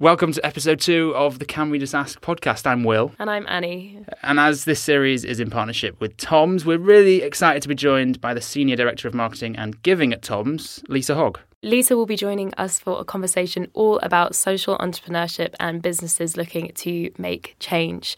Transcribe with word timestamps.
Welcome 0.00 0.32
to 0.32 0.46
episode 0.46 0.80
two 0.80 1.14
of 1.14 1.40
the 1.40 1.44
Can 1.44 1.68
We 1.68 1.78
Just 1.78 1.94
Ask 1.94 2.22
podcast. 2.22 2.66
I'm 2.66 2.84
Will. 2.84 3.12
And 3.18 3.28
I'm 3.28 3.46
Annie. 3.46 4.02
And 4.22 4.40
as 4.40 4.64
this 4.64 4.80
series 4.80 5.26
is 5.26 5.40
in 5.40 5.50
partnership 5.50 6.00
with 6.00 6.16
Tom's, 6.16 6.64
we're 6.64 6.78
really 6.78 7.20
excited 7.20 7.60
to 7.60 7.68
be 7.68 7.74
joined 7.74 8.18
by 8.18 8.32
the 8.32 8.40
Senior 8.40 8.76
Director 8.76 9.08
of 9.08 9.12
Marketing 9.12 9.54
and 9.56 9.82
Giving 9.82 10.14
at 10.14 10.22
Tom's, 10.22 10.82
Lisa 10.88 11.16
Hogg. 11.16 11.40
Lisa 11.62 11.94
will 11.94 12.06
be 12.06 12.16
joining 12.16 12.54
us 12.54 12.78
for 12.78 12.98
a 12.98 13.04
conversation 13.04 13.70
all 13.74 13.98
about 13.98 14.34
social 14.34 14.78
entrepreneurship 14.78 15.54
and 15.60 15.82
businesses 15.82 16.34
looking 16.34 16.72
to 16.76 17.10
make 17.18 17.54
change. 17.60 18.16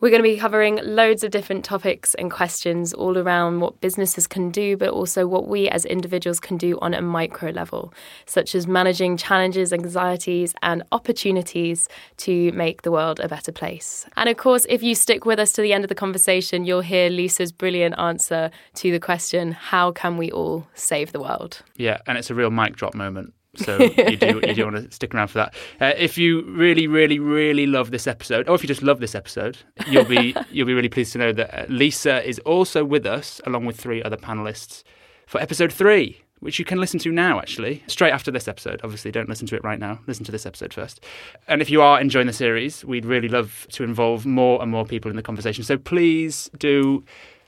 We're 0.00 0.10
going 0.10 0.22
to 0.22 0.28
be 0.28 0.36
covering 0.36 0.78
loads 0.84 1.24
of 1.24 1.32
different 1.32 1.64
topics 1.64 2.14
and 2.14 2.30
questions 2.30 2.94
all 2.94 3.18
around 3.18 3.58
what 3.58 3.80
businesses 3.80 4.28
can 4.28 4.52
do, 4.52 4.76
but 4.76 4.90
also 4.90 5.26
what 5.26 5.48
we 5.48 5.68
as 5.68 5.84
individuals 5.84 6.38
can 6.38 6.56
do 6.56 6.78
on 6.78 6.94
a 6.94 7.02
micro 7.02 7.50
level, 7.50 7.92
such 8.24 8.54
as 8.54 8.68
managing 8.68 9.16
challenges, 9.16 9.72
anxieties, 9.72 10.54
and 10.62 10.84
opportunities 10.92 11.88
to 12.18 12.52
make 12.52 12.82
the 12.82 12.92
world 12.92 13.18
a 13.18 13.26
better 13.26 13.50
place. 13.50 14.06
And 14.16 14.28
of 14.28 14.36
course, 14.36 14.66
if 14.68 14.84
you 14.84 14.94
stick 14.94 15.24
with 15.24 15.40
us 15.40 15.50
to 15.54 15.62
the 15.62 15.72
end 15.72 15.82
of 15.82 15.88
the 15.88 15.96
conversation, 15.96 16.64
you'll 16.64 16.80
hear 16.80 17.10
Lisa's 17.10 17.50
brilliant 17.50 17.98
answer 17.98 18.52
to 18.74 18.92
the 18.92 19.00
question 19.00 19.50
how 19.50 19.90
can 19.90 20.16
we 20.16 20.30
all 20.30 20.68
save 20.74 21.10
the 21.10 21.18
world? 21.20 21.62
Yeah, 21.76 21.98
and 22.06 22.16
it's 22.16 22.30
a 22.30 22.36
real 22.36 22.52
mic 22.52 22.76
drop 22.76 22.94
moment. 22.94 23.34
So 23.58 23.78
you 23.96 24.16
do 24.16 24.40
you 24.44 24.54
do 24.54 24.64
want 24.64 24.76
to 24.76 24.90
stick 24.90 25.14
around 25.14 25.28
for 25.28 25.38
that. 25.38 25.54
Uh, 25.80 25.92
if 25.96 26.16
you 26.16 26.42
really, 26.42 26.86
really, 26.86 27.18
really 27.18 27.66
love 27.66 27.90
this 27.90 28.06
episode, 28.06 28.48
or 28.48 28.54
if 28.54 28.62
you 28.62 28.68
just 28.68 28.82
love 28.82 29.00
this 29.00 29.14
episode, 29.14 29.58
you'll 29.88 30.04
be 30.04 30.34
you'll 30.50 30.66
be 30.66 30.74
really 30.74 30.88
pleased 30.88 31.12
to 31.12 31.18
know 31.18 31.32
that 31.32 31.54
uh, 31.54 31.66
Lisa 31.68 32.26
is 32.26 32.38
also 32.40 32.84
with 32.84 33.06
us, 33.06 33.40
along 33.46 33.66
with 33.66 33.78
three 33.78 34.02
other 34.02 34.16
panelists, 34.16 34.82
for 35.26 35.40
episode 35.40 35.72
three, 35.72 36.22
which 36.40 36.58
you 36.58 36.64
can 36.64 36.78
listen 36.78 36.98
to 37.00 37.10
now. 37.10 37.38
Actually, 37.38 37.82
straight 37.86 38.12
after 38.12 38.30
this 38.30 38.48
episode. 38.48 38.80
Obviously, 38.84 39.10
don't 39.10 39.28
listen 39.28 39.46
to 39.48 39.56
it 39.56 39.64
right 39.64 39.78
now. 39.78 39.98
Listen 40.06 40.24
to 40.24 40.32
this 40.32 40.46
episode 40.46 40.72
first. 40.72 41.04
And 41.48 41.60
if 41.60 41.70
you 41.70 41.82
are 41.82 42.00
enjoying 42.00 42.26
the 42.26 42.32
series, 42.32 42.84
we'd 42.84 43.04
really 43.04 43.28
love 43.28 43.66
to 43.72 43.84
involve 43.84 44.24
more 44.24 44.62
and 44.62 44.70
more 44.70 44.84
people 44.84 45.10
in 45.10 45.16
the 45.16 45.22
conversation. 45.22 45.64
So 45.64 45.76
please 45.76 46.50
do 46.58 47.04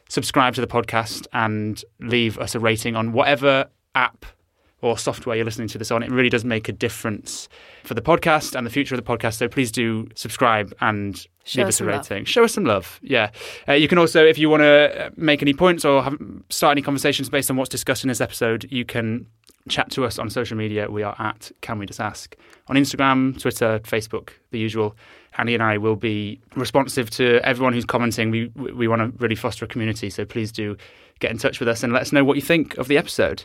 subscribe 0.08 0.54
to 0.54 0.60
the 0.60 0.66
podcast 0.66 1.26
and 1.32 1.82
leave 2.00 2.36
us 2.38 2.54
a 2.54 2.60
rating 2.60 2.96
on 2.96 3.12
whatever 3.12 3.66
app 3.94 4.26
or 4.82 4.96
software 4.98 5.36
you're 5.36 5.44
listening 5.44 5.68
to 5.68 5.78
this 5.78 5.90
on. 5.90 6.02
It 6.02 6.10
really 6.10 6.28
does 6.28 6.44
make 6.44 6.68
a 6.68 6.72
difference 6.72 7.48
for 7.84 7.94
the 7.94 8.02
podcast 8.02 8.54
and 8.56 8.66
the 8.66 8.70
future 8.70 8.94
of 8.94 9.04
the 9.04 9.08
podcast. 9.16 9.34
So 9.34 9.48
please 9.48 9.70
do 9.70 10.08
subscribe 10.14 10.72
and 10.80 11.16
Show 11.44 11.60
leave 11.62 11.68
us 11.68 11.76
us 11.76 11.80
a 11.80 11.84
rating. 11.84 12.18
love. 12.18 12.28
Show 12.28 12.44
us 12.44 12.54
some 12.54 12.64
love. 12.64 12.98
Yeah. 13.02 13.30
Uh, 13.68 13.72
you 13.74 13.88
can 13.88 13.98
also, 13.98 14.24
if 14.24 14.38
you 14.38 14.48
want 14.48 14.62
to 14.62 15.12
make 15.16 15.42
any 15.42 15.52
points 15.52 15.84
or 15.84 16.02
have, 16.02 16.16
start 16.48 16.72
any 16.72 16.82
conversations 16.82 17.28
based 17.28 17.50
on 17.50 17.56
what's 17.56 17.70
discussed 17.70 18.04
in 18.04 18.08
this 18.08 18.20
episode, 18.20 18.66
you 18.70 18.84
can 18.84 19.26
chat 19.68 19.90
to 19.90 20.04
us 20.06 20.18
on 20.18 20.30
social 20.30 20.56
media. 20.56 20.90
We 20.90 21.02
are 21.02 21.14
at 21.18 21.52
Can 21.60 21.78
We 21.78 21.86
Just 21.86 22.00
Ask 22.00 22.34
on 22.68 22.76
Instagram, 22.76 23.38
Twitter, 23.40 23.80
Facebook, 23.80 24.30
the 24.50 24.58
usual. 24.58 24.96
Annie 25.38 25.54
and 25.54 25.62
I 25.62 25.76
will 25.78 25.96
be 25.96 26.40
responsive 26.56 27.08
to 27.10 27.40
everyone 27.44 27.72
who's 27.72 27.84
commenting. 27.84 28.30
We 28.30 28.46
we 28.56 28.88
want 28.88 29.00
to 29.00 29.22
really 29.22 29.36
foster 29.36 29.64
a 29.64 29.68
community, 29.68 30.10
so 30.10 30.24
please 30.24 30.50
do 30.50 30.76
get 31.20 31.30
in 31.30 31.38
touch 31.38 31.60
with 31.60 31.68
us 31.68 31.82
and 31.84 31.92
let 31.92 32.02
us 32.02 32.12
know 32.12 32.24
what 32.24 32.34
you 32.36 32.42
think 32.42 32.76
of 32.78 32.88
the 32.88 32.98
episode. 32.98 33.44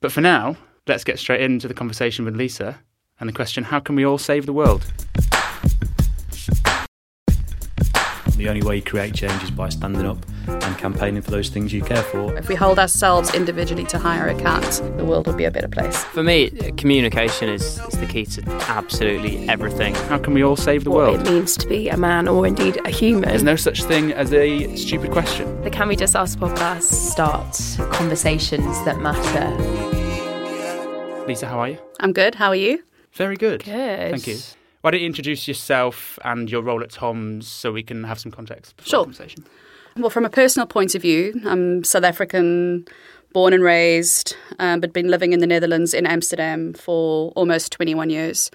But 0.00 0.12
for 0.12 0.22
now, 0.22 0.56
let's 0.86 1.04
get 1.04 1.18
straight 1.18 1.42
into 1.42 1.68
the 1.68 1.74
conversation 1.74 2.24
with 2.24 2.34
Lisa 2.34 2.78
and 3.18 3.28
the 3.28 3.32
question 3.34 3.64
how 3.64 3.80
can 3.80 3.96
we 3.96 4.04
all 4.06 4.16
save 4.18 4.46
the 4.46 4.52
world? 4.52 4.90
The 8.36 8.48
only 8.48 8.62
way 8.62 8.76
you 8.76 8.82
create 8.82 9.12
change 9.12 9.42
is 9.42 9.50
by 9.50 9.68
standing 9.68 10.06
up 10.06 10.16
and 10.48 10.78
campaigning 10.78 11.20
for 11.20 11.30
those 11.30 11.50
things 11.50 11.74
you 11.74 11.82
care 11.82 12.02
for. 12.02 12.34
If 12.38 12.48
we 12.48 12.54
hold 12.54 12.78
ourselves 12.78 13.34
individually 13.34 13.84
to 13.84 13.98
higher 13.98 14.28
account, 14.28 14.80
the 14.96 15.04
world 15.04 15.26
will 15.26 15.34
be 15.34 15.44
a 15.44 15.50
better 15.50 15.68
place. 15.68 16.02
For 16.04 16.22
me, 16.22 16.48
communication 16.78 17.50
is, 17.50 17.78
is 17.80 18.00
the 18.00 18.06
key 18.06 18.24
to 18.24 18.50
absolutely 18.68 19.46
everything. 19.46 19.94
How 19.94 20.16
can 20.16 20.32
we 20.32 20.42
all 20.42 20.56
save 20.56 20.84
the 20.84 20.90
What 20.90 20.96
world? 21.12 21.20
it 21.28 21.30
means 21.30 21.54
to 21.58 21.68
be 21.68 21.90
a 21.90 21.98
man 21.98 22.28
or 22.28 22.46
indeed 22.46 22.80
a 22.86 22.88
human. 22.90 23.28
There's 23.28 23.42
no 23.42 23.56
such 23.56 23.82
thing 23.84 24.10
as 24.14 24.32
a 24.32 24.74
stupid 24.74 25.10
question. 25.10 25.60
the 25.60 25.68
Can 25.68 25.88
We 25.88 25.96
Just 25.96 26.16
Ask 26.16 26.38
podcast 26.38 26.84
start 26.84 27.60
conversations 27.92 28.82
that 28.86 29.00
matter. 29.00 29.89
Lisa, 31.26 31.46
how 31.46 31.58
are 31.60 31.68
you? 31.68 31.78
I'm 32.00 32.12
good. 32.12 32.34
How 32.34 32.48
are 32.48 32.56
you? 32.56 32.82
Very 33.12 33.36
good. 33.36 33.64
Good. 33.64 34.10
Thank 34.10 34.26
you. 34.26 34.38
Why 34.80 34.90
don't 34.90 35.00
you 35.00 35.06
introduce 35.06 35.46
yourself 35.46 36.18
and 36.24 36.50
your 36.50 36.62
role 36.62 36.82
at 36.82 36.90
Tom's 36.90 37.46
so 37.46 37.70
we 37.72 37.82
can 37.82 38.04
have 38.04 38.18
some 38.18 38.32
context 38.32 38.74
for 38.78 38.88
Sure. 38.88 39.00
the 39.00 39.04
conversation? 39.06 39.44
Well, 39.96 40.10
from 40.10 40.24
a 40.24 40.30
personal 40.30 40.66
point 40.66 40.94
of 40.94 41.02
view, 41.02 41.40
I'm 41.44 41.84
South 41.84 42.04
African, 42.04 42.86
born 43.32 43.52
and 43.52 43.62
raised, 43.62 44.34
um, 44.58 44.80
but 44.80 44.92
been 44.92 45.08
living 45.08 45.32
in 45.32 45.40
the 45.40 45.46
Netherlands 45.46 45.92
in 45.94 46.06
Amsterdam 46.06 46.72
for 46.74 47.30
almost 47.36 47.72
21 47.72 48.10
years. 48.10 48.50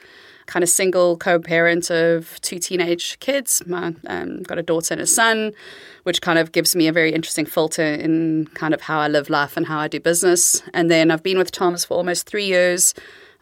Kind 0.46 0.64
of 0.64 0.70
single 0.70 1.18
co-parent 1.18 1.90
of 1.90 2.40
two 2.42 2.60
teenage 2.60 3.20
kids. 3.20 3.64
My 3.66 3.96
um, 4.08 4.44
got 4.44 4.60
a 4.60 4.64
daughter 4.64 4.94
and 4.94 5.02
a 5.02 5.08
son, 5.08 5.54
which 6.04 6.22
kind 6.22 6.38
of 6.38 6.52
gives 6.52 6.76
me 6.76 6.88
a 6.88 6.94
very 6.94 7.14
interesting 7.14 7.46
filter 7.46 7.84
in 7.84 8.48
kind 8.54 8.74
of 8.74 8.82
how 8.82 9.00
I 9.00 9.08
live 9.08 9.30
life 9.30 9.58
and 9.58 9.66
how 9.66 9.80
I 9.80 9.88
do 9.88 10.00
business. 10.00 10.62
And 10.74 10.92
then 10.92 11.10
I've 11.10 11.24
been 11.24 11.38
with 11.38 11.52
Tom's 11.52 11.84
for 11.86 11.96
almost 11.96 12.28
three 12.28 12.46
years. 12.46 12.94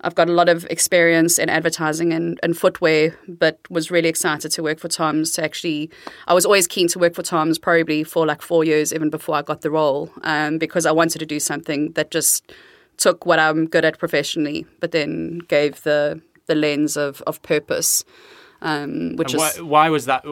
I've 0.06 0.16
got 0.16 0.30
a 0.30 0.34
lot 0.34 0.50
of 0.50 0.66
experience 0.70 1.40
in 1.40 1.50
advertising 1.50 2.12
and, 2.12 2.40
and 2.44 2.58
footwear, 2.58 3.18
but 3.28 3.60
was 3.70 3.90
really 3.90 4.10
excited 4.10 4.52
to 4.52 4.64
work 4.64 4.80
for 4.80 4.90
Tom's. 4.90 5.32
To 5.34 5.44
actually, 5.44 5.90
I 6.28 6.34
was 6.34 6.46
always 6.46 6.68
keen 6.68 6.88
to 6.90 7.00
work 7.00 7.16
for 7.16 7.24
Tom's, 7.24 7.58
probably 7.58 8.04
for 8.04 8.26
like 8.26 8.42
four 8.42 8.66
years, 8.66 8.94
even 8.94 9.10
before 9.10 9.36
I 9.36 9.42
got 9.42 9.62
the 9.62 9.72
role, 9.72 10.12
um, 10.24 10.58
because 10.58 10.86
I 10.86 10.92
wanted 10.92 11.20
to 11.20 11.26
do 11.26 11.40
something 11.40 11.94
that 11.94 12.12
just 12.12 12.52
took 12.98 13.26
what 13.26 13.40
I'm 13.40 13.66
good 13.66 13.86
at 13.86 13.98
professionally, 13.98 14.66
but 14.80 14.92
then 14.92 15.40
gave 15.48 15.82
the 15.84 16.22
the 16.48 16.56
lens 16.56 16.98
of 16.98 17.22
of 17.28 17.42
purpose, 17.42 18.04
um, 18.62 19.16
which 19.16 19.34
And 19.34 19.42
is. 19.42 19.58
why, 19.58 19.62
why 19.64 19.90
was 19.90 20.06
that? 20.06 20.24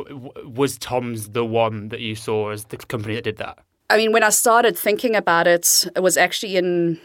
Was 0.46 0.78
Tom's 0.78 1.30
the 1.30 1.46
one 1.46 1.90
that 1.90 2.00
you 2.00 2.16
saw 2.16 2.50
as 2.50 2.66
the 2.66 2.78
company 2.78 3.16
that 3.16 3.24
did 3.24 3.38
that? 3.38 3.60
I 3.90 3.98
mean, 3.98 4.14
when 4.14 4.24
I 4.24 4.30
started 4.30 4.78
thinking 4.78 5.16
about 5.16 5.48
it, 5.48 5.86
it 5.96 6.02
was 6.02 6.16
actually 6.16 6.56
in 6.56 6.98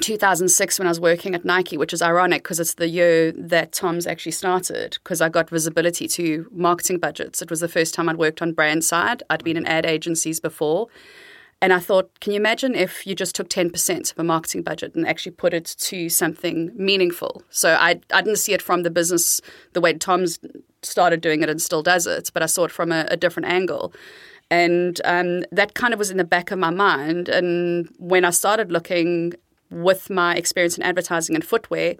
2006 0.00 0.78
when 0.78 0.86
I 0.86 0.90
was 0.90 1.00
working 1.00 1.34
at 1.34 1.44
Nike, 1.44 1.78
which 1.78 1.92
is 1.92 2.02
ironic 2.02 2.42
because 2.42 2.60
it's 2.60 2.74
the 2.74 2.88
year 2.88 3.32
that 3.32 3.72
Tom's 3.72 4.06
actually 4.06 4.32
started 4.32 4.98
because 5.02 5.20
I 5.20 5.28
got 5.28 5.48
visibility 5.48 6.06
to 6.08 6.46
marketing 6.52 6.98
budgets. 6.98 7.40
It 7.40 7.48
was 7.48 7.60
the 7.60 7.68
first 7.68 7.94
time 7.94 8.08
I'd 8.08 8.16
worked 8.16 8.42
on 8.42 8.52
brand 8.52 8.84
side. 8.84 9.22
I'd 9.30 9.44
been 9.44 9.56
in 9.56 9.66
ad 9.66 9.86
agencies 9.86 10.40
before. 10.40 10.88
And 11.60 11.72
I 11.72 11.80
thought, 11.80 12.20
can 12.20 12.32
you 12.32 12.38
imagine 12.38 12.74
if 12.76 13.04
you 13.06 13.16
just 13.16 13.34
took 13.34 13.48
10% 13.48 14.12
of 14.12 14.18
a 14.18 14.24
marketing 14.24 14.62
budget 14.62 14.94
and 14.94 15.06
actually 15.06 15.32
put 15.32 15.52
it 15.52 15.74
to 15.78 16.08
something 16.08 16.70
meaningful? 16.76 17.42
So 17.50 17.74
I, 17.74 18.00
I 18.12 18.22
didn't 18.22 18.36
see 18.36 18.52
it 18.52 18.62
from 18.62 18.84
the 18.84 18.90
business, 18.90 19.40
the 19.72 19.80
way 19.80 19.92
Tom's 19.94 20.38
started 20.82 21.20
doing 21.20 21.42
it 21.42 21.50
and 21.50 21.60
still 21.60 21.82
does 21.82 22.06
it, 22.06 22.30
but 22.32 22.42
I 22.42 22.46
saw 22.46 22.64
it 22.64 22.70
from 22.70 22.92
a, 22.92 23.06
a 23.10 23.16
different 23.16 23.48
angle. 23.48 23.92
And 24.50 25.00
um, 25.04 25.44
that 25.50 25.74
kind 25.74 25.92
of 25.92 25.98
was 25.98 26.10
in 26.10 26.16
the 26.16 26.24
back 26.24 26.52
of 26.52 26.58
my 26.58 26.70
mind. 26.70 27.28
And 27.28 27.88
when 27.98 28.24
I 28.24 28.30
started 28.30 28.70
looking 28.70 29.34
with 29.70 30.08
my 30.10 30.34
experience 30.36 30.76
in 30.76 30.84
advertising 30.84 31.34
and 31.34 31.44
footwear, 31.44 31.96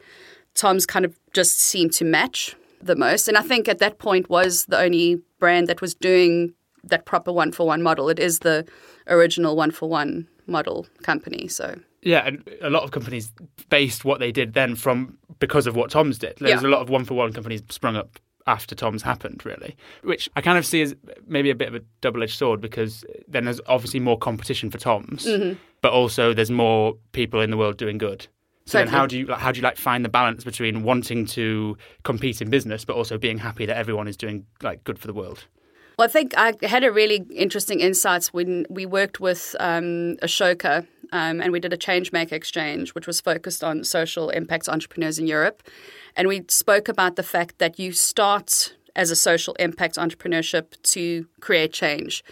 Tom's 0.54 0.86
kind 0.86 1.04
of 1.04 1.19
just 1.32 1.58
seemed 1.58 1.92
to 1.94 2.04
match 2.04 2.56
the 2.80 2.96
most. 2.96 3.28
And 3.28 3.36
I 3.36 3.42
think 3.42 3.69
at 3.69 3.78
that 3.78 3.98
point 3.98 4.30
was 4.30 4.66
the 4.66 4.78
only 4.78 5.20
brand 5.38 5.66
that 5.66 5.80
was 5.80 5.94
doing 5.94 6.54
that 6.84 7.04
proper 7.04 7.32
one 7.32 7.52
for 7.52 7.66
one 7.66 7.82
model. 7.82 8.08
It 8.08 8.18
is 8.18 8.40
the 8.40 8.66
original 9.06 9.56
one 9.56 9.70
for 9.70 9.88
one 9.88 10.26
model 10.46 10.86
company. 11.02 11.48
So 11.48 11.78
Yeah, 12.02 12.26
and 12.26 12.48
a 12.62 12.70
lot 12.70 12.82
of 12.84 12.90
companies 12.90 13.32
based 13.68 14.04
what 14.04 14.18
they 14.20 14.32
did 14.32 14.54
then 14.54 14.74
from 14.76 15.18
because 15.38 15.66
of 15.66 15.76
what 15.76 15.90
Tom's 15.90 16.18
did. 16.18 16.34
There's 16.38 16.62
Yeah. 16.62 16.68
a 16.68 16.70
lot 16.70 16.80
of 16.80 16.88
one 16.90 17.04
for 17.04 17.14
one 17.14 17.32
companies 17.32 17.62
sprung 17.70 17.96
up 17.96 18.18
after 18.46 18.74
Tom's 18.74 19.02
happened, 19.02 19.44
really, 19.44 19.76
which 20.02 20.28
I 20.34 20.40
kind 20.40 20.56
of 20.56 20.64
see 20.64 20.80
as 20.80 20.96
maybe 21.26 21.50
a 21.50 21.54
bit 21.54 21.68
of 21.68 21.74
a 21.74 21.80
double 22.00 22.22
edged 22.22 22.38
sword 22.38 22.60
because 22.62 23.04
then 23.28 23.44
there's 23.44 23.60
obviously 23.66 24.00
more 24.00 24.16
competition 24.18 24.70
for 24.70 24.78
Tom's, 24.78 25.26
Mm-hmm. 25.26 25.58
but 25.82 25.92
also 25.92 26.32
there's 26.32 26.50
more 26.50 26.96
people 27.12 27.40
in 27.42 27.50
the 27.50 27.58
world 27.58 27.76
doing 27.76 27.98
good. 27.98 28.26
So 28.64 28.78
then 28.78 28.88
how 28.88 29.06
do 29.06 29.18
you 29.18 29.26
like, 29.26 29.38
how 29.38 29.50
do 29.52 29.58
you 29.58 29.62
like 29.64 29.76
find 29.78 30.04
the 30.04 30.08
balance 30.10 30.44
between 30.44 30.82
wanting 30.82 31.24
to 31.26 31.76
compete 32.04 32.40
in 32.42 32.50
business 32.50 32.84
but 32.84 32.96
also 32.96 33.16
being 33.16 33.38
happy 33.38 33.64
that 33.66 33.76
everyone 33.78 34.08
is 34.08 34.16
doing 34.16 34.44
like 34.62 34.82
good 34.84 34.98
for 34.98 35.06
the 35.06 35.14
world? 35.14 35.44
Well, 35.98 36.04
I 36.04 36.08
think 36.08 36.38
I 36.38 36.54
had 36.62 36.84
a 36.84 36.92
really 36.92 37.26
interesting 37.34 37.80
insights 37.80 38.32
when 38.32 38.66
we 38.70 38.86
worked 38.86 39.18
with 39.18 39.56
um, 39.58 40.16
Ashoka 40.22 40.86
um, 41.10 41.40
and 41.40 41.50
we 41.50 41.58
did 41.58 41.72
a 41.72 41.76
change 41.76 42.12
maker 42.12 42.36
exchange, 42.36 42.94
which 42.94 43.08
was 43.08 43.20
focused 43.20 43.64
on 43.64 43.82
social 43.82 44.30
impact 44.30 44.68
entrepreneurs 44.68 45.18
in 45.18 45.26
Europe. 45.26 45.60
And 46.14 46.28
we 46.28 46.44
spoke 46.46 46.88
about 46.88 47.16
the 47.16 47.24
fact 47.24 47.58
that 47.58 47.80
you 47.80 47.90
start 47.90 48.76
as 48.94 49.10
a 49.10 49.16
social 49.16 49.54
impact 49.54 49.96
entrepreneurship 49.96 50.80
to 50.82 51.26
create 51.40 51.72
change. 51.72 52.22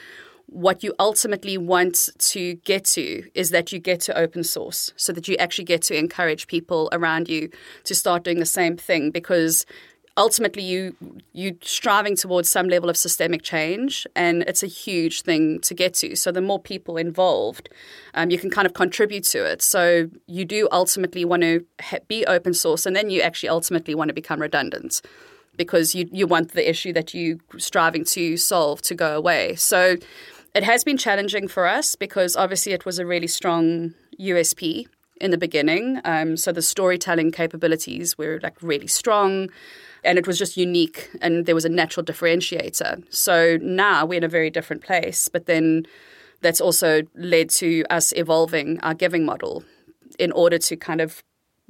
What 0.46 0.84
you 0.84 0.94
ultimately 1.00 1.58
want 1.58 2.08
to 2.18 2.54
get 2.54 2.84
to 2.84 3.28
is 3.34 3.50
that 3.50 3.72
you 3.72 3.80
get 3.80 3.98
to 4.02 4.16
open 4.16 4.44
source 4.44 4.92
so 4.94 5.12
that 5.12 5.26
you 5.26 5.36
actually 5.38 5.64
get 5.64 5.82
to 5.82 5.98
encourage 5.98 6.46
people 6.46 6.88
around 6.92 7.28
you 7.28 7.50
to 7.82 7.96
start 7.96 8.22
doing 8.22 8.38
the 8.38 8.46
same 8.46 8.76
thing 8.76 9.10
because 9.10 9.66
ultimately 10.16 10.62
you 10.62 10.96
you 11.32 11.56
striving 11.62 12.16
towards 12.16 12.48
some 12.48 12.68
level 12.68 12.88
of 12.88 12.96
systemic 12.96 13.42
change 13.42 14.06
and 14.16 14.42
it's 14.44 14.62
a 14.62 14.66
huge 14.66 15.22
thing 15.22 15.60
to 15.60 15.74
get 15.74 15.94
to. 15.94 16.16
So 16.16 16.32
the 16.32 16.40
more 16.40 16.60
people 16.60 16.96
involved 16.96 17.68
um, 18.14 18.30
you 18.30 18.38
can 18.38 18.50
kind 18.50 18.66
of 18.66 18.74
contribute 18.74 19.24
to 19.24 19.44
it. 19.44 19.62
So 19.62 20.08
you 20.26 20.44
do 20.44 20.68
ultimately 20.72 21.24
want 21.24 21.42
to 21.42 21.64
ha- 21.80 21.98
be 22.08 22.24
open 22.26 22.54
source 22.54 22.86
and 22.86 22.96
then 22.96 23.10
you 23.10 23.20
actually 23.20 23.50
ultimately 23.50 23.94
want 23.94 24.08
to 24.08 24.14
become 24.14 24.40
redundant 24.40 25.02
because 25.56 25.94
you 25.94 26.08
you 26.12 26.26
want 26.26 26.52
the 26.52 26.68
issue 26.68 26.92
that 26.94 27.14
you're 27.14 27.38
striving 27.58 28.04
to 28.04 28.36
solve 28.36 28.80
to 28.82 28.94
go 28.94 29.16
away. 29.16 29.54
So 29.56 29.96
it 30.54 30.64
has 30.64 30.84
been 30.84 30.96
challenging 30.96 31.48
for 31.48 31.66
us 31.66 31.96
because 31.96 32.34
obviously 32.36 32.72
it 32.72 32.86
was 32.86 32.98
a 32.98 33.04
really 33.04 33.26
strong 33.26 33.92
USP 34.18 34.86
in 35.20 35.30
the 35.30 35.38
beginning. 35.38 36.00
Um, 36.04 36.36
so 36.36 36.52
the 36.52 36.62
storytelling 36.62 37.30
capabilities 37.32 38.16
were 38.16 38.40
like 38.42 38.56
really 38.62 38.86
strong 38.86 39.50
and 40.06 40.18
it 40.18 40.26
was 40.26 40.38
just 40.38 40.56
unique 40.56 41.10
and 41.20 41.46
there 41.46 41.54
was 41.54 41.64
a 41.64 41.68
natural 41.68 42.04
differentiator. 42.04 43.04
So 43.12 43.58
now 43.60 44.06
we're 44.06 44.18
in 44.18 44.24
a 44.24 44.28
very 44.28 44.50
different 44.50 44.82
place, 44.82 45.28
but 45.28 45.46
then 45.46 45.86
that's 46.40 46.60
also 46.60 47.02
led 47.14 47.50
to 47.50 47.84
us 47.90 48.12
evolving 48.16 48.80
our 48.80 48.94
giving 48.94 49.24
model 49.24 49.64
in 50.18 50.32
order 50.32 50.58
to 50.58 50.76
kind 50.76 51.00
of 51.00 51.22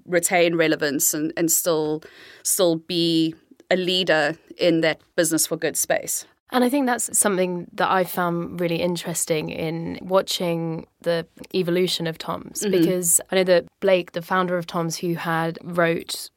retain 0.04 0.54
relevance 0.54 1.14
and, 1.14 1.32
and 1.36 1.50
still 1.50 2.02
still 2.42 2.76
be 2.76 3.34
a 3.70 3.76
leader 3.76 4.36
in 4.56 4.80
that 4.82 5.00
business 5.16 5.46
for 5.46 5.56
good 5.56 5.76
space. 5.76 6.26
And 6.52 6.62
I 6.62 6.68
think 6.68 6.86
that's 6.86 7.18
something 7.18 7.66
that 7.72 7.90
I 7.90 8.04
found 8.04 8.60
really 8.60 8.76
interesting 8.76 9.50
in 9.50 9.98
watching 10.00 10.86
the 11.00 11.26
evolution 11.54 12.06
of 12.06 12.18
Tom's 12.18 12.62
mm-hmm. 12.62 12.70
because 12.70 13.20
I 13.32 13.36
know 13.36 13.44
that 13.44 13.66
Blake, 13.80 14.12
the 14.12 14.22
founder 14.22 14.56
of 14.56 14.66
Tom's, 14.66 14.96
who 14.96 15.14
had 15.14 15.58
wrote 15.64 16.30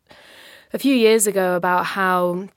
a 0.73 0.79
few 0.79 0.95
years 0.95 1.27
ago 1.27 1.55
about 1.55 1.85
how 1.85 2.47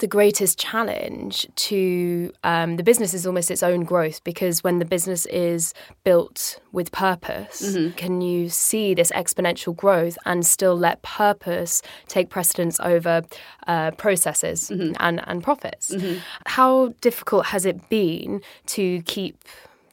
the 0.00 0.06
greatest 0.08 0.58
challenge 0.58 1.46
to 1.54 2.32
um, 2.42 2.76
the 2.76 2.82
business 2.82 3.14
is 3.14 3.26
almost 3.26 3.50
its 3.50 3.62
own 3.62 3.84
growth 3.84 4.22
because 4.24 4.64
when 4.64 4.80
the 4.80 4.84
business 4.84 5.24
is 5.26 5.72
built 6.02 6.60
with 6.72 6.90
purpose, 6.90 7.62
mm-hmm. 7.62 7.94
can 7.94 8.20
you 8.20 8.48
see 8.48 8.92
this 8.92 9.12
exponential 9.12 9.74
growth 9.74 10.18
and 10.26 10.44
still 10.44 10.76
let 10.76 11.00
purpose 11.02 11.80
take 12.08 12.28
precedence 12.28 12.80
over 12.80 13.22
uh, 13.68 13.92
processes 13.92 14.68
mm-hmm. 14.68 14.94
and, 14.98 15.20
and 15.28 15.44
profits? 15.44 15.94
Mm-hmm. 15.94 16.18
How 16.46 16.88
difficult 17.00 17.46
has 17.46 17.64
it 17.64 17.88
been 17.88 18.42
to 18.66 19.00
keep 19.02 19.44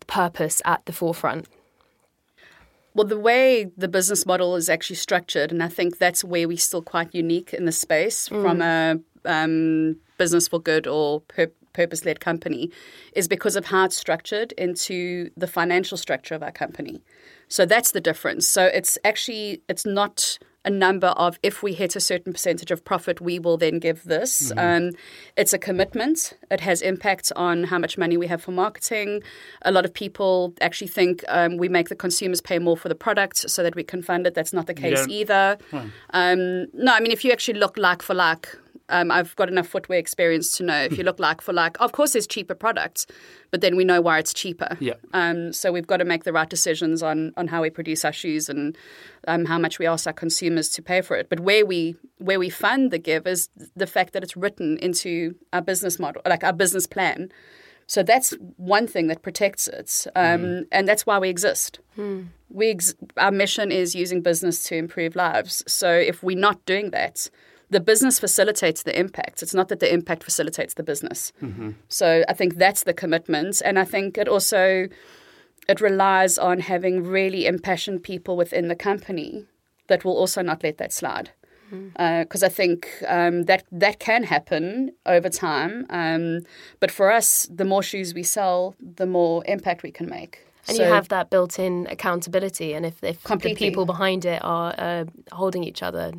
purpose 0.08 0.64
at 0.66 0.84
the 0.86 0.94
forefront? 0.94 1.48
Well, 2.94 3.08
the 3.08 3.18
way 3.18 3.72
the 3.78 3.88
business 3.88 4.26
model 4.26 4.56
is 4.56 4.70
actually 4.70 4.98
structured, 4.98 5.52
and 5.52 5.64
I 5.64 5.70
think 5.70 5.98
that's 5.98 6.24
where 6.24 6.48
we're 6.48 6.58
still 6.58 6.82
quite 6.82 7.16
unique 7.16 7.54
in 7.54 7.66
the 7.66 7.72
space 7.72 8.28
mm. 8.28 8.42
from 8.42 8.62
a 8.62 9.00
um, 9.26 9.98
business 10.18 10.48
for 10.48 10.60
good 10.60 10.88
or 10.88 11.22
pur- 11.22 11.52
purpose 11.74 12.04
led 12.04 12.20
company, 12.20 12.70
is 13.16 13.28
because 13.30 13.56
of 13.56 13.66
how 13.66 13.86
it's 13.86 13.96
structured 13.96 14.52
into 14.54 15.30
the 15.38 15.48
financial 15.48 15.98
structure 15.98 16.36
of 16.36 16.44
our 16.44 16.52
company. 16.52 17.02
So 17.48 17.66
that's 17.66 17.92
the 17.92 18.02
difference. 18.02 18.48
So 18.48 18.66
it's 18.66 18.98
actually 19.06 19.62
it's 19.70 19.86
not 19.86 20.38
a 20.64 20.70
number 20.70 21.08
of 21.08 21.40
if 21.42 21.64
we 21.64 21.74
hit 21.74 21.96
a 21.96 22.00
certain 22.00 22.34
percentage 22.34 22.72
of 22.72 22.84
profit, 22.86 23.20
we 23.20 23.40
will 23.40 23.58
then 23.58 23.80
give 23.80 24.04
this. 24.04 24.52
Mm-hmm. 24.52 24.88
Um, 24.88 24.92
it's 25.36 25.54
a 25.54 25.58
commitment. 25.58 26.34
It 26.50 26.60
has 26.62 26.82
impact 26.82 27.32
on 27.36 27.66
how 27.66 27.80
much 27.80 27.98
money 27.98 28.18
we 28.18 28.28
have 28.28 28.42
for 28.44 28.52
marketing. 28.52 29.24
A 29.64 29.72
lot 29.72 29.86
of 29.86 29.94
people 29.94 30.54
actually 30.62 30.88
think 30.88 31.24
um, 31.28 31.58
we 31.58 31.70
make 31.70 31.90
the 31.90 31.96
consumers 31.96 32.42
pay 32.42 32.60
more 32.60 32.78
for 32.78 32.90
the 32.90 32.96
product 32.96 33.50
so 33.50 33.64
that 33.64 33.76
we 33.76 33.84
can 33.84 34.02
fund 34.02 34.28
it. 34.28 34.34
That's 34.34 34.54
not 34.54 34.68
the 34.68 34.74
case 34.74 35.08
either. 35.08 35.58
Um, 36.12 36.68
no, 36.74 36.94
I 36.94 37.00
mean 37.00 37.12
if 37.12 37.26
you 37.26 37.32
actually 37.32 37.60
look 37.60 37.78
like 37.78 38.02
for 38.02 38.14
like 38.14 38.50
um, 38.92 39.10
I've 39.10 39.36
got 39.36 39.50
enough 39.50 39.68
footwear 39.68 39.98
experience 39.98 40.56
to 40.58 40.64
know 40.64 40.82
if 40.84 40.98
you 40.98 41.04
look 41.04 41.20
like 41.20 41.42
for 41.42 41.54
like, 41.54 41.80
of 41.80 41.92
course, 41.94 42.14
there's 42.14 42.28
cheaper 42.28 42.54
products, 42.54 43.08
but 43.50 43.62
then 43.62 43.76
we 43.76 43.84
know 43.84 44.02
why 44.02 44.20
it's 44.20 44.34
cheaper. 44.34 44.78
Yeah. 44.80 44.94
Um, 45.14 45.54
so 45.54 45.72
we've 45.72 45.88
got 45.88 45.98
to 45.98 46.06
make 46.06 46.24
the 46.24 46.34
right 46.34 46.50
decisions 46.50 47.02
on 47.02 47.34
on 47.38 47.48
how 47.48 47.62
we 47.62 47.70
produce 47.70 48.06
our 48.06 48.14
shoes 48.14 48.50
and 48.50 48.78
um, 49.28 49.46
how 49.46 49.58
much 49.58 49.80
we 49.80 49.88
ask 49.88 50.06
our 50.08 50.14
consumers 50.14 50.70
to 50.70 50.82
pay 50.82 51.02
for 51.02 51.16
it. 51.16 51.30
But 51.30 51.40
where 51.40 51.66
we 51.66 51.96
where 52.18 52.40
we 52.40 52.50
fund 52.50 52.92
the 52.92 53.00
give 53.00 53.26
is 53.26 53.50
the 53.76 53.88
fact 53.88 54.14
that 54.14 54.24
it's 54.24 54.38
written 54.38 54.78
into 54.78 55.36
our 55.54 55.62
business 55.62 56.00
model, 56.00 56.22
like 56.26 56.44
our 56.44 56.54
business 56.54 56.86
plan. 56.86 57.32
So 57.88 58.04
that's 58.04 58.34
one 58.56 58.88
thing 58.88 59.08
that 59.08 59.22
protects 59.22 59.68
it, 59.68 60.08
um, 60.16 60.42
mm. 60.42 60.68
and 60.72 60.88
that's 60.88 61.06
why 61.06 61.20
we 61.20 61.28
exist. 61.28 61.80
Mm. 61.98 62.28
We 62.50 62.70
ex- 62.70 62.96
our 63.18 63.32
mission 63.32 63.70
is 63.70 63.96
using 63.96 64.22
business 64.22 64.64
to 64.64 64.76
improve 64.76 65.14
lives. 65.16 65.62
So 65.68 65.92
if 65.92 66.24
we're 66.24 66.38
not 66.38 66.64
doing 66.66 66.92
that, 66.92 67.30
the 67.72 67.80
business 67.80 68.20
facilitates 68.20 68.84
the 68.84 68.98
impact. 69.00 69.42
It's 69.42 69.54
not 69.54 69.70
that 69.70 69.80
the 69.80 69.92
impact 69.92 70.24
facilitates 70.24 70.76
the 70.76 70.84
business. 70.84 71.32
Mm-hmm. 71.42 71.72
So 71.88 72.24
I 72.28 72.34
think 72.34 72.56
that's 72.56 72.84
the 72.84 72.94
commitment, 72.94 73.62
and 73.66 73.80
I 73.80 73.86
think 73.86 74.18
it 74.18 74.28
also 74.28 74.88
it 75.70 75.82
relies 75.82 76.38
on 76.38 76.60
having 76.60 77.04
really 77.04 77.46
impassioned 77.46 78.04
people 78.04 78.36
within 78.36 78.68
the 78.68 78.76
company 78.76 79.46
that 79.88 80.04
will 80.04 80.18
also 80.18 80.42
not 80.42 80.64
let 80.64 80.78
that 80.78 80.92
slide. 80.92 81.32
Because 81.70 81.88
mm-hmm. 81.94 82.44
uh, 82.44 82.46
I 82.46 82.50
think 82.50 82.90
um, 83.08 83.44
that 83.44 83.64
that 83.72 84.00
can 84.00 84.24
happen 84.24 84.92
over 85.06 85.30
time, 85.30 85.86
um, 85.90 86.42
but 86.82 86.92
for 86.92 87.10
us, 87.10 87.48
the 87.50 87.64
more 87.64 87.82
shoes 87.82 88.14
we 88.14 88.24
sell, 88.24 88.76
the 88.82 89.06
more 89.06 89.44
impact 89.46 89.82
we 89.82 89.92
can 89.92 90.10
make. 90.10 90.46
And 90.68 90.76
so, 90.76 90.84
you 90.84 90.90
have 90.90 91.08
that 91.08 91.30
built-in 91.30 91.88
accountability, 91.90 92.74
and 92.74 92.86
if, 92.86 93.02
if 93.02 93.24
the 93.24 93.56
people 93.56 93.86
behind 93.86 94.26
it 94.26 94.42
are 94.44 94.76
uh, 94.78 95.06
holding 95.32 95.64
each 95.64 95.82
other 95.82 96.12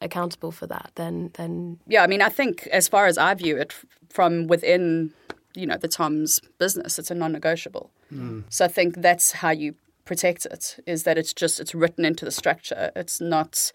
accountable 0.00 0.52
for 0.52 0.66
that, 0.66 0.92
then 0.94 1.30
then 1.34 1.78
yeah. 1.86 2.02
I 2.02 2.06
mean, 2.06 2.22
I 2.22 2.28
think 2.28 2.66
as 2.68 2.88
far 2.88 3.06
as 3.06 3.18
I 3.18 3.34
view 3.34 3.56
it 3.56 3.74
from 4.08 4.46
within, 4.46 5.12
you 5.54 5.66
know, 5.66 5.76
the 5.76 5.88
Tom's 5.88 6.40
business, 6.58 6.98
it's 6.98 7.10
a 7.10 7.14
non-negotiable. 7.14 7.90
Mm. 8.12 8.44
So 8.48 8.64
I 8.64 8.68
think 8.68 8.96
that's 8.96 9.32
how 9.32 9.50
you 9.50 9.74
protect 10.04 10.46
it 10.46 10.78
is 10.86 11.04
that 11.04 11.16
it's 11.16 11.32
just 11.32 11.60
it's 11.60 11.74
written 11.74 12.04
into 12.04 12.24
the 12.24 12.30
structure. 12.30 12.90
It's 12.96 13.20
not 13.20 13.72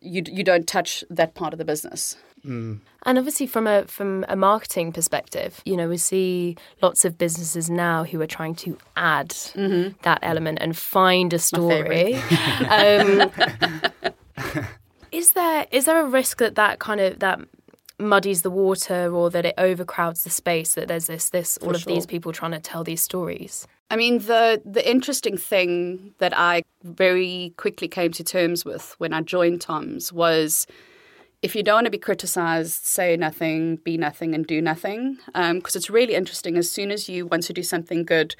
you 0.00 0.22
you 0.26 0.44
don't 0.44 0.66
touch 0.66 1.04
that 1.10 1.34
part 1.34 1.52
of 1.52 1.58
the 1.58 1.64
business. 1.64 2.16
Mm. 2.44 2.80
And 3.06 3.18
obviously, 3.18 3.46
from 3.46 3.66
a 3.66 3.84
from 3.86 4.24
a 4.28 4.36
marketing 4.36 4.92
perspective, 4.92 5.62
you 5.64 5.76
know, 5.76 5.88
we 5.88 5.96
see 5.96 6.56
lots 6.82 7.04
of 7.04 7.16
businesses 7.16 7.70
now 7.70 8.04
who 8.04 8.20
are 8.20 8.26
trying 8.26 8.54
to 8.56 8.76
add 8.96 9.30
mm-hmm. 9.30 9.96
that 10.02 10.18
element 10.22 10.58
and 10.60 10.76
find 10.76 11.32
a 11.32 11.38
story. 11.38 12.14
um, 12.68 13.30
is 15.14 15.32
there 15.32 15.66
is 15.70 15.84
there 15.84 16.00
a 16.00 16.08
risk 16.08 16.38
that 16.38 16.56
that 16.56 16.78
kind 16.80 17.00
of 17.00 17.20
that 17.20 17.40
muddies 17.98 18.42
the 18.42 18.50
water 18.50 19.14
or 19.14 19.30
that 19.30 19.46
it 19.46 19.54
overcrowds 19.56 20.24
the 20.24 20.30
space 20.30 20.74
that 20.74 20.88
there's 20.88 21.06
this 21.06 21.30
this 21.30 21.56
all 21.58 21.74
of 21.74 21.82
sure. 21.82 21.94
these 21.94 22.06
people 22.06 22.32
trying 22.32 22.50
to 22.50 22.58
tell 22.58 22.82
these 22.82 23.00
stories 23.00 23.66
i 23.90 23.96
mean 23.96 24.18
the 24.18 24.60
the 24.64 24.88
interesting 24.88 25.36
thing 25.36 26.12
that 26.18 26.36
i 26.36 26.62
very 26.82 27.54
quickly 27.56 27.86
came 27.86 28.10
to 28.10 28.24
terms 28.24 28.64
with 28.64 28.96
when 28.98 29.12
i 29.12 29.20
joined 29.20 29.60
tom's 29.60 30.12
was 30.12 30.66
if 31.42 31.54
you 31.54 31.62
don't 31.62 31.76
want 31.76 31.84
to 31.84 31.90
be 31.90 31.98
criticized 31.98 32.84
say 32.84 33.16
nothing 33.16 33.76
be 33.76 33.96
nothing 33.96 34.34
and 34.34 34.48
do 34.48 34.60
nothing 34.60 35.16
because 35.26 35.76
um, 35.76 35.78
it's 35.78 35.88
really 35.88 36.14
interesting 36.14 36.56
as 36.56 36.68
soon 36.68 36.90
as 36.90 37.08
you 37.08 37.26
want 37.26 37.44
to 37.44 37.52
do 37.52 37.62
something 37.62 38.02
good 38.02 38.34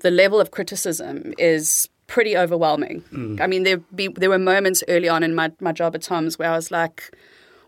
the 0.00 0.10
level 0.10 0.40
of 0.40 0.52
criticism 0.52 1.34
is 1.36 1.88
pretty 2.10 2.36
overwhelming. 2.36 3.02
Mm. 3.12 3.40
I 3.40 3.46
mean, 3.46 3.62
there 3.62 3.78
be 3.94 4.08
there 4.08 4.28
were 4.28 4.38
moments 4.38 4.82
early 4.88 5.08
on 5.08 5.22
in 5.22 5.34
my 5.34 5.50
my 5.60 5.72
job 5.72 5.94
at 5.94 6.02
Tom's 6.02 6.38
where 6.38 6.50
I 6.50 6.56
was 6.56 6.70
like, 6.70 7.16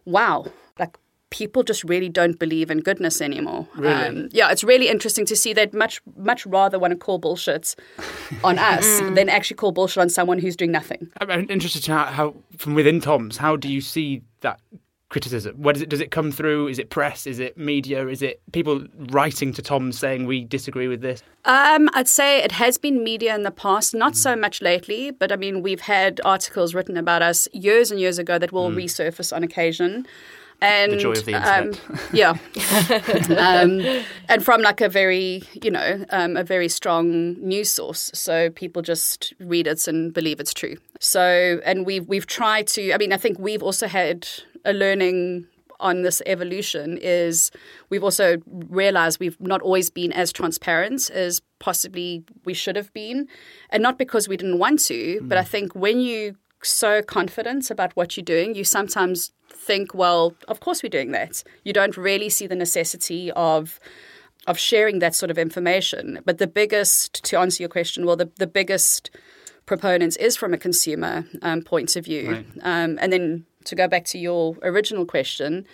"Wow, 0.04 0.46
like 0.78 0.99
people 1.30 1.62
just 1.62 1.84
really 1.84 2.08
don't 2.08 2.38
believe 2.38 2.70
in 2.70 2.80
goodness 2.80 3.22
anymore." 3.22 3.68
Really? 3.76 3.94
Um, 3.94 4.28
yeah, 4.32 4.50
it's 4.50 4.64
really 4.64 4.88
interesting 4.88 5.25
to 5.26 5.37
see 5.37 5.52
that 5.54 5.72
much 5.72 6.02
much 6.16 6.44
rather 6.44 6.78
want 6.78 6.90
to 6.90 6.99
call 6.99 7.18
bullshit 7.18 7.76
on 8.42 8.58
us 8.72 8.84
mm. 8.84 9.14
than 9.14 9.28
actually 9.28 9.56
call 9.56 9.70
bullshit 9.70 10.02
on 10.02 10.11
someone 10.11 10.40
who's 10.40 10.56
doing 10.56 10.72
nothing. 10.72 11.08
I'm 11.20 11.49
interested 11.49 11.84
to 11.84 11.90
know 11.92 11.99
how 11.99 12.34
from 12.58 12.75
within 12.75 13.00
Tom's, 13.00 13.37
how 13.37 13.56
do 13.56 13.68
you 13.68 13.80
see 13.80 14.22
that 14.40 14.61
criticism? 15.12 15.54
What 15.57 15.76
is 15.76 15.83
it? 15.83 15.88
Does 15.90 16.00
it 16.00 16.11
come 16.11 16.33
through? 16.33 16.69
Is 16.69 16.78
it 16.78 16.90
press? 16.90 17.26
Is 17.26 17.38
it 17.38 17.57
media? 17.57 18.09
Is 18.09 18.23
it 18.23 18.40
people 18.52 18.87
writing 19.11 19.52
to 19.52 19.62
Tom 19.62 19.92
saying 19.92 20.26
we 20.26 20.42
disagree 20.42 20.88
with 20.88 21.02
this? 21.02 21.23
Um, 21.45 21.90
I'd 21.92 22.09
say 22.09 22.42
it 22.42 22.52
has 22.52 22.78
been 22.78 23.04
media 23.04 23.35
in 23.35 23.42
the 23.42 23.50
past, 23.50 23.95
not 23.95 24.14
mm. 24.14 24.16
so 24.16 24.35
much 24.35 24.62
lately. 24.62 25.11
But 25.11 25.31
I 25.31 25.37
mean, 25.37 25.62
we've 25.62 25.83
had 25.83 26.21
articles 26.25 26.75
written 26.75 26.97
about 26.97 27.23
us 27.23 27.47
years 27.52 27.90
and 27.90 28.00
years 28.00 28.19
ago 28.19 28.38
that 28.38 28.52
will 28.52 28.71
mm. 28.71 28.76
resurface 28.76 29.37
on 29.37 29.45
occasion. 29.45 30.07
And, 30.62 30.92
the 30.92 30.97
joy 30.97 31.11
of 31.11 31.25
the 31.25 31.35
internet. 31.35 31.90
Um, 31.90 31.99
yeah, 32.12 32.31
um, 33.37 34.04
and 34.28 34.45
from 34.45 34.62
like 34.62 34.81
a 34.81 34.88
very, 34.88 35.42
you 35.61 35.73
know, 35.73 36.04
um, 36.11 36.37
a 36.37 36.45
very 36.45 36.69
strong 36.69 37.35
news 37.45 37.69
source, 37.69 38.12
so 38.14 38.49
people 38.50 38.81
just 38.81 39.35
read 39.40 39.66
it 39.66 39.88
and 39.88 40.14
believe 40.14 40.38
it's 40.38 40.54
true. 40.54 40.76
So, 41.00 41.61
and 41.64 41.85
we've 41.85 42.07
we've 42.07 42.28
tried 42.28 42.69
to. 42.69 42.92
I 42.92 42.99
mean, 42.99 43.12
I 43.12 43.16
think 43.16 43.40
we've 43.40 43.62
also 43.62 43.88
had 43.88 44.28
a 44.64 44.73
learning 44.73 45.47
on 45.81 46.02
this 46.02 46.23
evolution 46.26 46.97
is 47.02 47.50
we've 47.90 48.04
also 48.04 48.38
realized 48.47 49.19
we've 49.19 49.40
not 49.40 49.61
always 49.62 49.90
been 49.90 50.12
as 50.12 50.33
transparent 50.33 51.11
as 51.11 51.42
possibly 51.59 52.25
we 52.45 52.54
should 52.54 52.76
have 52.76 52.92
been. 52.92 53.26
And 53.71 53.83
not 53.83 53.99
because 53.99 54.28
we 54.28 54.37
didn't 54.37 54.59
want 54.59 54.81
to, 54.87 55.21
mm. 55.21 55.28
but 55.28 55.37
I 55.37 55.45
think 55.45 55.75
when 55.75 56.00
you 56.00 56.37
so 56.62 57.02
confident 57.02 57.71
about 57.71 57.95
what 57.97 58.16
you're 58.16 58.25
doing, 58.25 58.54
you 58.54 58.62
sometimes 58.62 59.33
think, 59.50 59.95
well, 59.95 60.35
of 60.47 60.61
course 60.61 60.83
we're 60.83 60.88
doing 60.88 61.11
that. 61.11 61.42
You 61.64 61.73
don't 61.73 61.97
really 61.97 62.28
see 62.28 62.47
the 62.47 62.54
necessity 62.54 63.31
of 63.33 63.78
of 64.49 64.59
sharing 64.59 64.99
that 64.99 65.14
sort 65.14 65.31
of 65.31 65.38
information. 65.38 66.19
But 66.25 66.38
the 66.38 66.49
biggest, 66.49 67.23
to 67.26 67.38
answer 67.38 67.62
your 67.62 67.69
question, 67.69 68.04
well, 68.04 68.16
the, 68.16 68.28
the 68.38 68.47
biggest 68.49 69.09
proponents 69.66 70.16
is 70.16 70.37
from 70.37 70.52
a 70.52 70.59
consumer 70.59 71.25
um, 71.42 71.62
point 71.62 71.95
of 71.95 72.04
view. 72.04 72.33
Right. 72.33 72.47
Um, 72.62 72.99
and 73.00 73.12
then 73.12 73.47
to 73.64 73.75
go 73.75 73.88
back 73.88 74.04
to 74.07 74.19
your 74.19 74.57
original 74.62 75.04
question, 75.04 75.66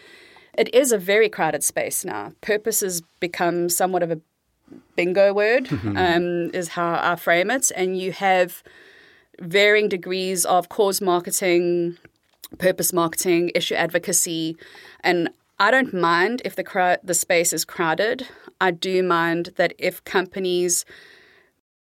it 0.56 0.74
is 0.74 0.92
a 0.92 0.98
very 0.98 1.28
crowded 1.28 1.62
space 1.62 2.04
now. 2.04 2.32
Purpose 2.40 2.80
has 2.80 3.02
become 3.20 3.68
somewhat 3.68 4.02
of 4.02 4.10
a 4.10 4.20
bingo 4.96 5.32
word, 5.32 5.70
um, 5.96 6.50
is 6.52 6.68
how 6.68 6.98
I 7.00 7.16
frame 7.16 7.50
it. 7.50 7.70
And 7.74 7.98
you 7.98 8.12
have 8.12 8.62
varying 9.40 9.88
degrees 9.88 10.44
of 10.44 10.68
cause 10.68 11.00
marketing, 11.00 11.96
purpose 12.58 12.92
marketing, 12.92 13.52
issue 13.54 13.74
advocacy, 13.74 14.56
and 15.00 15.30
I 15.60 15.70
don't 15.72 15.92
mind 15.92 16.42
if 16.44 16.54
the 16.54 16.62
crowd, 16.62 17.00
the 17.02 17.14
space 17.14 17.52
is 17.52 17.64
crowded. 17.64 18.26
I 18.60 18.70
do 18.70 19.02
mind 19.02 19.50
that 19.56 19.74
if 19.78 20.02
companies 20.04 20.84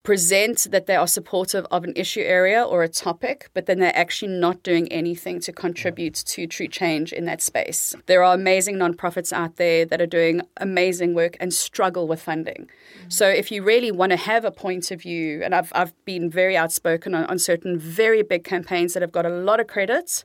present 0.04 0.68
that 0.72 0.88
they 0.88 0.96
are 0.96 1.08
supportive 1.08 1.66
of 1.70 1.84
an 1.84 1.94
issue 1.96 2.22
area 2.22 2.64
or 2.64 2.82
a 2.82 2.90
topic, 2.90 3.50
but 3.54 3.68
then 3.68 3.80
they're 3.80 3.96
actually 3.96 4.32
not 4.32 4.64
doing 4.64 4.92
anything 4.92 5.40
to 5.40 5.52
contribute 5.52 6.16
to 6.16 6.48
true 6.48 6.68
change 6.68 7.14
in 7.14 7.26
that 7.26 7.42
space. 7.42 7.94
There 8.08 8.24
are 8.24 8.34
amazing 8.34 8.78
nonprofits 8.78 9.32
out 9.32 9.58
there 9.58 9.86
that 9.86 10.02
are 10.02 10.08
doing 10.08 10.42
amazing 10.58 11.14
work 11.14 11.38
and 11.40 11.54
struggle 11.54 12.08
with 12.08 12.22
funding. 12.22 12.68
So 13.10 13.28
if 13.28 13.52
you 13.52 13.62
really 13.62 13.92
want 13.92 14.12
to 14.12 14.18
have 14.18 14.44
a 14.44 14.52
point 14.52 14.90
of 14.90 15.02
view, 15.02 15.44
and 15.44 15.54
I've, 15.54 15.72
I've 15.76 15.94
been 16.06 16.32
very 16.32 16.58
outspoken 16.58 17.14
on, 17.14 17.26
on 17.26 17.38
certain 17.38 17.78
very 17.78 18.24
big 18.24 18.44
campaigns 18.44 18.94
that 18.94 19.02
have 19.02 19.12
got 19.12 19.28
a 19.28 19.30
lot 19.30 19.60
of 19.60 19.68
credit, 19.68 20.24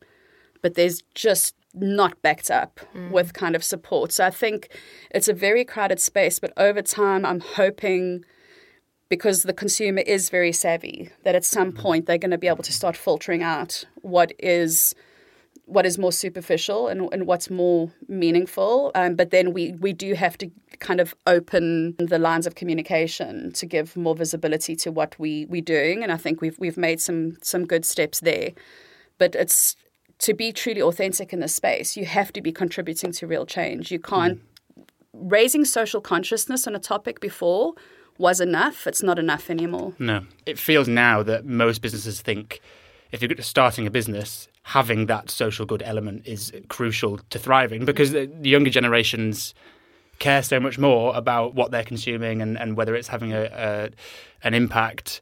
but 0.62 0.74
there's 0.74 1.02
just 1.14 1.54
not 1.74 2.20
backed 2.22 2.50
up 2.50 2.80
mm. 2.94 3.10
with 3.10 3.34
kind 3.34 3.54
of 3.54 3.62
support. 3.62 4.10
So 4.10 4.24
I 4.24 4.30
think 4.30 4.70
it's 5.10 5.28
a 5.28 5.34
very 5.34 5.66
crowded 5.66 6.00
space, 6.00 6.38
but 6.38 6.52
over 6.56 6.80
time, 6.80 7.26
I'm 7.26 7.40
hoping 7.40 8.24
because 9.08 9.44
the 9.44 9.52
consumer 9.52 10.00
is 10.00 10.30
very 10.30 10.52
savvy 10.52 11.10
that 11.24 11.34
at 11.34 11.44
some 11.44 11.72
point 11.72 12.06
they're 12.06 12.18
going 12.18 12.30
to 12.30 12.38
be 12.38 12.48
able 12.48 12.64
to 12.64 12.72
start 12.72 12.96
filtering 12.96 13.42
out 13.42 13.84
what 14.02 14.32
is 14.38 14.94
what 15.66 15.84
is 15.84 15.98
more 15.98 16.12
superficial 16.12 16.86
and, 16.86 17.12
and 17.12 17.26
what's 17.26 17.50
more 17.50 17.90
meaningful. 18.06 18.92
Um, 18.94 19.16
but 19.16 19.30
then 19.30 19.52
we, 19.52 19.72
we 19.72 19.92
do 19.92 20.14
have 20.14 20.38
to 20.38 20.48
kind 20.78 21.00
of 21.00 21.12
open 21.26 21.96
the 21.98 22.20
lines 22.20 22.46
of 22.46 22.54
communication 22.54 23.52
to 23.52 23.66
give 23.66 23.96
more 23.96 24.14
visibility 24.14 24.76
to 24.76 24.92
what 24.92 25.18
we, 25.18 25.44
we're 25.46 25.60
doing. 25.60 26.04
And 26.04 26.12
I 26.12 26.18
think 26.18 26.40
we've, 26.40 26.56
we've 26.60 26.76
made 26.76 27.00
some, 27.00 27.36
some 27.42 27.66
good 27.66 27.84
steps 27.84 28.20
there. 28.20 28.50
But 29.18 29.34
it's 29.34 29.74
to 30.20 30.34
be 30.34 30.52
truly 30.52 30.80
authentic 30.80 31.32
in 31.32 31.40
this 31.40 31.54
space, 31.54 31.96
you 31.96 32.04
have 32.04 32.32
to 32.34 32.40
be 32.40 32.52
contributing 32.52 33.10
to 33.12 33.26
real 33.26 33.44
change. 33.44 33.90
You 33.90 33.98
can't 33.98 34.40
raising 35.12 35.64
social 35.64 36.00
consciousness 36.00 36.66
on 36.66 36.76
a 36.76 36.78
topic 36.78 37.20
before 37.20 37.74
was 38.18 38.40
enough. 38.40 38.86
It's 38.86 39.02
not 39.02 39.18
enough 39.18 39.50
anymore. 39.50 39.94
No. 39.98 40.24
It 40.46 40.58
feels 40.58 40.88
now 40.88 41.22
that 41.22 41.44
most 41.44 41.82
businesses 41.82 42.20
think 42.20 42.60
if 43.12 43.22
you're 43.22 43.36
starting 43.42 43.86
a 43.86 43.90
business, 43.90 44.48
having 44.62 45.06
that 45.06 45.30
social 45.30 45.64
good 45.64 45.82
element 45.84 46.26
is 46.26 46.52
crucial 46.68 47.18
to 47.30 47.38
thriving 47.38 47.84
because 47.84 48.12
the 48.12 48.28
younger 48.42 48.70
generations 48.70 49.54
care 50.18 50.42
so 50.42 50.58
much 50.58 50.78
more 50.78 51.14
about 51.14 51.54
what 51.54 51.70
they're 51.70 51.84
consuming 51.84 52.42
and, 52.42 52.58
and 52.58 52.76
whether 52.76 52.94
it's 52.94 53.08
having 53.08 53.32
a, 53.32 53.44
a 53.44 53.90
an 54.42 54.54
impact. 54.54 55.20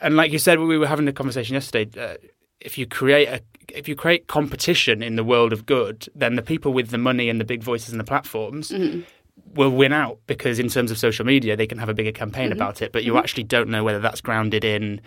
And 0.00 0.16
like 0.16 0.32
you 0.32 0.38
said, 0.38 0.58
we 0.58 0.78
were 0.78 0.86
having 0.86 1.08
a 1.08 1.12
conversation 1.12 1.54
yesterday. 1.54 1.90
Uh, 2.00 2.16
if 2.60 2.78
you 2.78 2.86
create 2.86 3.28
a 3.28 3.40
if 3.68 3.86
you 3.86 3.94
create 3.94 4.26
competition 4.28 5.02
in 5.02 5.16
the 5.16 5.24
world 5.24 5.52
of 5.52 5.66
good, 5.66 6.08
then 6.14 6.36
the 6.36 6.42
people 6.42 6.72
with 6.72 6.88
the 6.88 6.98
money 6.98 7.28
and 7.28 7.38
the 7.38 7.44
big 7.44 7.62
voices 7.62 7.90
and 7.90 8.00
the 8.00 8.04
platforms 8.04 8.72
will 9.54 9.70
win 9.70 9.92
out 9.92 10.18
because 10.26 10.58
in 10.58 10.68
terms 10.68 10.90
of 10.90 10.98
social 10.98 11.24
media 11.24 11.56
they 11.56 11.66
can 11.66 11.78
have 11.78 11.88
a 11.88 11.94
bigger 11.94 12.12
campaign 12.12 12.50
mm-hmm. 12.50 12.52
about 12.52 12.82
it, 12.82 12.92
but 12.92 13.04
you 13.04 13.12
mm-hmm. 13.12 13.18
actually 13.18 13.44
don't 13.44 13.68
know 13.68 13.84
whether 13.84 14.00
that's 14.00 14.20
grounded 14.20 14.64
in 14.64 15.00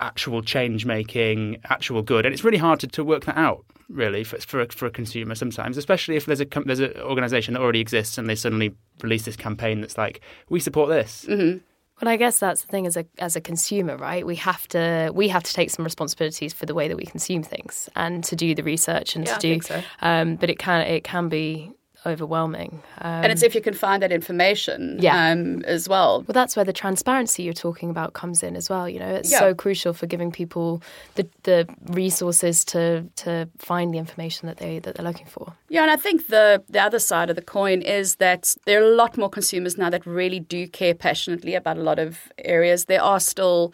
actual 0.00 0.42
change 0.42 0.84
making, 0.84 1.58
actual 1.64 2.02
good, 2.02 2.26
and 2.26 2.32
it's 2.32 2.44
really 2.44 2.58
hard 2.58 2.80
to, 2.80 2.86
to 2.88 3.04
work 3.04 3.24
that 3.24 3.36
out. 3.36 3.64
Really, 3.90 4.24
for 4.24 4.38
for 4.38 4.62
a, 4.62 4.68
for 4.72 4.86
a 4.86 4.90
consumer 4.90 5.34
sometimes, 5.34 5.76
especially 5.76 6.16
if 6.16 6.24
there's 6.24 6.40
a 6.40 6.46
there's 6.64 6.80
an 6.80 6.96
organisation 7.00 7.52
that 7.52 7.60
already 7.60 7.80
exists 7.80 8.16
and 8.16 8.28
they 8.28 8.34
suddenly 8.34 8.74
release 9.02 9.26
this 9.26 9.36
campaign 9.36 9.82
that's 9.82 9.98
like, 9.98 10.22
we 10.48 10.58
support 10.58 10.88
this. 10.88 11.26
Mm-hmm. 11.28 11.58
Well, 12.00 12.12
I 12.12 12.16
guess 12.16 12.40
that's 12.40 12.62
the 12.62 12.66
thing 12.66 12.86
as 12.86 12.96
a 12.96 13.06
as 13.18 13.36
a 13.36 13.40
consumer, 13.40 13.96
right? 13.96 14.26
We 14.26 14.36
have 14.36 14.66
to 14.68 15.12
we 15.14 15.28
have 15.28 15.42
to 15.44 15.52
take 15.52 15.70
some 15.70 15.84
responsibilities 15.84 16.52
for 16.52 16.66
the 16.66 16.74
way 16.74 16.88
that 16.88 16.96
we 16.96 17.04
consume 17.04 17.42
things 17.42 17.88
and 17.94 18.24
to 18.24 18.34
do 18.34 18.54
the 18.54 18.62
research 18.62 19.14
and 19.14 19.26
Yeah, 19.26 19.32
to 19.32 19.36
I 19.36 19.40
do. 19.40 19.50
think 19.52 19.62
so. 19.64 19.82
Um, 20.00 20.36
but 20.36 20.50
it 20.50 20.58
can 20.58 20.80
it 20.86 21.04
can 21.04 21.28
be 21.28 21.70
overwhelming. 22.06 22.82
Um, 23.00 23.22
and 23.24 23.32
it's 23.32 23.42
if 23.42 23.54
you 23.54 23.60
can 23.60 23.74
find 23.74 24.02
that 24.02 24.12
information 24.12 24.98
Yeah. 25.00 25.30
um, 25.32 25.62
as 25.64 25.88
well. 25.88 26.24
well, 26.26 26.32
that's 26.34 26.56
where 26.56 26.64
the 26.64 26.72
transparency 26.72 27.42
you're 27.42 27.52
talking 27.52 27.90
about 27.90 28.12
comes 28.12 28.42
in 28.42 28.56
as 28.56 28.68
well. 28.70 28.88
You 28.88 28.98
know, 29.00 29.08
it's 29.14 29.30
Yeah. 29.32 29.38
so 29.40 29.54
crucial 29.54 29.92
for 29.92 30.06
giving 30.06 30.30
people 30.32 30.82
the 31.14 31.26
the 31.42 31.66
resources 31.88 32.64
to 32.66 33.04
to 33.16 33.48
find 33.58 33.92
the 33.94 33.98
information 33.98 34.46
that 34.48 34.58
they 34.58 34.78
that 34.80 34.94
they're 34.94 35.06
looking 35.06 35.26
for. 35.26 35.52
Yeah, 35.68 35.82
and 35.82 35.90
I 35.90 35.96
think 35.96 36.28
the 36.28 36.62
the 36.68 36.80
other 36.80 36.98
side 36.98 37.30
of 37.30 37.36
the 37.36 37.42
coin 37.42 37.82
is 37.82 38.16
that 38.16 38.54
there 38.66 38.80
are 38.82 38.86
a 38.92 38.94
lot 38.96 39.16
more 39.16 39.30
consumers 39.30 39.76
now 39.78 39.90
that 39.90 40.06
really 40.06 40.40
do 40.40 40.66
care 40.68 40.94
passionately 40.94 41.54
about 41.54 41.76
a 41.78 41.82
lot 41.82 41.98
of 41.98 42.32
areas. 42.38 42.84
There 42.86 43.02
are 43.02 43.20
still 43.20 43.72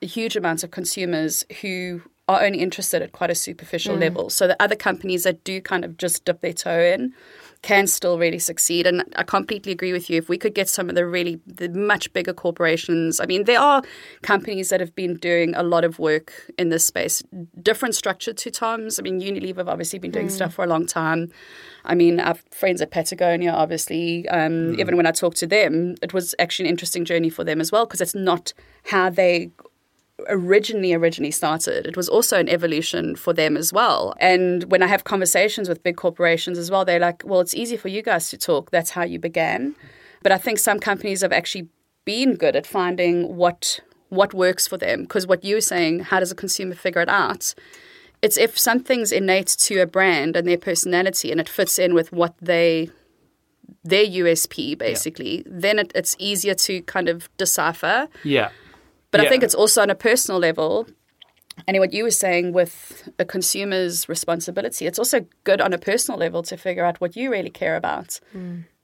huge 0.00 0.36
amounts 0.36 0.62
of 0.64 0.70
consumers 0.70 1.44
who 1.60 2.02
are 2.28 2.42
only 2.42 2.60
interested 2.60 3.00
at 3.02 3.12
quite 3.12 3.30
a 3.30 3.34
superficial 3.34 3.96
mm. 3.96 4.00
level. 4.00 4.30
So 4.30 4.46
the 4.46 4.62
other 4.62 4.76
companies 4.76 5.24
that 5.24 5.42
do 5.44 5.60
kind 5.60 5.84
of 5.84 5.96
just 5.96 6.24
dip 6.26 6.42
their 6.42 6.52
toe 6.52 6.80
in 6.80 7.14
can 7.62 7.86
still 7.86 8.18
really 8.18 8.38
succeed. 8.38 8.86
And 8.86 9.02
I 9.16 9.22
completely 9.24 9.72
agree 9.72 9.92
with 9.92 10.08
you. 10.08 10.18
If 10.18 10.28
we 10.28 10.38
could 10.38 10.54
get 10.54 10.68
some 10.68 10.88
of 10.88 10.94
the 10.94 11.06
really 11.06 11.40
the 11.46 11.68
much 11.68 12.12
bigger 12.12 12.32
corporations, 12.32 13.18
I 13.18 13.26
mean, 13.26 13.44
there 13.44 13.58
are 13.58 13.82
companies 14.22 14.68
that 14.68 14.80
have 14.80 14.94
been 14.94 15.16
doing 15.16 15.54
a 15.54 15.62
lot 15.62 15.84
of 15.84 15.98
work 15.98 16.32
in 16.56 16.68
this 16.68 16.84
space, 16.84 17.22
different 17.60 17.94
structure 17.94 18.32
to 18.32 18.50
Tom's. 18.50 18.98
I 18.98 19.02
mean, 19.02 19.20
Unilever 19.20 19.56
have 19.56 19.68
obviously 19.68 19.98
been 19.98 20.12
doing 20.12 20.28
mm. 20.28 20.30
stuff 20.30 20.54
for 20.54 20.64
a 20.64 20.68
long 20.68 20.86
time. 20.86 21.32
I 21.84 21.94
mean, 21.94 22.20
our 22.20 22.36
friends 22.52 22.80
at 22.80 22.90
Patagonia, 22.90 23.50
obviously, 23.50 24.28
um, 24.28 24.74
mm. 24.74 24.78
even 24.78 24.96
when 24.96 25.06
I 25.06 25.12
talked 25.12 25.38
to 25.38 25.46
them, 25.46 25.96
it 26.02 26.12
was 26.12 26.34
actually 26.38 26.66
an 26.66 26.70
interesting 26.70 27.04
journey 27.04 27.30
for 27.30 27.42
them 27.42 27.60
as 27.60 27.72
well 27.72 27.86
because 27.86 28.00
it's 28.00 28.14
not 28.14 28.52
how 28.84 29.10
they 29.10 29.50
originally 30.28 30.92
originally 30.92 31.30
started 31.30 31.86
it 31.86 31.96
was 31.96 32.08
also 32.08 32.38
an 32.38 32.48
evolution 32.48 33.14
for 33.14 33.32
them 33.32 33.56
as 33.56 33.72
well. 33.72 34.14
And 34.18 34.64
when 34.64 34.82
i 34.82 34.86
have 34.86 35.04
conversations 35.04 35.68
with 35.68 35.82
big 35.82 35.96
corporations 35.96 36.58
as 36.58 36.70
well 36.70 36.84
they're 36.84 37.00
like 37.00 37.22
well 37.24 37.40
it's 37.40 37.54
easy 37.54 37.76
for 37.76 37.88
you 37.88 38.02
guys 38.02 38.28
to 38.30 38.36
talk. 38.36 38.70
That's 38.70 38.90
how 38.90 39.04
you 39.04 39.18
began. 39.18 39.74
But 40.22 40.32
i 40.32 40.38
think 40.38 40.58
some 40.58 40.80
companies 40.80 41.20
have 41.22 41.32
actually 41.32 41.68
been 42.04 42.34
good 42.34 42.56
at 42.56 42.66
finding 42.66 43.36
what 43.36 43.80
what 44.08 44.32
works 44.32 44.66
for 44.66 44.78
them. 44.78 45.02
Because 45.02 45.26
what 45.26 45.44
you're 45.44 45.60
saying 45.60 46.00
how 46.00 46.20
does 46.20 46.32
a 46.32 46.36
consumer 46.36 46.74
figure 46.74 47.02
it 47.02 47.08
out? 47.08 47.54
It's 48.20 48.36
if 48.36 48.58
something's 48.58 49.12
innate 49.12 49.46
to 49.66 49.80
a 49.80 49.86
brand 49.86 50.36
and 50.36 50.48
their 50.48 50.58
personality 50.58 51.30
and 51.30 51.40
it 51.40 51.48
fits 51.48 51.78
in 51.78 51.94
with 51.94 52.10
what 52.12 52.34
they 52.40 52.90
their 53.84 54.04
USP 54.04 54.76
basically, 54.76 55.42
then 55.46 55.78
it, 55.78 55.92
it's 55.94 56.16
easier 56.18 56.54
to 56.54 56.82
kind 56.82 57.08
of 57.08 57.28
decipher. 57.36 58.08
Yeah. 58.24 58.50
But 59.10 59.20
I 59.20 59.28
think 59.28 59.42
it's 59.42 59.54
also 59.54 59.82
on 59.82 59.90
a 59.90 59.94
personal 59.94 60.38
level. 60.40 60.86
And 61.66 61.76
what 61.78 61.92
you 61.92 62.04
were 62.04 62.12
saying 62.12 62.52
with 62.52 63.08
a 63.18 63.24
consumer's 63.24 64.08
responsibility, 64.08 64.86
it's 64.86 64.98
also 64.98 65.26
good 65.42 65.60
on 65.60 65.72
a 65.72 65.78
personal 65.78 66.18
level 66.18 66.42
to 66.44 66.56
figure 66.56 66.84
out 66.84 67.00
what 67.00 67.16
you 67.16 67.30
really 67.30 67.50
care 67.50 67.74
about. 67.74 68.20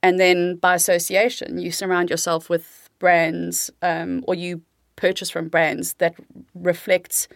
And 0.02 0.18
then 0.18 0.56
by 0.56 0.74
association, 0.74 1.58
you 1.58 1.70
surround 1.70 2.10
yourself 2.10 2.50
with 2.50 2.88
brands 2.98 3.70
um, 3.80 4.24
or 4.26 4.34
you 4.34 4.62
purchase 4.96 5.30
from 5.30 5.48
brands 5.48 5.94
that 5.94 6.14
reflect 6.54 7.28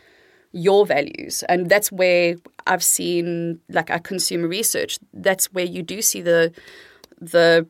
your 0.53 0.87
values. 0.87 1.45
And 1.49 1.69
that's 1.69 1.93
where 1.93 2.37
I've 2.67 2.83
seen, 2.83 3.61
like 3.69 3.91
our 3.91 4.01
consumer 4.01 4.49
research, 4.49 4.99
that's 5.13 5.53
where 5.53 5.65
you 5.65 5.83
do 5.83 6.03
see 6.03 6.21
the, 6.21 6.53
the 7.21 7.67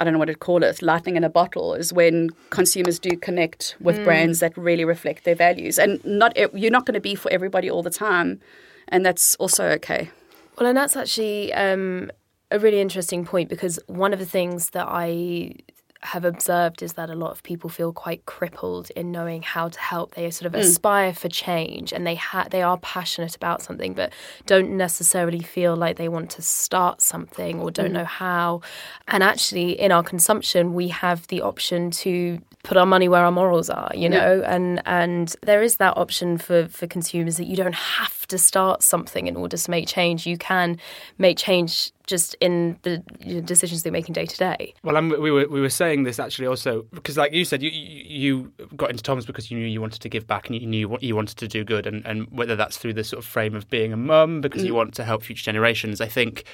I 0.00 0.04
don't 0.04 0.12
know 0.12 0.18
what 0.18 0.26
to 0.26 0.34
call 0.34 0.62
it, 0.62 0.82
lightning 0.82 1.16
in 1.16 1.24
a 1.24 1.28
bottle 1.30 1.74
is 1.74 1.92
when 1.92 2.30
consumers 2.50 2.98
do 2.98 3.16
connect 3.16 3.76
with 3.80 4.02
brands 4.04 4.40
that 4.40 4.56
really 4.56 4.84
reflect 4.84 5.24
their 5.24 5.36
values. 5.36 5.78
And 5.78 6.04
not 6.04 6.36
you're 6.36 6.70
not 6.70 6.84
going 6.86 6.94
to 6.94 7.00
be 7.00 7.14
for 7.14 7.30
everybody 7.30 7.70
all 7.70 7.82
the 7.82 7.90
time, 7.90 8.40
and 8.88 9.06
that's 9.06 9.34
also 9.36 9.66
okay. 9.70 10.10
Well, 10.58 10.68
and 10.68 10.76
that's 10.76 10.96
actually 10.96 11.52
um, 11.52 12.10
a 12.50 12.58
really 12.58 12.80
interesting 12.80 13.24
point 13.24 13.48
because 13.48 13.78
one 13.86 14.12
of 14.12 14.18
the 14.18 14.26
things 14.26 14.70
that 14.70 14.86
I 14.88 15.54
have 16.04 16.24
observed 16.24 16.82
is 16.82 16.92
that 16.94 17.08
a 17.08 17.14
lot 17.14 17.30
of 17.30 17.42
people 17.42 17.70
feel 17.70 17.92
quite 17.92 18.26
crippled 18.26 18.90
in 18.90 19.10
knowing 19.10 19.42
how 19.42 19.68
to 19.68 19.80
help. 19.80 20.14
They 20.14 20.30
sort 20.30 20.46
of 20.46 20.52
hmm. 20.52 20.60
aspire 20.60 21.14
for 21.14 21.28
change 21.28 21.92
and 21.92 22.06
they 22.06 22.14
ha- 22.14 22.46
they 22.50 22.62
are 22.62 22.76
passionate 22.78 23.34
about 23.34 23.62
something, 23.62 23.94
but 23.94 24.12
don't 24.46 24.76
necessarily 24.76 25.40
feel 25.40 25.76
like 25.76 25.96
they 25.96 26.10
want 26.10 26.30
to 26.32 26.42
start 26.42 27.00
something 27.00 27.58
or 27.60 27.70
don't 27.70 27.88
hmm. 27.88 27.94
know 27.94 28.04
how. 28.04 28.60
And 29.08 29.22
actually, 29.22 29.80
in 29.80 29.92
our 29.92 30.02
consumption, 30.02 30.74
we 30.74 30.88
have 30.88 31.26
the 31.28 31.40
option 31.40 31.90
to 31.92 32.38
put 32.64 32.78
our 32.78 32.86
money 32.86 33.08
where 33.08 33.22
our 33.22 33.30
morals 33.30 33.70
are, 33.70 33.90
you 33.94 34.08
know, 34.08 34.40
yeah. 34.40 34.54
and 34.54 34.82
and 34.86 35.36
there 35.42 35.62
is 35.62 35.76
that 35.76 35.96
option 35.96 36.38
for 36.38 36.66
for 36.66 36.86
consumers 36.88 37.36
that 37.36 37.44
you 37.44 37.56
don't 37.56 37.74
have 37.74 38.26
to 38.26 38.38
start 38.38 38.82
something 38.82 39.26
in 39.26 39.36
order 39.36 39.56
to 39.56 39.70
make 39.70 39.86
change. 39.86 40.26
You 40.26 40.38
can 40.38 40.78
make 41.18 41.36
change 41.38 41.92
just 42.06 42.34
in 42.40 42.76
the 42.82 42.98
decisions 43.42 43.82
they're 43.82 43.92
making 43.92 44.14
day 44.14 44.26
to 44.26 44.36
day. 44.36 44.74
Well, 44.82 44.96
I'm, 44.96 45.10
we 45.10 45.30
were 45.30 45.46
we 45.46 45.60
were 45.60 45.70
saying 45.70 46.02
this 46.02 46.18
actually 46.18 46.46
also 46.48 46.82
because, 46.92 47.16
like 47.16 47.32
you 47.32 47.44
said, 47.44 47.62
you 47.62 47.70
you 47.70 48.52
got 48.74 48.90
into 48.90 49.02
Tom's 49.02 49.26
because 49.26 49.50
you 49.50 49.58
knew 49.58 49.66
you 49.66 49.80
wanted 49.80 50.00
to 50.00 50.08
give 50.08 50.26
back 50.26 50.48
and 50.48 50.58
you 50.58 50.66
knew 50.66 50.88
what 50.88 51.02
you 51.02 51.14
wanted 51.14 51.36
to 51.36 51.46
do 51.46 51.64
good, 51.64 51.86
and 51.86 52.04
and 52.06 52.26
whether 52.30 52.56
that's 52.56 52.78
through 52.78 52.94
the 52.94 53.04
sort 53.04 53.22
of 53.22 53.28
frame 53.28 53.54
of 53.54 53.68
being 53.68 53.92
a 53.92 53.96
mum 53.96 54.40
because 54.40 54.62
mm. 54.62 54.66
you 54.66 54.74
want 54.74 54.94
to 54.94 55.04
help 55.04 55.22
future 55.22 55.44
generations. 55.44 56.00
I 56.00 56.08
think 56.08 56.44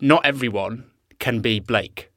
not 0.00 0.24
everyone 0.24 0.84
can 1.18 1.40
be 1.40 1.58
Blake 1.58 2.10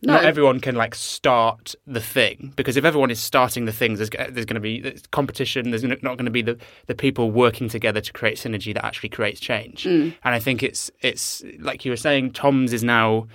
no. 0.00 0.14
Not 0.14 0.24
everyone 0.24 0.60
can 0.60 0.76
like 0.76 0.94
start 0.94 1.74
the 1.86 2.00
thing 2.00 2.52
because 2.54 2.76
if 2.76 2.84
everyone 2.84 3.10
is 3.10 3.18
starting 3.18 3.64
the 3.64 3.72
things, 3.72 3.98
there's, 3.98 4.10
there's 4.10 4.46
going 4.46 4.54
to 4.54 4.60
be 4.60 4.96
competition. 5.10 5.70
There's 5.70 5.82
not 5.82 6.02
going 6.02 6.24
to 6.24 6.30
be 6.30 6.42
the, 6.42 6.56
the 6.86 6.94
people 6.94 7.32
working 7.32 7.68
together 7.68 8.00
to 8.00 8.12
create 8.12 8.36
synergy 8.36 8.72
that 8.74 8.84
actually 8.84 9.08
creates 9.08 9.40
change. 9.40 9.84
Mm. 9.84 10.14
And 10.22 10.34
I 10.34 10.38
think 10.38 10.62
it's 10.62 10.90
it's 11.00 11.42
like 11.58 11.84
you 11.84 11.90
were 11.90 11.96
saying, 11.96 12.32
Tom's 12.32 12.72
is 12.72 12.84
now 12.84 13.26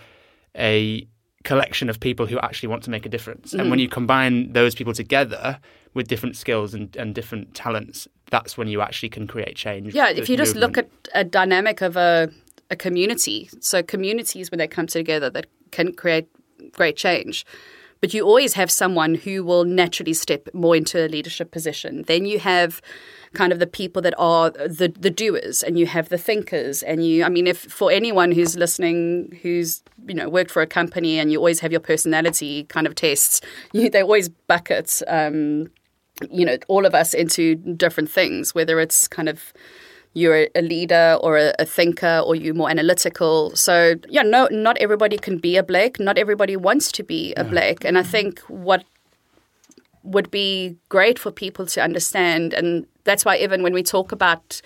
a 0.57 1.05
collection 1.43 1.89
of 1.89 1.99
people 1.99 2.25
who 2.25 2.39
actually 2.39 2.69
want 2.69 2.83
to 2.83 2.89
make 2.89 3.05
a 3.05 3.09
difference. 3.09 3.53
Mm. 3.53 3.59
And 3.59 3.69
when 3.69 3.79
mm. 3.79 3.83
you 3.83 3.89
combine 3.89 4.53
those 4.53 4.73
people 4.73 4.93
together 4.93 5.59
with 5.93 6.07
different 6.07 6.37
skills 6.37 6.73
and, 6.73 6.95
and 6.95 7.13
different 7.13 7.53
talents, 7.53 8.07
that's 8.31 8.57
when 8.57 8.69
you 8.69 8.81
actually 8.81 9.09
can 9.09 9.27
create 9.27 9.57
change. 9.57 9.93
Yeah, 9.93 10.09
if 10.09 10.29
you 10.29 10.37
just 10.37 10.55
look 10.55 10.77
at 10.77 10.89
a 11.13 11.25
dynamic 11.25 11.81
of 11.81 11.97
a 11.97 12.29
a 12.69 12.75
community. 12.75 13.49
So 13.59 13.83
communities 13.83 14.49
when 14.51 14.57
they 14.57 14.67
come 14.67 14.87
together 14.87 15.29
that 15.29 15.47
can 15.71 15.93
create 15.93 16.27
great 16.71 16.97
change. 16.97 17.45
But 18.01 18.13
you 18.13 18.23
always 18.25 18.53
have 18.55 18.69
someone 18.69 19.15
who 19.15 19.45
will 19.45 19.63
naturally 19.63 20.13
step 20.13 20.49
more 20.53 20.75
into 20.75 21.05
a 21.05 21.07
leadership 21.07 21.51
position. 21.51 22.03
Then 22.05 22.25
you 22.25 22.37
have 22.39 22.81
kind 23.33 23.51
of 23.51 23.59
the 23.59 23.67
people 23.67 24.01
that 24.01 24.13
are 24.17 24.51
the 24.51 24.93
the 24.99 25.09
doers 25.09 25.63
and 25.63 25.77
you 25.77 25.85
have 25.87 26.09
the 26.09 26.17
thinkers 26.17 26.83
and 26.83 27.05
you 27.05 27.23
I 27.23 27.29
mean 27.29 27.47
if 27.47 27.59
for 27.59 27.91
anyone 27.91 28.31
who's 28.31 28.55
listening 28.55 29.39
who's 29.41 29.81
you 30.07 30.13
know 30.13 30.29
worked 30.29 30.51
for 30.51 30.61
a 30.61 30.67
company 30.67 31.17
and 31.17 31.31
you 31.31 31.39
always 31.39 31.59
have 31.61 31.71
your 31.71 31.81
personality 31.81 32.65
kind 32.65 32.85
of 32.85 32.93
tests 32.95 33.41
you, 33.73 33.89
they 33.89 34.01
always 34.01 34.29
bucket 34.29 35.01
um, 35.07 35.71
you 36.29 36.45
know 36.45 36.57
all 36.67 36.85
of 36.85 36.93
us 36.93 37.13
into 37.13 37.55
different 37.55 38.09
things 38.09 38.53
whether 38.53 38.79
it's 38.79 39.07
kind 39.07 39.27
of 39.29 39.51
you're 40.13 40.47
a 40.55 40.61
leader 40.61 41.17
or 41.21 41.37
a, 41.37 41.53
a, 41.59 41.65
thinker 41.65 42.21
or 42.25 42.35
you're 42.35 42.53
more 42.53 42.69
analytical. 42.69 43.55
So 43.55 43.95
yeah, 44.09 44.21
no, 44.21 44.47
not 44.51 44.77
everybody 44.77 45.17
can 45.17 45.39
be 45.39 45.57
a 45.57 45.63
Blake. 45.63 45.99
Not 45.99 46.17
everybody 46.17 46.55
wants 46.55 46.91
to 46.93 47.03
be 47.03 47.33
a 47.35 47.43
Blake. 47.43 47.83
And 47.83 47.97
I 47.97 48.03
think 48.03 48.39
what 48.41 48.83
would 50.03 50.29
be 50.29 50.75
great 50.89 51.17
for 51.17 51.31
people 51.31 51.65
to 51.65 51.81
understand, 51.81 52.53
and 52.53 52.85
that's 53.05 53.25
why 53.25 53.37
even 53.37 53.63
when 53.63 53.73
we 53.73 53.81
talk 53.81 54.11
about 54.11 54.61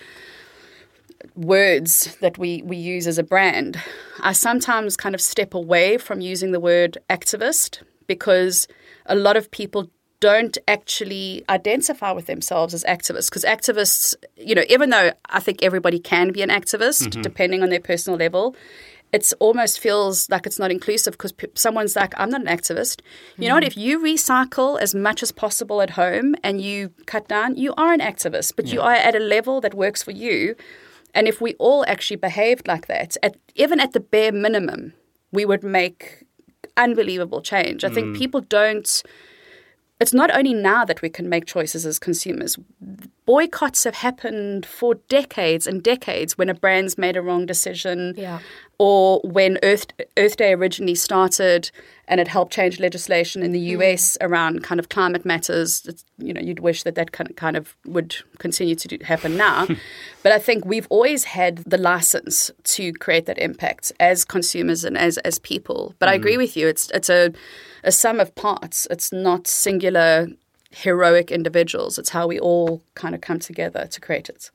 words 1.34 2.16
that 2.20 2.36
we, 2.38 2.62
we 2.62 2.76
use 2.76 3.06
as 3.06 3.18
a 3.18 3.22
brand, 3.22 3.80
I 4.20 4.32
sometimes 4.32 4.96
kind 4.96 5.14
of 5.14 5.20
step 5.20 5.54
away 5.54 5.96
from 5.96 6.20
using 6.20 6.52
the 6.52 6.60
word 6.60 6.98
activist 7.08 7.82
because 8.06 8.66
a 9.06 9.14
lot 9.14 9.36
of 9.36 9.50
people 9.50 9.88
don't 10.20 10.58
actually 10.66 11.44
identify 11.48 12.10
with 12.10 12.26
themselves 12.26 12.74
as 12.74 12.84
activists 12.84 13.30
because 13.30 13.44
activists, 13.44 14.14
you 14.36 14.54
know, 14.54 14.64
even 14.68 14.90
though 14.90 15.12
I 15.26 15.40
think 15.40 15.62
everybody 15.62 16.00
can 16.00 16.32
be 16.32 16.42
an 16.42 16.50
activist 16.50 17.08
mm-hmm. 17.08 17.22
depending 17.22 17.62
on 17.62 17.68
their 17.68 17.80
personal 17.80 18.18
level, 18.18 18.56
it 19.12 19.32
almost 19.38 19.80
feels 19.80 20.28
like 20.28 20.44
it's 20.46 20.58
not 20.58 20.70
inclusive 20.70 21.12
because 21.12 21.32
p- 21.32 21.48
someone's 21.54 21.96
like, 21.96 22.12
I'm 22.16 22.30
not 22.30 22.42
an 22.42 22.46
activist. 22.46 23.00
You 23.36 23.44
mm 23.44 23.48
know 23.48 23.54
what? 23.54 23.62
Mm-hmm. 23.62 23.66
If 23.68 23.76
you 23.76 24.00
recycle 24.00 24.80
as 24.80 24.94
much 24.94 25.22
as 25.22 25.32
possible 25.32 25.80
at 25.80 25.90
home 25.90 26.34
and 26.42 26.60
you 26.60 26.92
cut 27.06 27.28
down, 27.28 27.56
you 27.56 27.72
are 27.76 27.92
an 27.92 28.00
activist, 28.00 28.54
but 28.56 28.66
yeah. 28.66 28.74
you 28.74 28.80
are 28.80 28.92
at 28.92 29.14
a 29.14 29.20
level 29.20 29.60
that 29.60 29.74
works 29.74 30.02
for 30.02 30.10
you. 30.10 30.56
And 31.14 31.26
if 31.26 31.40
we 31.40 31.54
all 31.54 31.84
actually 31.86 32.16
behaved 32.16 32.68
like 32.68 32.86
that, 32.88 33.16
at, 33.22 33.36
even 33.54 33.80
at 33.80 33.92
the 33.92 34.00
bare 34.00 34.32
minimum, 34.32 34.92
we 35.32 35.44
would 35.44 35.62
make 35.62 36.24
unbelievable 36.76 37.40
change. 37.40 37.84
I 37.84 37.88
think 37.88 38.08
mm. 38.08 38.16
people 38.16 38.40
don't 38.40 39.02
it's 40.00 40.14
not 40.14 40.34
only 40.34 40.54
now 40.54 40.84
that 40.84 41.02
we 41.02 41.08
can 41.08 41.28
make 41.28 41.46
choices 41.46 41.84
as 41.84 41.98
consumers. 41.98 42.56
Boycotts 43.26 43.84
have 43.84 43.96
happened 43.96 44.64
for 44.64 44.94
decades 45.08 45.66
and 45.66 45.82
decades 45.82 46.38
when 46.38 46.48
a 46.48 46.54
brand's 46.54 46.96
made 46.96 47.16
a 47.16 47.22
wrong 47.22 47.46
decision, 47.46 48.14
yeah. 48.16 48.38
or 48.78 49.20
when 49.24 49.58
Earth 49.62 49.86
Earth 50.16 50.36
Day 50.36 50.52
originally 50.52 50.94
started 50.94 51.70
and 52.08 52.20
it 52.20 52.28
helped 52.28 52.52
change 52.52 52.80
legislation 52.80 53.42
in 53.42 53.52
the 53.52 53.60
US 53.60 54.16
mm. 54.16 54.26
around 54.26 54.62
kind 54.62 54.78
of 54.78 54.88
climate 54.88 55.24
matters. 55.24 55.84
It's, 55.86 56.04
you 56.16 56.32
know, 56.32 56.40
you'd 56.40 56.60
wish 56.60 56.82
that 56.84 56.94
that 56.94 57.12
kind 57.12 57.30
of, 57.30 57.36
kind 57.36 57.56
of 57.56 57.76
would 57.84 58.16
continue 58.38 58.74
to 58.76 58.88
do, 58.88 58.98
happen 59.04 59.36
now. 59.36 59.66
but 60.22 60.32
I 60.32 60.38
think 60.38 60.64
we've 60.64 60.86
always 60.88 61.24
had 61.24 61.58
the 61.58 61.76
license 61.76 62.50
to 62.64 62.92
create 62.94 63.26
that 63.26 63.38
impact 63.38 63.92
as 64.00 64.24
consumers 64.24 64.84
and 64.84 64.96
as 64.96 65.18
as 65.18 65.38
people. 65.38 65.94
But 65.98 66.06
mm. 66.06 66.12
I 66.12 66.14
agree 66.14 66.36
with 66.36 66.56
you. 66.56 66.66
It's 66.66 66.90
it's 66.90 67.10
a 67.10 67.32
a 67.84 67.92
sum 67.92 68.20
of 68.20 68.34
parts. 68.34 68.86
It's 68.90 69.12
not 69.12 69.46
singular 69.46 70.28
heroic 70.70 71.30
individuals. 71.30 71.98
It's 71.98 72.10
how 72.10 72.26
we 72.26 72.38
all 72.38 72.82
kind 72.94 73.14
of 73.14 73.20
come 73.20 73.38
together 73.38 73.86
to 73.86 74.00
create 74.00 74.28
it. 74.28 74.50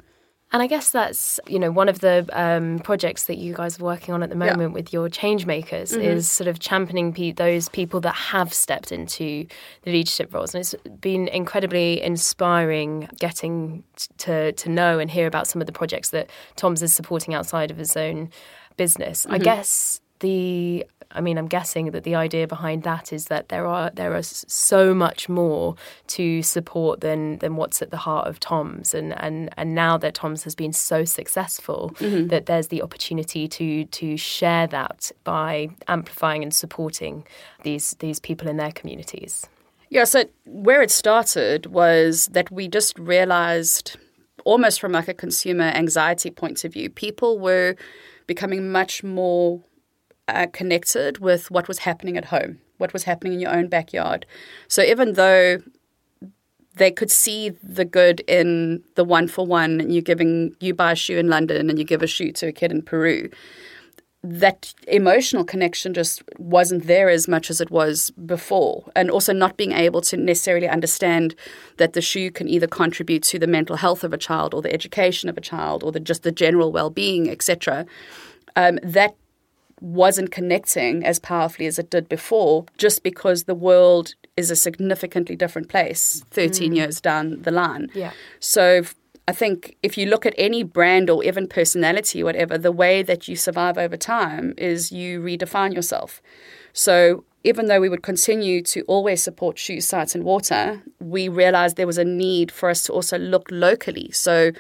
And 0.53 0.61
I 0.61 0.67
guess 0.67 0.91
that's 0.91 1.39
you 1.47 1.57
know 1.57 1.71
one 1.71 1.89
of 1.89 1.99
the 2.01 2.29
um, 2.31 2.77
projects 2.77 3.23
that 3.23 3.39
you 3.39 3.55
guys 3.55 3.79
are 3.79 3.83
working 3.83 4.13
on 4.13 4.21
at 4.21 4.29
the 4.29 4.35
moment 4.35 4.61
yeah. 4.61 4.67
with 4.67 4.93
your 4.93 5.09
change 5.09 5.47
makers 5.47 5.93
mm-hmm. 5.93 6.01
is 6.01 6.29
sort 6.29 6.47
of 6.47 6.59
championing 6.59 7.11
pe- 7.11 7.31
those 7.31 7.69
people 7.69 7.99
that 8.01 8.13
have 8.13 8.53
stepped 8.53 8.91
into 8.91 9.47
the 9.81 9.91
leadership 9.91 10.31
roles, 10.31 10.53
and 10.53 10.61
it's 10.61 10.75
been 11.01 11.27
incredibly 11.29 11.99
inspiring 12.03 13.09
getting 13.17 13.83
to 14.19 14.51
to 14.51 14.69
know 14.69 14.99
and 14.99 15.09
hear 15.09 15.25
about 15.25 15.47
some 15.47 15.59
of 15.59 15.65
the 15.65 15.73
projects 15.73 16.09
that 16.11 16.29
Tom's 16.55 16.83
is 16.83 16.93
supporting 16.93 17.33
outside 17.33 17.71
of 17.71 17.77
his 17.77 17.97
own 17.97 18.29
business. 18.77 19.23
Mm-hmm. 19.23 19.33
I 19.33 19.37
guess 19.39 20.01
the 20.23 20.85
I 21.15 21.21
mean, 21.21 21.37
I'm 21.37 21.47
guessing 21.47 21.91
that 21.91 22.03
the 22.03 22.15
idea 22.15 22.47
behind 22.47 22.83
that 22.83 23.13
is 23.13 23.25
that 23.25 23.49
there 23.49 23.67
are 23.67 23.91
there 23.91 24.15
are 24.15 24.23
so 24.23 24.93
much 24.93 25.29
more 25.29 25.75
to 26.07 26.41
support 26.41 27.01
than 27.01 27.37
than 27.37 27.55
what's 27.55 27.81
at 27.81 27.91
the 27.91 27.97
heart 27.97 28.27
of 28.27 28.39
Tom's, 28.39 28.93
and 28.93 29.13
and 29.21 29.49
and 29.55 29.75
now 29.75 29.97
that 29.97 30.15
Tom's 30.15 30.43
has 30.43 30.55
been 30.55 30.73
so 30.73 31.05
successful, 31.05 31.91
mm-hmm. 31.99 32.27
that 32.27 32.47
there's 32.47 32.67
the 32.67 32.81
opportunity 32.81 33.47
to 33.47 33.85
to 33.85 34.17
share 34.17 34.65
that 34.67 35.11
by 35.23 35.69
amplifying 35.87 36.41
and 36.43 36.53
supporting 36.53 37.25
these 37.63 37.95
these 37.99 38.19
people 38.19 38.47
in 38.47 38.57
their 38.57 38.71
communities. 38.71 39.47
Yeah, 39.89 40.05
so 40.05 40.25
where 40.45 40.81
it 40.81 40.89
started 40.89 41.67
was 41.67 42.27
that 42.27 42.49
we 42.49 42.67
just 42.67 42.97
realized 42.97 43.97
almost 44.45 44.81
from 44.81 44.91
like 44.91 45.07
a 45.07 45.13
consumer 45.13 45.65
anxiety 45.65 46.31
point 46.31 46.65
of 46.65 46.73
view, 46.73 46.89
people 46.89 47.37
were 47.37 47.75
becoming 48.25 48.71
much 48.71 49.03
more 49.03 49.61
uh, 50.27 50.47
connected 50.53 51.19
with 51.19 51.51
what 51.51 51.67
was 51.67 51.79
happening 51.79 52.17
at 52.17 52.25
home, 52.25 52.59
what 52.77 52.93
was 52.93 53.03
happening 53.03 53.33
in 53.33 53.39
your 53.39 53.55
own 53.55 53.67
backyard. 53.67 54.25
So 54.67 54.81
even 54.81 55.13
though 55.13 55.59
they 56.75 56.91
could 56.91 57.11
see 57.11 57.49
the 57.49 57.85
good 57.85 58.21
in 58.21 58.83
the 58.95 59.03
one 59.03 59.27
for 59.27 59.45
one, 59.45 59.79
and 59.79 59.93
you're 59.93 60.01
giving 60.01 60.55
you 60.59 60.73
buy 60.73 60.93
a 60.93 60.95
shoe 60.95 61.17
in 61.17 61.29
London 61.29 61.69
and 61.69 61.77
you 61.77 61.85
give 61.85 62.01
a 62.01 62.07
shoe 62.07 62.31
to 62.33 62.47
a 62.47 62.51
kid 62.51 62.71
in 62.71 62.81
Peru. 62.81 63.29
That 64.25 64.73
emotional 64.87 65.43
connection 65.43 65.93
just 65.93 66.23
wasn't 66.37 66.87
there 66.87 67.09
as 67.09 67.27
much 67.27 67.49
as 67.49 67.59
it 67.59 67.69
was 67.69 68.09
before. 68.11 68.89
And 68.95 69.11
also, 69.11 69.33
not 69.33 69.57
being 69.57 69.73
able 69.73 69.99
to 70.01 70.15
necessarily 70.15 70.69
understand 70.69 71.35
that 71.75 71.91
the 71.91 72.01
shoe 72.01 72.31
can 72.31 72.47
either 72.47 72.65
contribute 72.65 73.23
to 73.23 73.37
the 73.37 73.47
mental 73.47 73.75
health 73.75 74.01
of 74.03 74.13
a 74.13 74.17
child 74.17 74.53
or 74.53 74.61
the 74.61 74.73
education 74.73 75.27
of 75.27 75.37
a 75.37 75.41
child 75.41 75.83
or 75.83 75.91
the, 75.91 75.99
just 75.99 76.23
the 76.23 76.31
general 76.31 76.71
well 76.71 76.89
being, 76.89 77.29
etc. 77.29 77.85
Um, 78.55 78.79
that 78.81 79.15
wasn't 79.83 80.31
connecting 80.31 81.05
as 81.05 81.19
powerfully 81.19 81.67
as 81.67 81.77
it 81.77 81.89
did 81.89 82.07
before 82.07 82.65
just 82.77 83.03
because 83.03 83.43
the 83.43 83.53
world 83.53 84.15
is 84.37 84.49
a 84.49 84.55
significantly 84.55 85.35
different 85.35 85.67
place 85.67 86.23
13 86.31 86.71
mm. 86.71 86.75
years 86.77 87.01
down 87.01 87.41
the 87.41 87.51
line. 87.51 87.89
Yeah. 87.93 88.13
So 88.39 88.83
I 89.27 89.33
think 89.33 89.75
if 89.83 89.97
you 89.97 90.05
look 90.05 90.25
at 90.25 90.33
any 90.37 90.63
brand 90.63 91.09
or 91.09 91.21
even 91.23 91.47
personality, 91.47 92.23
whatever, 92.23 92.57
the 92.57 92.71
way 92.71 93.03
that 93.03 93.27
you 93.27 93.35
survive 93.35 93.77
over 93.77 93.97
time 93.97 94.53
is 94.57 94.91
you 94.91 95.19
redefine 95.19 95.73
yourself. 95.73 96.21
So 96.71 97.25
even 97.43 97.67
though 97.67 97.81
we 97.81 97.89
would 97.89 98.03
continue 98.03 98.61
to 98.63 98.83
always 98.83 99.21
support 99.21 99.59
shoes, 99.59 99.85
sites, 99.85 100.15
and 100.15 100.23
water, 100.23 100.81
we 100.99 101.27
realized 101.27 101.75
there 101.75 101.87
was 101.87 101.97
a 101.97 102.05
need 102.05 102.51
for 102.51 102.69
us 102.69 102.83
to 102.83 102.93
also 102.93 103.17
look 103.17 103.49
locally. 103.51 104.11
So 104.11 104.51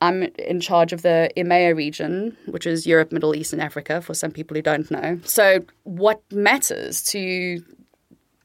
I'm 0.00 0.24
in 0.38 0.60
charge 0.60 0.92
of 0.92 1.02
the 1.02 1.30
EMEA 1.36 1.74
region, 1.74 2.36
which 2.46 2.66
is 2.66 2.86
Europe, 2.86 3.10
Middle 3.10 3.34
East, 3.34 3.52
and 3.52 3.60
Africa, 3.60 4.00
for 4.00 4.14
some 4.14 4.30
people 4.30 4.54
who 4.54 4.62
don't 4.62 4.90
know. 4.90 5.18
So, 5.24 5.60
what 5.84 6.22
matters 6.32 7.02
to 7.04 7.62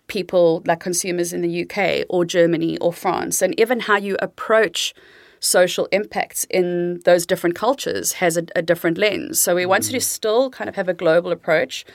people 0.08 0.64
like 0.66 0.80
consumers 0.80 1.32
in 1.32 1.42
the 1.42 1.64
UK 1.64 2.06
or 2.10 2.26
Germany 2.26 2.78
or 2.80 2.92
France, 2.92 3.42
and 3.42 3.58
even 3.60 3.82
how 3.82 3.98
you 3.98 4.18
approach 4.20 4.94
social 5.40 5.88
impacts 5.92 6.46
in 6.50 7.02
those 7.06 7.26
different 7.26 7.56
cultures 7.56 8.14
has 8.14 8.38
a, 8.38 8.46
a 8.56 8.62
different 8.62 8.98
lens. 8.98 9.40
So, 9.40 9.56
we 9.56 9.64
mm. 9.64 9.70
wanted 9.70 9.92
to 9.92 10.02
still 10.02 10.50
kind 10.50 10.70
of 10.70 10.76
have 10.76 10.90
a 10.90 10.94
global 10.94 11.32
approach, 11.32 11.86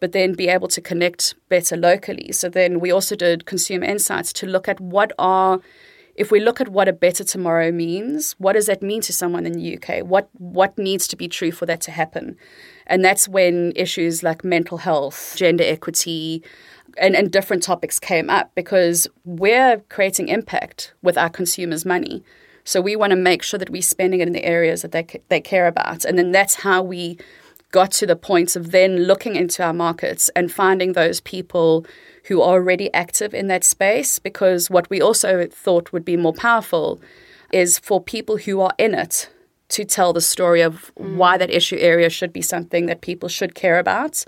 but 0.00 0.10
then 0.12 0.32
be 0.32 0.48
able 0.48 0.68
to 0.68 0.80
connect 0.80 1.34
better 1.48 1.76
locally. 1.76 2.32
So 2.32 2.48
then 2.48 2.80
we 2.80 2.90
also 2.90 3.14
did 3.14 3.46
consumer 3.46 3.86
insights 3.86 4.32
to 4.34 4.46
look 4.46 4.68
at 4.68 4.80
what 4.80 5.12
are 5.18 5.60
if 6.14 6.30
we 6.30 6.40
look 6.40 6.60
at 6.60 6.68
what 6.68 6.88
a 6.88 6.92
better 6.92 7.24
tomorrow 7.24 7.72
means, 7.72 8.32
what 8.38 8.52
does 8.52 8.66
that 8.66 8.82
mean 8.82 9.00
to 9.02 9.12
someone 9.12 9.46
in 9.46 9.52
the 9.52 9.76
UK? 9.76 10.04
What 10.06 10.28
what 10.34 10.76
needs 10.78 11.08
to 11.08 11.16
be 11.16 11.28
true 11.28 11.50
for 11.50 11.66
that 11.66 11.80
to 11.82 11.90
happen? 11.90 12.36
And 12.86 13.04
that's 13.04 13.28
when 13.28 13.72
issues 13.74 14.22
like 14.22 14.44
mental 14.44 14.78
health, 14.78 15.34
gender 15.36 15.64
equity, 15.64 16.42
and, 16.98 17.16
and 17.16 17.32
different 17.32 17.62
topics 17.62 17.98
came 17.98 18.30
up 18.30 18.54
because 18.54 19.08
we're 19.24 19.78
creating 19.88 20.28
impact 20.28 20.92
with 21.02 21.18
our 21.18 21.30
consumers' 21.30 21.84
money. 21.84 22.22
So 22.64 22.80
we 22.80 22.96
want 22.96 23.10
to 23.10 23.16
make 23.16 23.42
sure 23.42 23.58
that 23.58 23.70
we're 23.70 23.82
spending 23.82 24.20
it 24.20 24.28
in 24.28 24.32
the 24.32 24.44
areas 24.44 24.82
that 24.82 24.92
they 24.92 25.06
they 25.28 25.40
care 25.40 25.66
about, 25.66 26.04
and 26.04 26.16
then 26.16 26.32
that's 26.32 26.54
how 26.56 26.82
we 26.82 27.18
got 27.74 27.90
to 27.90 28.06
the 28.06 28.14
point 28.14 28.54
of 28.54 28.70
then 28.70 28.98
looking 29.10 29.34
into 29.34 29.60
our 29.60 29.72
markets 29.72 30.30
and 30.36 30.52
finding 30.52 30.92
those 30.92 31.20
people 31.20 31.84
who 32.26 32.40
are 32.40 32.52
already 32.52 32.88
active 32.94 33.34
in 33.34 33.48
that 33.48 33.64
space. 33.64 34.20
Because 34.20 34.70
what 34.70 34.88
we 34.90 35.00
also 35.02 35.48
thought 35.48 35.92
would 35.92 36.04
be 36.04 36.16
more 36.16 36.32
powerful 36.32 37.00
is 37.52 37.80
for 37.80 38.00
people 38.00 38.36
who 38.36 38.60
are 38.60 38.72
in 38.78 38.94
it 38.94 39.28
to 39.70 39.84
tell 39.84 40.12
the 40.12 40.20
story 40.20 40.60
of 40.60 40.92
mm. 40.94 41.16
why 41.16 41.36
that 41.36 41.50
issue 41.50 41.76
area 41.80 42.08
should 42.08 42.32
be 42.32 42.42
something 42.42 42.86
that 42.86 43.00
people 43.00 43.28
should 43.28 43.56
care 43.56 43.80
about 43.80 44.24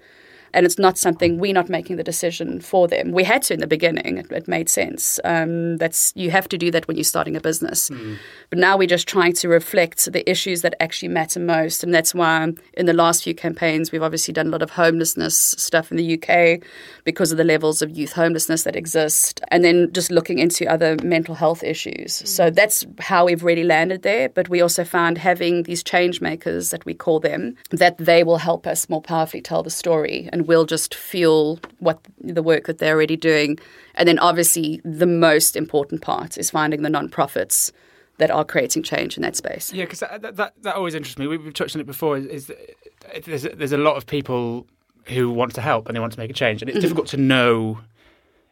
and 0.56 0.64
it's 0.64 0.78
not 0.78 0.96
something 0.96 1.38
we're 1.38 1.52
not 1.52 1.68
making 1.68 1.96
the 1.96 2.02
decision 2.02 2.60
for 2.60 2.88
them. 2.88 3.12
We 3.12 3.24
had 3.24 3.42
to 3.42 3.54
in 3.54 3.60
the 3.60 3.66
beginning; 3.66 4.16
it, 4.16 4.32
it 4.32 4.48
made 4.48 4.70
sense. 4.70 5.20
Um, 5.22 5.76
that's 5.76 6.14
you 6.16 6.30
have 6.30 6.48
to 6.48 6.56
do 6.56 6.70
that 6.70 6.88
when 6.88 6.96
you're 6.96 7.04
starting 7.04 7.36
a 7.36 7.40
business. 7.40 7.90
Mm. 7.90 8.16
But 8.48 8.58
now 8.58 8.78
we're 8.78 8.88
just 8.88 9.06
trying 9.06 9.34
to 9.34 9.48
reflect 9.48 10.10
the 10.10 10.28
issues 10.28 10.62
that 10.62 10.74
actually 10.80 11.08
matter 11.08 11.38
most, 11.38 11.84
and 11.84 11.92
that's 11.92 12.14
why 12.14 12.54
in 12.72 12.86
the 12.86 12.94
last 12.94 13.22
few 13.22 13.34
campaigns 13.34 13.92
we've 13.92 14.02
obviously 14.02 14.32
done 14.32 14.46
a 14.46 14.50
lot 14.50 14.62
of 14.62 14.70
homelessness 14.70 15.36
stuff 15.58 15.90
in 15.90 15.98
the 15.98 16.18
UK 16.18 16.66
because 17.04 17.30
of 17.30 17.38
the 17.38 17.44
levels 17.44 17.82
of 17.82 17.90
youth 17.90 18.12
homelessness 18.12 18.64
that 18.64 18.76
exist, 18.76 19.42
and 19.48 19.62
then 19.62 19.92
just 19.92 20.10
looking 20.10 20.38
into 20.38 20.66
other 20.66 20.96
mental 21.02 21.34
health 21.34 21.62
issues. 21.62 22.22
Mm. 22.22 22.28
So 22.28 22.50
that's 22.50 22.86
how 22.98 23.26
we've 23.26 23.44
really 23.44 23.64
landed 23.64 24.02
there. 24.02 24.30
But 24.30 24.48
we 24.48 24.62
also 24.62 24.84
found 24.84 25.18
having 25.18 25.64
these 25.64 25.82
change 25.82 26.22
makers 26.22 26.70
that 26.70 26.86
we 26.86 26.94
call 26.94 27.20
them 27.20 27.56
that 27.72 27.98
they 27.98 28.24
will 28.24 28.38
help 28.38 28.66
us 28.66 28.88
more 28.88 29.02
powerfully 29.02 29.42
tell 29.42 29.62
the 29.62 29.70
story 29.70 30.30
and 30.32 30.45
we'll 30.46 30.66
just 30.66 30.94
fuel 30.94 31.58
what 31.78 31.98
the 32.20 32.42
work 32.42 32.66
that 32.66 32.78
they're 32.78 32.94
already 32.94 33.16
doing. 33.16 33.58
And 33.94 34.08
then 34.08 34.18
obviously 34.18 34.80
the 34.84 35.06
most 35.06 35.56
important 35.56 36.02
part 36.02 36.38
is 36.38 36.50
finding 36.50 36.82
the 36.82 36.90
non-profits 36.90 37.72
that 38.18 38.30
are 38.30 38.44
creating 38.44 38.82
change 38.82 39.16
in 39.16 39.22
that 39.22 39.36
space. 39.36 39.72
Yeah, 39.72 39.84
because 39.84 40.00
that, 40.00 40.36
that, 40.36 40.54
that 40.62 40.74
always 40.74 40.94
interests 40.94 41.18
me. 41.18 41.26
We've 41.26 41.52
touched 41.52 41.76
on 41.76 41.80
it 41.80 41.86
before. 41.86 42.16
Is, 42.16 42.50
is 42.50 43.24
there's 43.24 43.42
there's 43.42 43.72
a 43.72 43.78
lot 43.78 43.96
of 43.96 44.06
people 44.06 44.66
who 45.04 45.30
want 45.30 45.54
to 45.54 45.60
help 45.60 45.86
and 45.86 45.94
they 45.94 46.00
want 46.00 46.12
to 46.14 46.18
make 46.18 46.30
a 46.30 46.34
change, 46.34 46.62
and 46.62 46.68
it's 46.68 46.76
mm-hmm. 46.76 46.82
difficult 46.82 47.08
to 47.08 47.16
know. 47.16 47.80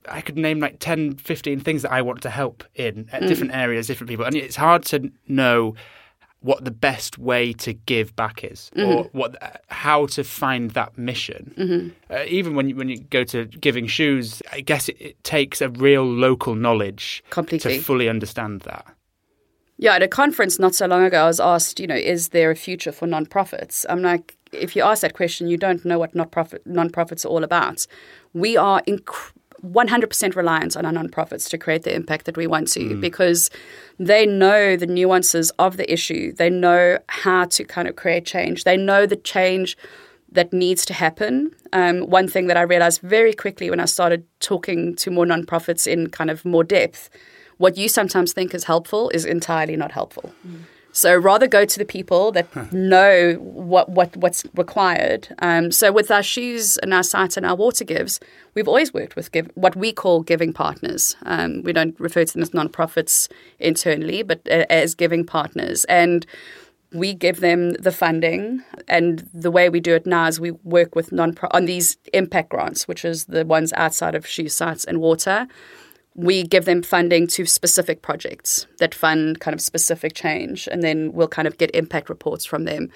I 0.07 0.21
could 0.21 0.37
name 0.37 0.61
like 0.61 0.81
10, 0.81 1.15
15 1.15 1.61
things 1.61 1.81
that 1.81 1.91
I 1.91 2.03
want 2.03 2.21
to 2.23 2.31
help 2.31 2.63
in 2.75 3.09
at 3.11 3.23
mm. 3.23 3.29
different 3.29 3.55
areas, 3.55 3.87
different 3.87 4.11
people, 4.11 4.27
and 4.27 4.37
it's 4.37 4.57
hard 4.57 4.85
to 4.87 5.11
know 5.29 5.77
what 6.45 6.63
the 6.63 6.71
best 6.71 7.17
way 7.17 7.55
to 7.55 7.73
give 7.73 8.15
back 8.17 8.45
is, 8.45 8.71
mm-hmm. 8.77 8.91
or 8.91 9.05
what 9.13 9.63
how 9.69 10.05
to 10.05 10.23
find 10.23 10.73
that 10.73 10.97
mission. 10.99 11.55
Mm-hmm. 11.57 11.89
Uh, 12.13 12.25
even 12.27 12.55
when 12.55 12.69
you, 12.69 12.77
when 12.77 12.91
you 12.91 12.99
go 12.99 13.25
to 13.25 13.47
giving 13.47 13.87
shoes, 13.87 14.43
I 14.53 14.61
guess 14.61 14.91
it, 14.91 14.97
it 15.01 15.25
takes 15.25 15.63
a 15.63 15.71
real 15.71 16.05
local 16.05 16.55
knowledge 16.55 17.25
Completely. 17.31 17.79
to 17.79 17.83
fully 17.83 18.11
understand 18.11 18.61
that. 18.61 18.85
Yeah, 19.79 19.95
at 19.95 20.03
a 20.03 20.09
conference 20.09 20.59
not 20.59 20.75
so 20.75 20.87
long 20.87 21.03
ago, 21.03 21.25
I 21.25 21.27
was 21.27 21.41
asked, 21.41 21.81
you 21.81 21.87
know, 21.87 21.97
is 21.97 22.29
there 22.29 22.51
a 22.51 22.57
future 22.57 22.93
for 22.93 23.09
nonprofits? 23.09 23.87
I'm 23.89 24.03
like, 24.03 24.37
if 24.53 24.77
you 24.77 24.83
ask 24.83 25.01
that 25.01 25.15
question, 25.15 25.49
you 25.49 25.57
don't 25.57 25.85
know 25.85 25.99
what 25.99 26.15
not-profit, 26.15 26.69
nonprofits 26.69 27.25
are 27.25 27.29
all 27.29 27.43
about. 27.43 27.87
We 28.35 28.57
are 28.57 28.83
incredible 28.87 29.41
100% 29.64 30.37
reliance 30.37 30.77
on 30.77 30.85
our 30.85 30.92
nonprofits 30.92 31.48
to 31.48 31.59
create 31.59 31.83
the 31.83 31.94
impact 31.94 32.27
that 32.27 32.37
we 32.37 32.46
want 32.46 32.68
to 32.68 32.81
mm. 32.81 33.00
because 33.00 33.50
they 33.98 34.27
know 34.27 34.77
the 34.77 34.87
nuances 34.87 35.50
of 35.59 35.77
the 35.77 35.90
issue. 35.92 36.33
They 36.33 36.50
know 36.50 36.98
how 37.09 37.46
to 37.46 37.64
kind 37.64 37.88
of 37.88 37.96
create 37.96 38.27
change. 38.27 38.64
They 38.64 38.77
know 38.77 39.07
the 39.07 39.16
change 39.16 39.77
that 40.33 40.53
needs 40.53 40.85
to 40.87 40.94
happen. 40.94 41.55
Um, 41.72 42.00
one 42.03 42.29
thing 42.29 42.48
that 42.48 42.57
I 42.57 42.62
realized 42.62 43.00
very 43.00 43.33
quickly 43.33 43.70
when 43.70 43.81
I 43.81 43.87
started 43.87 44.27
talking 44.40 44.94
to 44.96 45.11
more 45.11 45.24
nonprofits 45.24 45.87
in 45.87 46.11
kind 46.11 46.31
of 46.31 46.44
more 46.44 46.64
depth, 46.64 47.09
what 47.57 47.77
you 47.77 47.88
sometimes 47.88 48.33
think 48.33 48.53
is 48.55 48.64
helpful 48.64 49.11
is 49.11 49.24
entirely 49.24 49.77
not 49.77 49.92
helpful. 49.92 50.35
Mm. 50.46 50.62
So 50.95 51.15
rather 51.17 51.49
go 51.49 51.65
to 51.65 51.79
the 51.79 51.85
people 51.85 52.31
that 52.33 52.73
know 52.73 53.35
what, 53.41 53.89
what 53.89 54.17
what's 54.17 54.45
required. 54.55 55.27
Um, 55.41 55.73
so 55.73 55.91
with 55.91 56.09
our 56.11 56.23
shoes 56.23 56.77
and 56.79 56.95
our 56.95 57.03
sites 57.03 57.37
and 57.37 57.45
our 57.45 57.57
water 57.57 57.85
gives, 57.85 58.21
we've 58.55 58.69
always 58.69 58.95
worked 58.95 59.17
with 59.17 59.33
give, 59.33 59.51
what 59.57 59.75
we 59.75 59.93
call 59.93 60.23
giving 60.23 60.53
partners. 60.53 61.17
Um, 61.27 61.63
we 61.63 61.73
don't 61.73 61.99
refer 61.99 62.25
to 62.25 62.33
them 62.33 62.43
as 62.43 62.51
nonprofits 62.51 63.29
internally, 63.59 64.23
but 64.23 64.47
as 64.47 64.95
giving 64.95 65.27
partners. 65.27 65.85
And 65.87 66.25
we 66.93 67.13
give 67.13 67.41
them 67.41 67.73
the 67.73 67.91
funding, 67.91 68.63
and 68.87 69.29
the 69.35 69.51
way 69.51 69.69
we 69.69 69.81
do 69.81 69.97
it 69.97 70.07
now 70.07 70.29
is 70.29 70.39
we 70.39 70.53
work 70.63 70.95
with 70.95 71.11
non 71.11 71.37
on 71.51 71.65
these 71.65 71.97
impact 72.13 72.51
grants, 72.51 72.87
which 72.87 73.05
is 73.05 73.25
the 73.25 73.45
ones 73.45 73.73
outside 73.77 74.15
of 74.15 74.25
shoe 74.25 74.49
sites 74.49 74.85
and 74.85 75.01
water 75.01 75.49
we 76.16 76.44
give 76.44 76.64
them 76.64 76.83
funding 76.83 77.27
to 77.27 77.44
specific 77.44 78.03
projects 78.03 78.66
that 78.79 78.94
fund 78.94 79.40
kind 79.40 79.55
of 79.55 79.61
specific 79.61 80.14
change, 80.14 80.68
and 80.70 80.83
then 80.83 81.12
we'll 81.12 81.29
kind 81.29 81.48
of 81.48 81.59
get 81.59 81.74
impact 81.74 82.09
reports 82.09 82.44
from 82.44 82.64
them. 82.64 82.88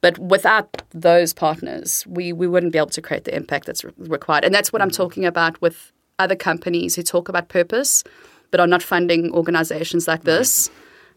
But 0.00 0.18
without 0.18 0.82
those 0.90 1.32
partners, 1.32 2.04
we, 2.06 2.32
we 2.32 2.48
wouldn't 2.48 2.72
be 2.72 2.78
able 2.78 2.88
to 2.88 3.02
create 3.02 3.24
the 3.24 3.34
impact 3.34 3.66
that's 3.66 3.84
re- 3.84 3.92
required. 3.98 4.44
And 4.44 4.52
that's 4.52 4.72
what 4.72 4.82
I'm 4.82 4.90
mm. 4.90 4.96
talking 4.96 5.24
about 5.24 5.60
with 5.60 5.92
other 6.18 6.36
companies 6.36 6.96
who 6.96 7.02
talk 7.02 7.28
about 7.28 7.48
purpose 7.48 8.04
but 8.54 8.60
are 8.60 8.68
not 8.68 8.84
funding 8.84 9.32
organizations 9.32 10.06
like 10.06 10.22
this. 10.22 10.70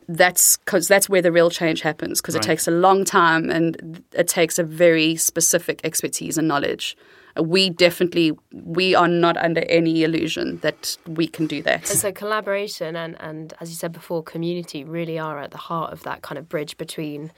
That's 0.08 0.58
because 0.58 0.88
that's 0.88 1.08
where 1.08 1.22
the 1.22 1.32
real 1.32 1.52
change 1.52 1.82
happens 1.82 2.20
because 2.20 2.34
right. 2.34 2.44
it 2.44 2.48
takes 2.48 2.68
a 2.68 2.72
long 2.72 3.06
time 3.06 3.52
and 3.52 4.04
it 4.14 4.28
takes 4.28 4.58
a 4.58 4.64
very 4.64 5.18
specific 5.18 5.80
expertise 5.84 6.40
and 6.40 6.48
knowledge 6.48 6.98
we 7.42 7.70
definitely 7.70 8.32
we 8.52 8.96
are 8.96 9.08
not 9.08 9.38
under 9.38 9.62
any 9.70 10.04
illusion 10.04 10.58
that 10.60 10.98
we 11.08 11.28
can 11.28 11.48
do 11.48 11.62
that. 11.64 11.90
And 11.90 12.00
so 12.00 12.12
collaboration 12.12 12.96
and 12.96 13.16
and 13.20 13.54
as 13.60 13.70
you 13.70 13.76
said 13.76 13.92
before, 13.92 14.24
community 14.24 14.84
really 14.84 15.20
are 15.20 15.40
at 15.40 15.52
the 15.52 15.58
heart 15.58 15.94
of 15.94 16.04
that 16.04 16.22
kind 16.22 16.38
of 16.38 16.50
bridge 16.50 16.78
between. 16.78 17.32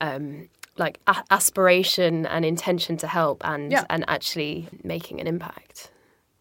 Um, 0.00 0.48
like 0.78 0.98
a- 1.06 1.22
aspiration 1.30 2.24
and 2.24 2.46
intention 2.46 2.96
to 2.96 3.06
help 3.06 3.42
and 3.44 3.70
yeah. 3.70 3.84
and 3.90 4.06
actually 4.08 4.68
making 4.82 5.20
an 5.20 5.26
impact. 5.26 5.90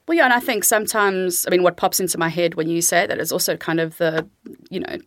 Well, 0.07 0.17
yeah, 0.17 0.23
and 0.23 0.33
I 0.33 0.39
think 0.39 0.63
sometimes, 0.63 1.45
I 1.45 1.51
mean, 1.51 1.63
what 1.63 1.77
pops 1.77 1.99
into 1.99 2.17
my 2.17 2.29
head 2.29 2.55
when 2.55 2.69
you 2.69 2.81
say 2.81 3.05
that 3.05 3.19
is 3.19 3.31
also 3.31 3.55
kind 3.57 3.79
of 3.79 3.97
the, 3.97 4.27
you 4.69 4.79
know, 4.79 4.97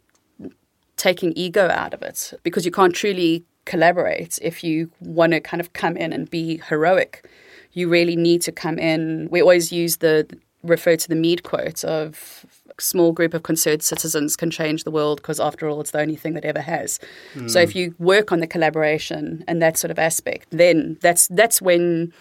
taking 0.97 1.33
ego 1.37 1.69
out 1.69 1.93
of 1.95 2.03
it 2.03 2.33
because 2.43 2.65
you 2.65 2.71
can't 2.71 2.95
truly 2.95 3.45
collaborate 3.65 4.39
if 4.43 4.63
you 4.63 4.91
want 5.01 5.33
to 5.33 5.41
kind 5.41 5.61
of 5.61 5.73
come 5.73 5.97
in 5.97 6.13
and 6.13 6.31
be 6.31 6.59
heroic 6.69 7.29
you 7.75 7.89
really 7.89 8.17
need 8.17 8.41
to 8.43 8.53
come 8.53 8.79
in. 8.79 9.29
We 9.31 9.41
always 9.41 9.71
use 9.71 9.99
the 9.99 10.27
refer 10.63 10.97
to 10.97 11.09
the 11.09 11.15
Mead 11.15 11.43
quote 11.43 11.85
of 11.85 12.47
small 12.79 13.13
group 13.13 13.35
of 13.35 13.43
concerned 13.43 13.83
citizens 13.83 14.37
can 14.37 14.51
change 14.51 14.85
the 14.85 14.91
world 14.91 15.19
because 15.19 15.39
after 15.39 15.69
all 15.69 15.81
it's 15.81 15.93
the 15.93 16.01
only 16.01 16.17
thing 16.17 16.35
that 16.35 16.45
ever 16.45 16.61
has 16.61 16.99
mm. 17.35 17.49
so 17.49 17.61
if 17.61 17.77
you 17.77 17.95
work 17.99 18.33
on 18.33 18.41
the 18.41 18.47
collaboration 18.47 19.45
and 19.47 19.63
that 19.63 19.77
sort 19.79 19.93
of 19.93 19.99
aspect 19.99 20.49
then 20.51 20.99
that's 21.01 21.29
that's 21.29 21.63
when 21.63 22.13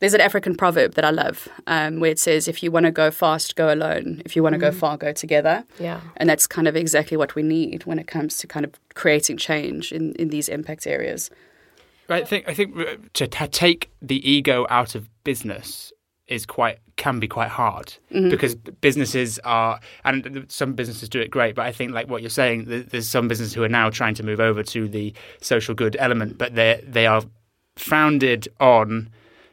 there's 0.00 0.12
an 0.12 0.20
african 0.20 0.54
proverb 0.54 0.92
that 0.94 1.04
i 1.04 1.10
love 1.10 1.48
um, 1.66 1.98
where 1.98 2.10
it 2.10 2.18
says 2.18 2.46
if 2.46 2.62
you 2.62 2.70
want 2.70 2.84
to 2.84 2.92
go 2.92 3.10
fast 3.10 3.56
go 3.56 3.72
alone 3.72 4.20
if 4.26 4.36
you 4.36 4.42
want 4.42 4.52
to 4.52 4.58
mm. 4.58 4.62
go 4.62 4.70
far 4.70 4.98
go 4.98 5.12
together 5.12 5.64
yeah 5.78 6.00
and 6.18 6.28
that's 6.28 6.46
kind 6.46 6.68
of 6.68 6.76
exactly 6.76 7.16
what 7.16 7.34
we 7.34 7.42
need 7.42 7.86
when 7.86 7.98
it 7.98 8.06
comes 8.06 8.36
to 8.36 8.46
kind 8.46 8.66
of 8.66 8.74
creating 8.94 9.38
change 9.38 9.92
in, 9.92 10.12
in 10.16 10.28
these 10.28 10.48
impact 10.48 10.86
areas 10.86 11.30
I 12.08 12.24
think 12.24 12.48
I 12.48 12.54
think 12.54 12.76
uh, 12.76 12.96
to 13.14 13.26
t- 13.26 13.46
take 13.48 13.90
the 14.00 14.28
ego 14.28 14.66
out 14.70 14.94
of 14.94 15.08
business 15.24 15.92
is 16.28 16.44
quite 16.44 16.78
can 16.96 17.20
be 17.20 17.28
quite 17.28 17.48
hard 17.48 17.94
mm-hmm. 18.10 18.30
because 18.30 18.54
businesses 18.54 19.38
are 19.40 19.78
and 20.04 20.46
some 20.48 20.72
businesses 20.72 21.08
do 21.08 21.20
it 21.20 21.30
great 21.30 21.54
but 21.54 21.64
i 21.66 21.70
think 21.70 21.92
like 21.92 22.08
what 22.08 22.22
you're 22.22 22.30
saying 22.30 22.64
there's 22.66 23.08
some 23.08 23.28
businesses 23.28 23.54
who 23.54 23.62
are 23.62 23.68
now 23.68 23.90
trying 23.90 24.14
to 24.14 24.22
move 24.22 24.40
over 24.40 24.62
to 24.62 24.88
the 24.88 25.12
social 25.40 25.74
good 25.74 25.96
element 26.00 26.36
but 26.38 26.54
they 26.54 26.82
they 26.84 27.06
are 27.06 27.22
founded 27.76 28.48
on 28.58 29.08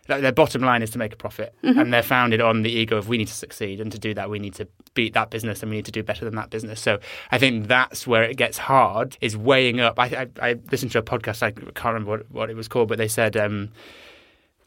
their 0.08 0.32
bottom 0.32 0.62
line 0.62 0.82
is 0.82 0.89
to 0.92 0.98
make 0.98 1.13
a 1.13 1.16
profit 1.16 1.56
mm-hmm. 1.63 1.80
and 1.80 1.94
they're 1.94 2.04
founded 2.04 2.42
on 2.42 2.62
the 2.62 2.70
ego 2.70 2.98
of 2.98 3.08
we 3.08 3.18
need 3.18 3.28
to 3.28 3.34
succeed 3.34 3.80
and 3.80 3.92
to 3.92 3.98
do 3.98 4.13
that 4.13 4.30
we 4.30 4.38
need 4.38 4.54
to 4.54 4.68
beat 4.94 5.13
that 5.13 5.30
business 5.30 5.62
and 5.62 5.70
we 5.70 5.78
need 5.78 5.86
to 5.86 5.92
do 5.92 6.04
better 6.04 6.26
than 6.26 6.36
that 6.36 6.50
business. 6.50 6.80
So 6.82 7.00
I 7.32 7.38
think 7.38 7.68
that's 7.68 8.06
where 8.06 8.24
it 8.24 8.38
gets 8.38 8.58
hard 8.58 9.18
is 9.22 9.36
weighing 9.38 9.80
up. 9.80 10.00
I, 10.00 10.06
I, 10.06 10.50
I 10.50 10.60
listened 10.72 10.92
to 10.94 11.00
a 11.00 11.04
podcast, 11.04 11.42
I 11.44 11.52
can't 11.52 11.86
remember 11.86 12.12
what, 12.12 12.32
what 12.32 12.50
it 12.50 12.56
was 12.56 12.68
called, 12.68 12.89
but 12.89 12.98
they 12.98 13.08
said 13.08 13.38
um, 13.38 13.72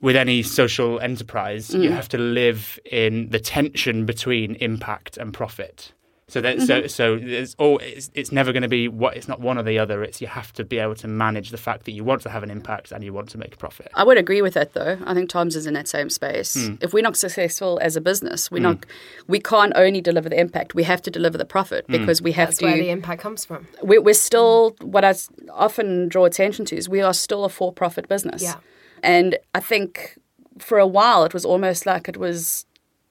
with 0.00 0.16
any 0.16 0.42
social 0.42 1.00
enterprise, 1.00 1.70
mm. 1.70 1.82
you 1.82 1.90
have 1.90 2.08
to 2.10 2.18
live 2.18 2.78
in 2.90 3.28
the 3.30 3.40
tension 3.40 4.06
between 4.06 4.54
impact 4.56 5.16
and 5.16 5.32
profit. 5.32 5.92
So 6.28 6.40
that 6.40 6.60
so 6.62 6.80
mm-hmm. 6.80 6.88
so 6.88 7.20
it's 7.22 7.54
all 7.56 7.78
it's, 7.78 8.10
it's 8.14 8.32
never 8.32 8.52
going 8.52 8.64
to 8.64 8.68
be 8.68 8.88
what 8.88 9.16
it's 9.16 9.28
not 9.28 9.40
one 9.40 9.58
or 9.58 9.62
the 9.62 9.78
other. 9.78 10.02
It's 10.02 10.20
you 10.20 10.26
have 10.26 10.52
to 10.54 10.64
be 10.64 10.78
able 10.78 10.96
to 10.96 11.06
manage 11.06 11.50
the 11.50 11.56
fact 11.56 11.84
that 11.84 11.92
you 11.92 12.02
want 12.02 12.20
to 12.22 12.30
have 12.30 12.42
an 12.42 12.50
impact 12.50 12.90
and 12.90 13.04
you 13.04 13.12
want 13.12 13.28
to 13.28 13.38
make 13.38 13.54
a 13.54 13.56
profit. 13.56 13.92
I 13.94 14.02
would 14.02 14.18
agree 14.18 14.42
with 14.42 14.54
that 14.54 14.72
though. 14.72 14.98
I 15.04 15.14
think 15.14 15.30
Tom's 15.30 15.54
is 15.54 15.66
in 15.66 15.74
that 15.74 15.86
same 15.86 16.10
space. 16.10 16.54
Hmm. 16.54 16.74
If 16.80 16.92
we're 16.92 17.04
not 17.04 17.16
successful 17.16 17.78
as 17.80 17.94
a 17.94 18.00
business, 18.00 18.50
we're 18.50 18.58
hmm. 18.58 18.64
not 18.64 18.86
we 19.28 19.38
can't 19.38 19.72
only 19.76 20.00
deliver 20.00 20.28
the 20.28 20.40
impact, 20.40 20.74
we 20.74 20.82
have 20.82 21.00
to 21.02 21.12
deliver 21.12 21.38
the 21.38 21.44
profit 21.44 21.84
hmm. 21.86 21.92
because 21.92 22.20
we 22.20 22.32
have 22.32 22.48
That's 22.48 22.58
to 22.58 22.64
where 22.64 22.76
the 22.76 22.90
impact 22.90 23.22
comes 23.22 23.44
from. 23.44 23.68
we're, 23.82 24.02
we're 24.02 24.12
still 24.12 24.74
what 24.80 25.04
I 25.04 25.10
s- 25.10 25.30
often 25.52 26.08
draw 26.08 26.24
attention 26.24 26.64
to 26.66 26.76
is 26.76 26.88
we 26.88 27.02
are 27.02 27.14
still 27.14 27.44
a 27.44 27.48
for-profit 27.48 28.08
business. 28.08 28.42
Yeah. 28.42 28.56
And 29.00 29.38
I 29.54 29.60
think 29.60 30.18
for 30.58 30.80
a 30.80 30.88
while 30.88 31.22
it 31.22 31.32
was 31.32 31.44
almost 31.44 31.86
like 31.86 32.08
it 32.08 32.16
was 32.16 32.66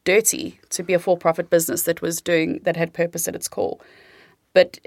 dirty 0.05 0.59
to 0.69 0.83
be 0.83 0.93
a 0.93 0.99
for-profit 0.99 1.49
business 1.49 1.83
that 1.83 2.01
was 2.01 2.21
doing 2.21 2.59
that 2.63 2.77
had 2.77 2.93
purpose 2.93 3.27
at 3.27 3.35
its 3.35 3.47
core. 3.47 3.77
But 4.53 4.79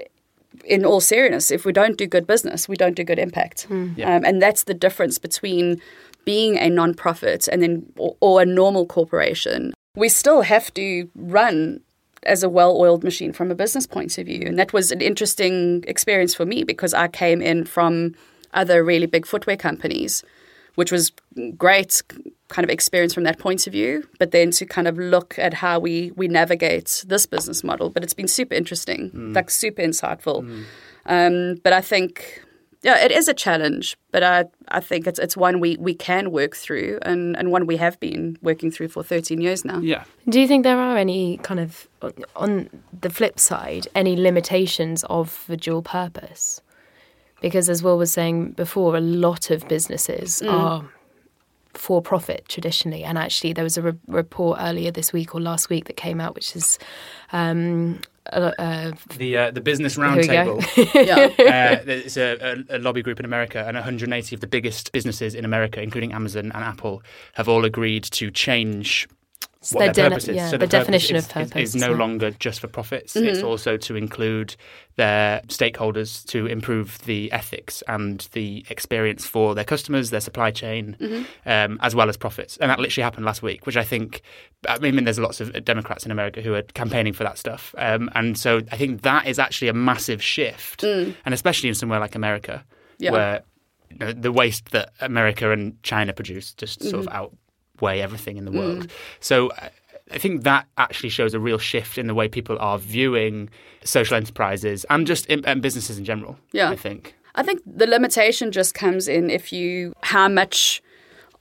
in 0.65 0.83
all 0.83 0.99
seriousness, 0.99 1.51
if 1.51 1.63
we 1.65 1.71
don't 1.71 1.97
do 1.97 2.07
good 2.07 2.25
business, 2.25 2.67
we 2.67 2.75
don't 2.75 2.95
do 2.95 3.03
good 3.03 3.19
impact. 3.19 3.67
Yeah. 3.69 4.15
Um, 4.15 4.25
and 4.25 4.41
that's 4.41 4.63
the 4.63 4.73
difference 4.73 5.19
between 5.19 5.79
being 6.25 6.57
a 6.57 6.69
non-profit 6.69 7.47
and 7.47 7.61
then 7.61 7.85
or, 7.97 8.15
or 8.19 8.41
a 8.41 8.45
normal 8.45 8.85
corporation. 8.85 9.73
We 9.95 10.09
still 10.09 10.41
have 10.41 10.73
to 10.73 11.09
run 11.15 11.81
as 12.23 12.43
a 12.43 12.49
well-oiled 12.49 13.03
machine 13.03 13.31
from 13.31 13.49
a 13.51 13.55
business 13.55 13.87
point 13.87 14.17
of 14.17 14.25
view, 14.25 14.43
and 14.45 14.59
that 14.59 14.73
was 14.73 14.91
an 14.91 15.01
interesting 15.01 15.83
experience 15.87 16.35
for 16.35 16.45
me 16.45 16.63
because 16.63 16.93
I 16.93 17.07
came 17.07 17.41
in 17.41 17.65
from 17.65 18.15
other 18.53 18.83
really 18.83 19.05
big 19.05 19.25
footwear 19.25 19.55
companies, 19.55 20.23
which 20.75 20.91
was 20.91 21.11
great 21.57 22.01
kind 22.47 22.63
of 22.63 22.69
experience 22.69 23.13
from 23.13 23.23
that 23.23 23.37
point 23.39 23.67
of 23.67 23.73
view. 23.73 24.07
But 24.17 24.31
then 24.31 24.51
to 24.51 24.65
kind 24.65 24.87
of 24.87 24.97
look 24.97 25.37
at 25.37 25.53
how 25.53 25.79
we 25.79 26.11
we 26.15 26.27
navigate 26.27 27.03
this 27.07 27.25
business 27.25 27.63
model, 27.63 27.89
but 27.89 28.03
it's 28.03 28.13
been 28.13 28.27
super 28.27 28.55
interesting, 28.55 29.11
like 29.33 29.49
super 29.49 29.81
insightful. 29.81 30.43
Um, 31.05 31.55
but 31.63 31.73
I 31.73 31.81
think, 31.81 32.43
yeah, 32.83 33.03
it 33.03 33.11
is 33.11 33.27
a 33.27 33.33
challenge, 33.33 33.97
but 34.11 34.23
I, 34.23 34.45
I 34.67 34.79
think 34.79 35.07
it's 35.07 35.19
it's 35.19 35.35
one 35.35 35.59
we, 35.59 35.75
we 35.77 35.93
can 35.93 36.31
work 36.31 36.55
through 36.55 36.99
and, 37.01 37.35
and 37.35 37.51
one 37.51 37.65
we 37.65 37.77
have 37.77 37.99
been 37.99 38.37
working 38.41 38.71
through 38.71 38.89
for 38.89 39.03
13 39.03 39.41
years 39.41 39.65
now. 39.65 39.79
Yeah. 39.79 40.03
Do 40.27 40.39
you 40.39 40.47
think 40.47 40.63
there 40.63 40.77
are 40.79 40.97
any 40.97 41.37
kind 41.37 41.59
of, 41.59 41.87
on 42.35 42.69
the 43.01 43.09
flip 43.09 43.39
side, 43.39 43.87
any 43.95 44.15
limitations 44.15 45.03
of 45.09 45.45
the 45.47 45.57
dual 45.57 45.81
purpose? 45.81 46.61
Because 47.41 47.69
as 47.69 47.81
Will 47.83 47.97
was 47.97 48.11
saying 48.11 48.51
before, 48.51 48.95
a 48.95 49.01
lot 49.01 49.49
of 49.49 49.67
businesses 49.67 50.41
are 50.41 50.83
for 51.73 52.01
profit 52.01 52.45
traditionally. 52.47 53.03
And 53.03 53.17
actually, 53.17 53.53
there 53.53 53.63
was 53.63 53.77
a 53.77 53.81
re- 53.81 53.93
report 54.07 54.59
earlier 54.61 54.91
this 54.91 55.13
week 55.13 55.33
or 55.35 55.41
last 55.41 55.69
week 55.69 55.85
that 55.85 55.95
came 55.95 56.19
out, 56.19 56.35
which 56.35 56.55
is 56.55 56.79
um, 57.31 58.01
uh, 58.33 58.51
uh, 58.59 58.91
The 59.17 59.37
uh, 59.37 59.51
the 59.51 59.61
business 59.61 59.95
Here 59.95 60.15
we 60.15 60.27
go. 60.27 60.57
roundtable. 60.57 61.05
Yeah. 61.39 61.79
uh, 61.79 61.83
it's 61.85 62.17
a, 62.17 62.65
a, 62.69 62.77
a 62.77 62.79
lobby 62.79 63.01
group 63.01 63.19
in 63.19 63.25
America, 63.25 63.63
and 63.65 63.75
180 63.75 64.35
of 64.35 64.41
the 64.41 64.47
biggest 64.47 64.91
businesses 64.91 65.35
in 65.35 65.45
America, 65.45 65.81
including 65.81 66.11
Amazon 66.13 66.51
and 66.53 66.63
Apple, 66.63 67.01
have 67.33 67.47
all 67.47 67.65
agreed 67.65 68.03
to 68.03 68.31
change 68.31 69.07
what 69.71 69.79
their 69.79 69.91
de- 69.93 70.09
purpose 70.09 70.27
is. 70.29 70.35
yeah, 70.37 70.45
so 70.47 70.51
the 70.57 70.59
purpose 70.59 70.71
definition 70.71 71.15
is, 71.17 71.25
of 71.25 71.31
purpose, 71.31 71.51
is, 71.55 71.75
is 71.75 71.81
no 71.81 71.91
longer 71.91 72.31
just 72.31 72.61
for 72.61 72.67
profits. 72.67 73.15
It's 73.15 73.43
also 73.43 73.75
to 73.75 73.95
include 73.97 74.55
their 74.95 75.41
stakeholders 75.47 76.25
to 76.27 76.45
improve 76.45 76.99
the 76.99 77.29
ethics 77.31 77.81
and 77.87 78.27
the 78.31 78.65
experience 78.69 79.25
for 79.25 79.55
their 79.55 79.63
customers, 79.65 80.11
their 80.11 80.21
supply 80.21 80.51
chain, 80.51 80.95
um, 81.45 81.77
as 81.81 81.93
well 81.93 82.07
as 82.09 82.15
profits. 82.17 82.55
And 82.57 82.71
that 82.71 82.79
literally 82.79 83.03
happened 83.03 83.25
last 83.25 83.41
week, 83.41 83.65
which 83.65 83.75
I 83.77 83.83
think. 83.83 84.21
I 84.67 84.77
mean, 84.79 85.03
there's 85.03 85.19
lots 85.19 85.39
of 85.41 85.63
Democrats 85.63 86.05
in 86.05 86.11
America 86.11 86.41
who 86.41 86.53
are 86.53 86.61
campaigning 86.63 87.13
for 87.13 87.23
that 87.23 87.37
stuff, 87.37 87.73
um, 87.77 88.09
and 88.15 88.37
so 88.37 88.61
I 88.71 88.77
think 88.77 89.01
that 89.01 89.25
is 89.27 89.39
actually 89.39 89.67
a 89.69 89.73
massive 89.73 90.21
shift, 90.23 90.83
and 90.83 91.15
especially 91.25 91.69
in 91.69 91.75
somewhere 91.75 91.99
like 91.99 92.15
America, 92.15 92.63
Yeah. 92.97 93.11
where 93.11 93.43
you 93.89 93.97
know, 93.97 94.11
the 94.13 94.31
waste 94.31 94.71
that 94.71 94.91
America 95.01 95.51
and 95.51 95.81
China 95.83 96.13
produce 96.13 96.53
just 96.53 96.83
sort 96.83 97.05
of 97.07 97.29
outweigh 97.79 97.99
everything 98.01 98.37
in 98.37 98.45
the 98.45 98.51
world. 98.51 98.91
So 99.19 99.51
I- 99.57 99.69
I 100.11 100.17
think 100.17 100.43
that 100.43 100.65
actually 100.77 101.09
shows 101.09 101.35
a 101.35 101.39
real 101.39 101.59
shift 101.59 101.97
in 101.99 102.07
the 102.07 102.15
way 102.15 102.27
people 102.27 102.57
are 102.59 102.79
viewing 102.79 103.49
social 103.83 104.17
enterprises 104.17 104.83
and 104.89 105.05
just 105.05 105.27
in, 105.27 105.45
and 105.45 105.61
businesses 105.61 105.99
in 105.99 106.05
general. 106.05 106.35
Yeah. 106.51 106.71
I 106.71 106.75
think. 106.75 107.13
I 107.35 107.43
think 107.43 107.61
the 107.65 107.85
limitation 107.85 108.51
just 108.51 108.73
comes 108.73 109.07
in 109.07 109.29
if 109.29 109.53
you 109.53 109.93
how 110.01 110.27
much 110.27 110.81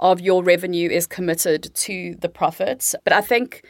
of 0.00 0.20
your 0.20 0.42
revenue 0.44 0.90
is 0.90 1.06
committed 1.06 1.74
to 1.74 2.14
the 2.20 2.28
profits. 2.28 2.94
But 3.04 3.14
I 3.14 3.22
think 3.22 3.64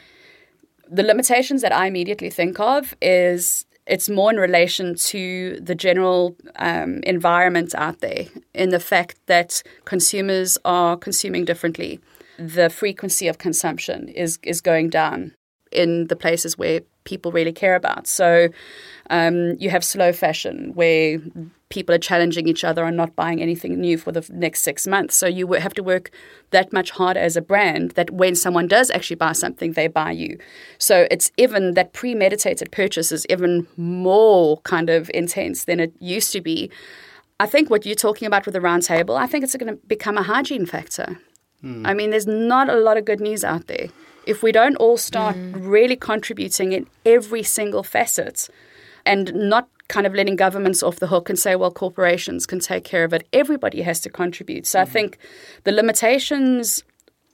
the 0.91 1.01
limitations 1.03 1.61
that 1.61 1.71
I 1.71 1.87
immediately 1.87 2.29
think 2.29 2.59
of 2.59 2.93
is 3.01 3.65
it's 3.87 4.09
more 4.09 4.29
in 4.31 4.37
relation 4.37 4.95
to 4.95 5.59
the 5.61 5.75
general 5.75 6.35
um, 6.57 6.99
environment 7.03 7.73
out 7.73 8.01
there, 8.01 8.25
in 8.53 8.69
the 8.69 8.79
fact 8.81 9.15
that 9.27 9.63
consumers 9.85 10.57
are 10.65 10.97
consuming 10.97 11.45
differently. 11.45 11.99
The 12.39 12.69
frequency 12.69 13.27
of 13.27 13.37
consumption 13.37 14.07
is 14.07 14.39
is 14.43 14.61
going 14.61 14.89
down 14.89 15.33
in 15.71 16.07
the 16.07 16.15
places 16.15 16.57
where 16.57 16.81
people 17.03 17.31
really 17.31 17.51
care 17.51 17.75
about. 17.75 18.07
So 18.07 18.49
um, 19.09 19.55
you 19.59 19.69
have 19.69 19.83
slow 19.83 20.11
fashion 20.13 20.71
where 20.73 21.19
people 21.69 21.93
are 21.93 21.99
challenging 21.99 22.47
each 22.47 22.63
other 22.63 22.83
and 22.83 22.97
not 22.97 23.15
buying 23.15 23.41
anything 23.41 23.79
new 23.79 23.97
for 23.97 24.11
the 24.11 24.27
next 24.31 24.61
six 24.61 24.87
months. 24.87 25.15
So 25.15 25.27
you 25.27 25.53
have 25.53 25.73
to 25.75 25.83
work 25.83 26.11
that 26.51 26.73
much 26.73 26.91
harder 26.91 27.19
as 27.19 27.37
a 27.37 27.41
brand 27.41 27.91
that 27.91 28.09
when 28.11 28.35
someone 28.35 28.67
does 28.67 28.89
actually 28.89 29.15
buy 29.17 29.33
something, 29.33 29.73
they 29.73 29.87
buy 29.87 30.11
you. 30.11 30.37
So 30.79 31.07
it's 31.11 31.31
even 31.37 31.75
that 31.75 31.93
premeditated 31.93 32.71
purchase 32.71 33.11
is 33.11 33.25
even 33.29 33.67
more 33.77 34.59
kind 34.61 34.89
of 34.89 35.11
intense 35.13 35.65
than 35.65 35.79
it 35.79 35.93
used 35.99 36.31
to 36.33 36.41
be. 36.41 36.71
I 37.39 37.45
think 37.45 37.69
what 37.69 37.85
you're 37.85 37.95
talking 37.95 38.25
about 38.25 38.45
with 38.45 38.53
the 38.53 38.61
round 38.61 38.83
table, 38.83 39.15
I 39.15 39.27
think 39.27 39.43
it's 39.43 39.55
going 39.55 39.73
to 39.73 39.79
become 39.87 40.17
a 40.17 40.23
hygiene 40.23 40.65
factor. 40.65 41.19
Hmm. 41.61 41.85
I 41.85 41.93
mean, 41.93 42.11
there's 42.11 42.27
not 42.27 42.69
a 42.69 42.75
lot 42.75 42.97
of 42.97 43.05
good 43.05 43.19
news 43.19 43.43
out 43.43 43.67
there. 43.67 43.87
If 44.25 44.43
we 44.43 44.51
don't 44.51 44.75
all 44.75 44.97
start 44.97 45.35
hmm. 45.35 45.67
really 45.67 45.95
contributing 45.95 46.71
in 46.71 46.87
every 47.05 47.43
single 47.43 47.83
facet 47.83 48.49
and 49.05 49.33
not 49.33 49.67
kind 49.87 50.05
of 50.05 50.13
letting 50.13 50.35
governments 50.35 50.83
off 50.83 50.97
the 50.97 51.07
hook 51.07 51.29
and 51.29 51.39
say, 51.39 51.55
well, 51.55 51.71
corporations 51.71 52.45
can 52.45 52.59
take 52.59 52.83
care 52.83 53.03
of 53.03 53.13
it, 53.13 53.27
everybody 53.33 53.81
has 53.81 53.99
to 54.01 54.09
contribute. 54.09 54.67
So 54.67 54.81
I 54.81 54.85
hmm. 54.85 54.91
think 54.91 55.17
the 55.63 55.71
limitations 55.71 56.83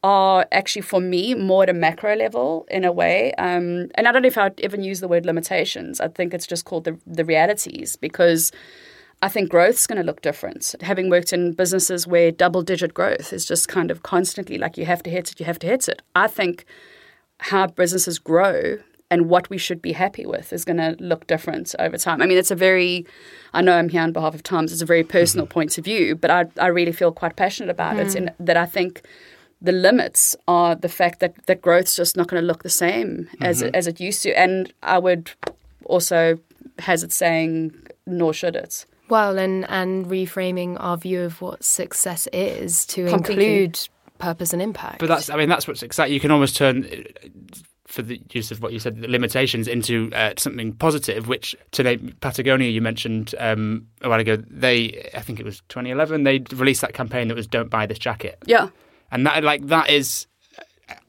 are 0.06 0.46
actually 0.52 0.84
for 0.84 1.02
me 1.02 1.34
more 1.34 1.64
at 1.64 1.70
a 1.70 1.74
macro 1.74 2.16
level 2.16 2.68
in 2.70 2.86
a 2.86 2.92
way. 2.92 3.34
Um, 3.40 3.90
and 3.96 4.08
I 4.08 4.12
don't 4.12 4.22
know 4.22 4.28
if 4.28 4.38
I'd 4.38 4.60
even 4.60 4.84
use 4.84 5.00
the 5.00 5.08
word 5.08 5.26
limitations. 5.26 6.00
I 6.00 6.10
think 6.10 6.32
it's 6.32 6.46
just 6.46 6.64
called 6.64 6.84
the, 6.84 7.00
the 7.08 7.26
realities 7.26 7.96
because 7.96 8.52
I 9.22 9.28
think 9.30 9.50
growth's 9.50 9.88
going 9.88 9.98
to 9.98 10.06
look 10.06 10.22
different. 10.22 10.76
Having 10.82 11.10
worked 11.10 11.34
in 11.34 11.54
businesses 11.54 12.06
where 12.06 12.32
double 12.32 12.62
digit 12.62 12.94
growth 12.94 13.34
is 13.34 13.46
just 13.46 13.68
kind 13.68 13.90
of 13.90 14.04
constantly 14.04 14.58
like 14.58 14.78
you 14.78 14.86
have 14.86 15.02
to 15.04 15.10
hit 15.10 15.32
it, 15.32 15.40
you 15.40 15.46
have 15.46 15.60
to 15.60 15.68
hit 15.68 15.88
it. 15.88 16.02
I 16.16 16.28
think 16.28 16.66
how 17.40 17.68
businesses 17.68 18.20
grow 18.20 18.78
and 19.12 19.30
what 19.30 19.50
we 19.50 19.58
should 19.58 19.82
be 19.82 19.94
happy 19.94 20.26
with 20.26 20.52
is 20.52 20.66
going 20.66 20.78
to 20.78 20.96
look 21.00 21.28
different 21.28 21.76
over 21.80 21.98
time. 21.98 22.22
I 22.22 22.26
mean, 22.26 22.38
it's 22.38 22.52
a 22.52 22.56
very, 22.56 23.06
I 23.54 23.62
know 23.62 23.78
I'm 23.78 23.90
here 23.90 24.02
on 24.02 24.12
behalf 24.12 24.34
of 24.36 24.44
Tom's, 24.44 24.74
it's 24.74 24.82
a 24.82 24.86
very 24.86 25.04
personal 25.04 25.46
mm-hmm. 25.46 25.54
point 25.54 25.78
of 25.78 25.86
view, 25.86 26.16
but 26.16 26.32
I, 26.32 26.46
I 26.60 26.68
really 26.68 26.92
feel 26.92 27.12
quite 27.12 27.36
passionate 27.36 27.70
about 27.70 27.98
it 27.98 28.08
mm. 28.08 28.16
in 28.16 28.32
that 28.40 28.58
I 28.58 28.66
think 28.66 29.04
the 29.62 29.72
limits 29.72 30.36
are 30.48 30.76
the 30.76 30.90
fact 30.90 31.20
that, 31.20 31.46
that 31.46 31.62
growth's 31.62 31.96
just 31.96 32.18
not 32.18 32.28
going 32.28 32.42
to 32.42 32.46
look 32.46 32.64
the 32.64 32.70
same 32.70 33.30
as, 33.42 33.62
it, 33.62 33.74
as 33.74 33.88
it 33.88 34.00
used 34.00 34.24
to. 34.24 34.38
And 34.38 34.74
I 34.84 34.98
would 35.00 35.32
also 35.86 36.40
hazard 36.80 37.12
saying, 37.12 37.74
nor 38.06 38.34
should 38.34 38.56
it. 38.56 38.86
Well, 39.10 39.38
and 39.38 39.70
and 39.70 40.06
reframing 40.08 40.78
our 40.80 40.98
view 40.98 41.22
of 41.22 41.42
what 41.42 41.64
success 41.64 42.28
is 42.34 42.86
to 42.88 43.08
Completely. 43.08 43.46
include 43.64 43.88
purpose 44.18 44.54
and 44.54 44.62
impact. 44.62 45.00
But 45.00 45.08
that's, 45.08 45.30
I 45.30 45.36
mean, 45.36 45.50
that's 45.50 45.68
what's 45.68 45.84
exciting. 45.84 46.14
You 46.14 46.20
can 46.20 46.32
almost 46.32 46.56
turn, 46.56 46.86
uh, 46.86 47.26
for 47.86 48.02
the 48.02 48.20
use 48.32 48.50
of 48.50 48.62
what 48.62 48.74
you 48.74 48.80
said, 48.80 49.02
the 49.02 49.08
limitations 49.08 49.68
into 49.68 50.10
uh, 50.14 50.34
something 50.38 50.74
positive. 50.74 51.28
Which 51.28 51.56
today, 51.72 51.98
Patagonia, 51.98 52.70
you 52.70 52.82
mentioned 52.82 53.36
um, 53.40 53.88
a 54.02 54.10
while 54.10 54.20
ago. 54.20 54.38
They, 54.50 55.10
I 55.14 55.22
think 55.22 55.40
it 55.40 55.46
was 55.46 55.62
2011, 55.70 56.24
they 56.24 56.44
released 56.56 56.82
that 56.82 56.94
campaign 56.94 57.28
that 57.28 57.36
was 57.36 57.46
"Don't 57.48 57.70
buy 57.70 57.86
this 57.86 58.00
jacket," 58.00 58.40
Yeah. 58.46 58.70
and 59.12 59.26
that, 59.28 59.44
like, 59.44 59.68
that 59.68 59.90
is 59.90 60.26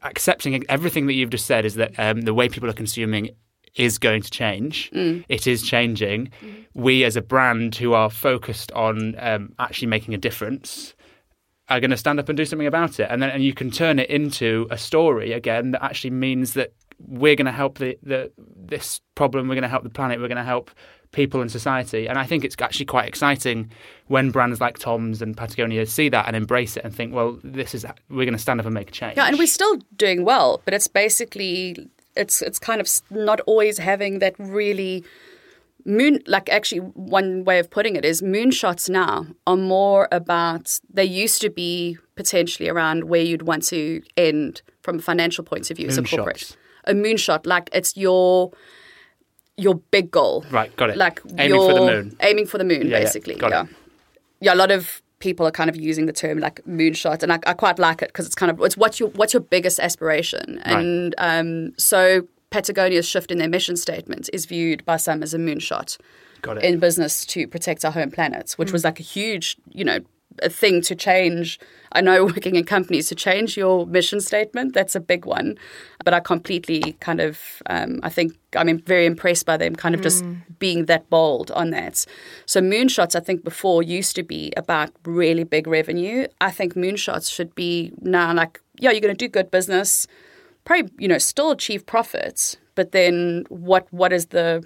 accepting 0.03 0.63
everything 0.69 1.07
that 1.07 1.13
you've 1.13 1.29
just 1.29 1.45
said. 1.45 1.65
Is 1.65 1.75
that 1.75 1.97
um, 1.99 2.21
the 2.21 2.33
way 2.33 2.47
people 2.49 2.69
are 2.69 2.73
consuming 2.73 3.31
is 3.77 3.97
going 3.97 4.21
to 4.21 4.29
change. 4.29 4.89
It 4.93 5.47
is 5.47 5.63
changing. 5.63 6.31
We, 6.73 7.03
as 7.03 7.15
a 7.15 7.21
brand 7.21 7.75
who 7.75 7.93
are 7.93 8.09
focused 8.09 8.71
on 8.73 9.15
um, 9.19 9.53
actually 9.59 9.87
making 9.87 10.13
a 10.13 10.17
difference, 10.17 10.93
are 11.69 11.79
going 11.79 11.91
to 11.91 11.97
stand 11.97 12.19
up 12.19 12.29
and 12.29 12.37
do 12.37 12.45
something 12.45 12.67
about 12.67 12.99
it, 12.99 13.07
and 13.09 13.21
then 13.21 13.29
and 13.29 13.43
you 13.43 13.53
can 13.53 13.71
turn 13.71 13.99
it 13.99 14.09
into 14.09 14.67
a 14.71 14.77
story 14.77 15.33
again 15.33 15.71
that 15.71 15.83
actually 15.83 16.11
means 16.11 16.53
that 16.53 16.73
we're 17.05 17.35
going 17.35 17.45
to 17.45 17.51
help 17.51 17.77
the, 17.77 17.97
the 18.03 18.31
this 18.37 19.01
problem. 19.15 19.47
We're 19.47 19.55
going 19.55 19.63
to 19.63 19.69
help 19.69 19.83
the 19.83 19.89
planet. 19.89 20.19
We're 20.19 20.29
going 20.29 20.37
to 20.37 20.43
help 20.43 20.71
people 21.11 21.41
and 21.41 21.51
society. 21.51 22.07
And 22.07 22.17
I 22.17 22.25
think 22.25 22.43
it's 22.43 22.55
actually 22.59 22.85
quite 22.85 23.07
exciting 23.07 23.71
when 24.07 24.31
brands 24.31 24.59
like 24.59 24.77
Tom's 24.77 25.21
and 25.21 25.35
Patagonia 25.35 25.85
see 25.85 26.09
that 26.09 26.27
and 26.27 26.35
embrace 26.35 26.77
it 26.77 26.83
and 26.83 26.93
think, 26.93 27.13
well, 27.13 27.39
this 27.43 27.73
is 27.73 27.85
we're 28.09 28.25
going 28.25 28.33
to 28.33 28.39
stand 28.39 28.59
up 28.59 28.65
and 28.65 28.73
make 28.73 28.89
a 28.89 28.91
change. 28.91 29.17
Yeah, 29.17 29.25
and 29.25 29.37
we're 29.37 29.47
still 29.47 29.77
doing 29.95 30.25
well, 30.25 30.61
but 30.65 30.73
it's 30.73 30.87
basically 30.87 31.89
it's 32.17 32.41
it's 32.41 32.59
kind 32.59 32.81
of 32.81 32.87
not 33.09 33.39
always 33.41 33.77
having 33.77 34.19
that 34.19 34.35
really 34.39 35.03
moon 35.85 36.19
like 36.27 36.49
actually 36.49 36.79
one 36.79 37.43
way 37.45 37.59
of 37.59 37.69
putting 37.69 37.95
it 37.95 38.03
is 38.03 38.21
moonshots 38.21 38.89
now 38.89 39.25
are 39.45 39.55
more 39.55 40.07
about 40.11 40.79
they 40.93 41.05
used 41.05 41.41
to 41.41 41.49
be 41.49 41.97
potentially 42.15 42.67
around 42.67 43.05
where 43.05 43.21
you'd 43.21 43.43
want 43.43 43.63
to 43.63 44.01
end 44.17 44.61
from 44.81 44.99
a 44.99 45.01
financial 45.01 45.43
point 45.43 45.69
of 45.71 45.77
view 45.77 45.87
as 45.87 45.97
a 45.97 46.03
corporate 46.03 46.37
Moonshots. 46.37 46.55
a 46.85 46.93
moonshot 46.93 47.45
like 47.45 47.69
it's 47.71 47.95
your 47.95 48.51
your 49.55 49.75
big 49.91 50.11
goal 50.11 50.45
Right, 50.51 50.75
got 50.75 50.89
it. 50.89 50.97
like 50.97 51.21
Aiming 51.37 51.61
for 51.61 51.73
the 51.73 51.81
moon. 51.81 52.15
aiming 52.21 52.45
for 52.47 52.57
the 52.57 52.63
moon 52.63 52.87
Yeah, 52.87 52.97
yeah, 52.97 53.03
basically 53.03 53.35
it. 53.35 53.41
yeah 53.41 53.65
yeah 54.41 54.53
a 54.53 54.55
lot 54.63 54.71
of 54.71 55.01
people 55.19 55.45
are 55.47 55.51
kind 55.51 55.69
of 55.69 55.75
using 55.75 56.05
the 56.05 56.13
term 56.13 56.37
like 56.39 56.63
moonshot 56.65 57.23
and 57.23 57.33
I, 57.33 57.39
I 57.47 57.53
quite 57.53 57.79
like 57.79 58.01
it 58.01 58.09
because 58.09 58.25
it's 58.25 58.35
kind 58.35 58.51
of 58.51 58.61
it's 58.61 58.77
what's 58.77 58.99
your 58.99 59.09
what's 59.09 59.33
your 59.33 59.41
biggest 59.41 59.79
aspiration 59.79 60.61
Right. 60.65 60.77
and 60.77 61.15
um, 61.17 61.73
so 61.77 62.27
Patagonia's 62.51 63.07
shift 63.07 63.31
in 63.31 63.37
their 63.39 63.49
mission 63.49 63.75
statement 63.77 64.29
is 64.31 64.45
viewed 64.45 64.85
by 64.85 64.97
some 64.97 65.23
as 65.23 65.33
a 65.33 65.37
moonshot 65.37 65.97
Got 66.41 66.57
it. 66.59 66.63
in 66.63 66.79
business 66.79 67.25
to 67.27 67.47
protect 67.47 67.83
our 67.83 67.91
home 67.91 68.11
planet, 68.11 68.53
which 68.57 68.71
was 68.71 68.83
like 68.83 68.99
a 68.99 69.03
huge, 69.03 69.57
you 69.73 69.83
know, 69.83 69.99
a 70.43 70.49
thing 70.49 70.81
to 70.81 70.95
change. 70.95 71.59
I 71.91 72.01
know 72.01 72.25
working 72.33 72.55
in 72.55 72.63
companies 72.63 73.07
to 73.09 73.15
change 73.15 73.57
your 73.57 73.85
mission 73.85 74.21
statement, 74.21 74.73
that's 74.73 74.95
a 74.95 74.99
big 74.99 75.25
one. 75.25 75.57
But 76.03 76.13
I 76.13 76.19
completely 76.19 76.93
kind 76.99 77.19
of, 77.19 77.61
um, 77.69 77.99
I 78.03 78.09
think 78.09 78.37
I'm 78.55 78.79
very 78.79 79.05
impressed 79.05 79.45
by 79.45 79.57
them 79.57 79.75
kind 79.75 79.95
of 79.95 80.01
just 80.01 80.23
hmm. 80.23 80.35
being 80.59 80.85
that 80.85 81.09
bold 81.09 81.51
on 81.51 81.71
that. 81.71 82.05
So 82.45 82.61
moonshots, 82.61 83.15
I 83.15 83.19
think 83.19 83.43
before 83.43 83.83
used 83.83 84.15
to 84.15 84.23
be 84.23 84.53
about 84.57 84.91
really 85.05 85.43
big 85.43 85.67
revenue. 85.67 86.27
I 86.41 86.51
think 86.51 86.73
moonshots 86.75 87.31
should 87.31 87.53
be 87.55 87.91
now 88.01 88.33
like, 88.33 88.61
yeah, 88.79 88.91
you're 88.91 89.01
going 89.01 89.15
to 89.15 89.17
do 89.17 89.27
good 89.27 89.51
business, 89.51 90.07
probably, 90.65 90.91
you 90.97 91.07
know, 91.07 91.17
still 91.17 91.51
achieve 91.51 91.85
profits, 91.85 92.57
but 92.75 92.91
then 92.91 93.45
what 93.49 93.91
what 93.91 94.13
is 94.13 94.27
the 94.27 94.63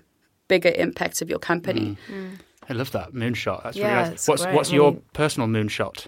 bigger 0.47 0.73
impact 0.75 1.21
of 1.21 1.29
your 1.29 1.39
company? 1.39 1.97
Hmm. 2.07 2.13
Hmm. 2.13 2.35
I 2.71 2.73
love 2.73 2.91
that 2.93 3.11
moonshot. 3.11 3.63
That's 3.63 3.75
Yeah, 3.75 3.87
really 3.97 4.03
nice. 4.03 4.13
it's 4.13 4.27
What's 4.29 4.43
great. 4.43 4.55
what's 4.55 4.71
I 4.71 4.75
your 4.75 4.91
mean- 4.93 5.01
personal 5.13 5.49
moonshot? 5.49 6.07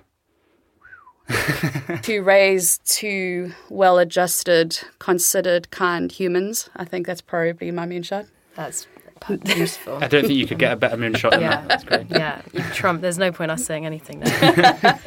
to 2.03 2.19
raise 2.23 2.77
two 2.85 3.51
well 3.69 3.97
adjusted, 3.99 4.79
considered, 4.99 5.69
kind 5.71 6.09
humans. 6.11 6.69
I 6.75 6.85
think 6.85 7.05
that's 7.05 7.21
probably 7.21 7.69
my 7.71 7.85
moonshot. 7.85 8.27
That's 8.55 8.87
useful. 9.45 9.97
I 10.03 10.07
don't 10.07 10.25
think 10.25 10.37
you 10.37 10.47
could 10.47 10.59
get 10.59 10.71
a 10.73 10.75
better 10.77 10.95
moonshot 10.97 11.31
than 11.31 11.41
Yeah. 11.41 11.49
that. 11.65 11.67
That's 11.67 11.83
great. 11.83 12.07
yeah, 12.09 12.41
Trump. 12.73 13.01
There's 13.01 13.17
no 13.17 13.31
point 13.33 13.51
us 13.51 13.65
saying 13.65 13.85
anything 13.85 14.19
there. 14.21 14.99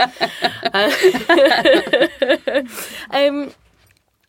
um, 3.11 3.51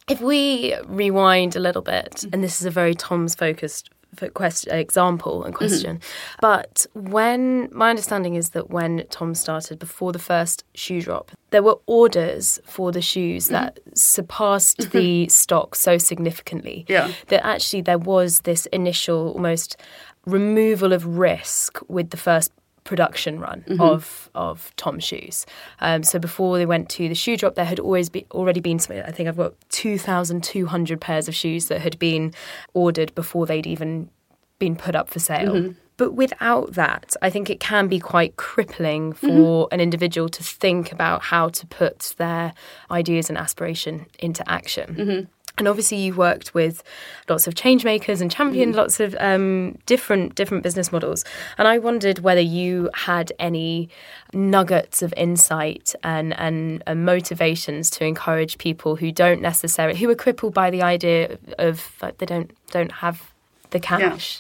if 0.10 0.22
we 0.22 0.76
rewind 0.86 1.56
a 1.56 1.60
little 1.60 1.82
bit, 1.82 2.26
and 2.32 2.44
this 2.44 2.60
is 2.62 2.66
a 2.66 2.72
very 2.72 2.96
Tom's 2.96 3.36
focused 3.36 3.90
question, 4.34 4.74
example 4.74 5.44
and 5.44 5.54
question, 5.54 5.98
mm-hmm. 5.98 6.40
but 6.42 6.86
when 6.94 7.70
my 7.72 7.90
understanding 7.90 8.36
is 8.36 8.50
that 8.50 8.70
when 8.70 9.06
Tom 9.10 9.36
started 9.36 9.80
before 9.80 10.12
the 10.12 10.20
first 10.20 10.64
shoe 10.74 11.02
drop, 11.02 11.32
there 11.52 11.64
were 11.64 11.78
orders 11.86 12.60
for 12.66 12.92
the 12.92 13.02
shoes 13.02 13.46
mm-hmm. 13.46 13.54
that 13.54 13.80
surpassed 13.94 14.92
the 14.92 15.24
mm-hmm. 15.24 15.30
stock 15.30 15.76
so 15.76 15.98
significantly. 15.98 16.86
Yeah. 16.88 17.12
that 17.28 17.46
actually 17.46 17.82
there 17.82 17.98
was 17.98 18.42
this 18.42 18.66
initial 18.68 19.32
almost 19.34 19.78
removal 20.26 20.94
of 20.94 21.18
risk 21.18 21.80
with 21.88 22.10
the 22.10 22.18
first 22.18 22.52
production 22.88 23.40
run 23.40 23.64
mm-hmm. 23.68 23.82
of 23.82 24.30
of 24.34 24.74
Tom 24.78 25.00
shoes. 25.00 25.46
Um, 25.80 26.02
so 26.04 26.18
before 26.18 26.58
they 26.58 26.66
went 26.66 26.90
to 26.98 27.08
the 27.08 27.16
shoe 27.16 27.38
drop, 27.38 27.54
there 27.54 27.66
had 27.66 27.80
always 27.80 28.10
be 28.10 28.26
already 28.32 28.62
been 28.62 28.80
something. 28.80 29.04
I 29.04 29.12
think 29.12 29.30
I've 29.30 29.38
got 29.38 29.54
two 29.70 30.00
thousand 30.00 30.44
two 30.44 30.66
hundred 30.66 31.00
pairs 31.00 31.28
of 31.28 31.36
shoes 31.36 31.68
that 31.68 31.82
had 31.82 32.00
been 32.00 32.34
ordered 32.74 33.14
before 33.14 33.46
they'd 33.46 33.68
even 33.68 34.10
been 34.58 34.76
put 34.76 34.96
up 34.96 35.10
for 35.10 35.20
sale. 35.20 35.54
Mm-hmm. 35.54 35.72
But 35.98 36.14
without 36.14 36.74
that, 36.74 37.16
I 37.24 37.30
think 37.32 37.50
it 37.50 37.60
can 37.60 37.88
be 37.88 38.00
quite 38.00 38.36
crippling 38.36 39.14
mm-hmm. 39.14 39.28
for 39.28 39.68
an 39.72 39.80
individual 39.80 40.30
to 40.30 40.44
think 40.44 40.92
about 40.92 41.24
how 41.24 41.50
to 41.50 41.66
put 41.66 42.14
their 42.18 42.54
ideas 42.92 43.30
and 43.30 43.38
aspiration 43.38 44.06
into 44.20 44.48
action. 44.48 45.28
And 45.58 45.68
obviously, 45.68 45.98
you've 45.98 46.18
worked 46.18 46.54
with 46.54 46.84
lots 47.28 47.48
of 47.48 47.56
change 47.56 47.84
makers 47.84 48.22
and 48.22 48.30
championed 48.30 48.76
lots 48.76 49.00
of 49.00 49.16
um, 49.20 49.78
different 49.88 50.36
different 50.36 50.64
business 50.64 50.92
models. 50.92 51.26
And 51.58 51.68
I 51.68 51.80
wondered 51.80 52.20
whether 52.20 52.42
you 52.42 52.92
had 52.94 53.32
any 53.40 53.90
nuggets 54.34 55.02
of 55.02 55.14
insight 55.18 55.96
and, 56.04 56.38
and, 56.40 56.84
and 56.86 57.06
motivations 57.06 57.90
to 57.92 58.06
encourage 58.06 58.60
people 58.60 58.98
who 58.98 59.12
don't 59.12 59.42
necessarily 59.42 59.98
who 59.98 60.08
are 60.10 60.16
crippled 60.16 60.54
by 60.54 60.70
the 60.70 60.84
idea 60.84 61.40
of 61.58 61.92
like, 62.02 62.20
they 62.20 62.28
don't 62.28 62.52
don't 62.70 62.92
have 62.92 63.34
the 63.72 63.80
cash. 63.80 64.40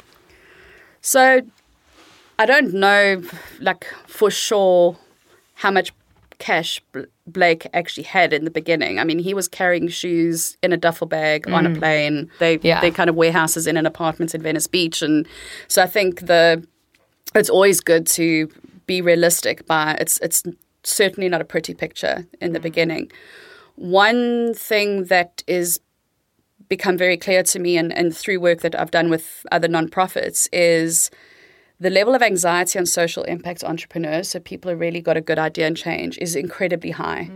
So 1.01 1.41
I 2.39 2.45
don't 2.45 2.73
know, 2.73 3.23
like 3.59 3.87
for 4.05 4.29
sure, 4.29 4.97
how 5.55 5.71
much 5.71 5.91
cash 6.37 6.81
Blake 7.27 7.67
actually 7.73 8.03
had 8.03 8.33
in 8.33 8.45
the 8.45 8.51
beginning. 8.51 8.99
I 8.99 9.03
mean, 9.03 9.19
he 9.19 9.33
was 9.33 9.47
carrying 9.47 9.87
shoes 9.89 10.57
in 10.63 10.71
a 10.73 10.77
duffel 10.77 11.07
bag 11.07 11.49
on 11.49 11.65
a 11.65 11.69
mm. 11.69 11.77
plane. 11.77 12.31
They 12.39 12.59
Yeah. 12.63 12.81
they 12.81 12.91
kind 12.91 13.09
of 13.09 13.15
warehouses 13.15 13.67
in 13.67 13.77
an 13.77 13.85
apartment 13.85 14.33
in 14.33 14.41
Venice 14.41 14.67
Beach, 14.67 15.01
and 15.01 15.27
so 15.67 15.81
I 15.81 15.87
think 15.87 16.27
the 16.27 16.65
it's 17.35 17.49
always 17.49 17.81
good 17.81 18.07
to 18.07 18.49
be 18.85 19.01
realistic. 19.01 19.67
But 19.67 20.01
it's 20.01 20.17
it's 20.19 20.43
certainly 20.83 21.29
not 21.29 21.41
a 21.41 21.45
pretty 21.45 21.73
picture 21.73 22.25
in 22.41 22.53
the 22.53 22.59
mm. 22.59 22.63
beginning. 22.63 23.11
One 23.75 24.53
thing 24.55 25.05
that 25.05 25.43
is 25.47 25.79
become 26.69 26.97
very 26.97 27.17
clear 27.17 27.43
to 27.43 27.59
me 27.59 27.77
and, 27.77 27.93
and 27.93 28.15
through 28.15 28.39
work 28.39 28.61
that 28.61 28.77
I've 28.77 28.91
done 28.91 29.09
with 29.09 29.45
other 29.51 29.67
nonprofits 29.67 30.49
is 30.51 31.09
the 31.79 31.89
level 31.89 32.15
of 32.15 32.21
anxiety 32.21 32.79
on 32.79 32.85
social 32.85 33.23
impact 33.23 33.63
entrepreneurs, 33.63 34.29
so 34.29 34.39
people 34.39 34.71
who 34.71 34.77
really 34.77 35.01
got 35.01 35.17
a 35.17 35.21
good 35.21 35.37
idea 35.37 35.67
and 35.67 35.77
change, 35.77 36.17
is 36.19 36.35
incredibly 36.35 36.91
high. 36.91 37.29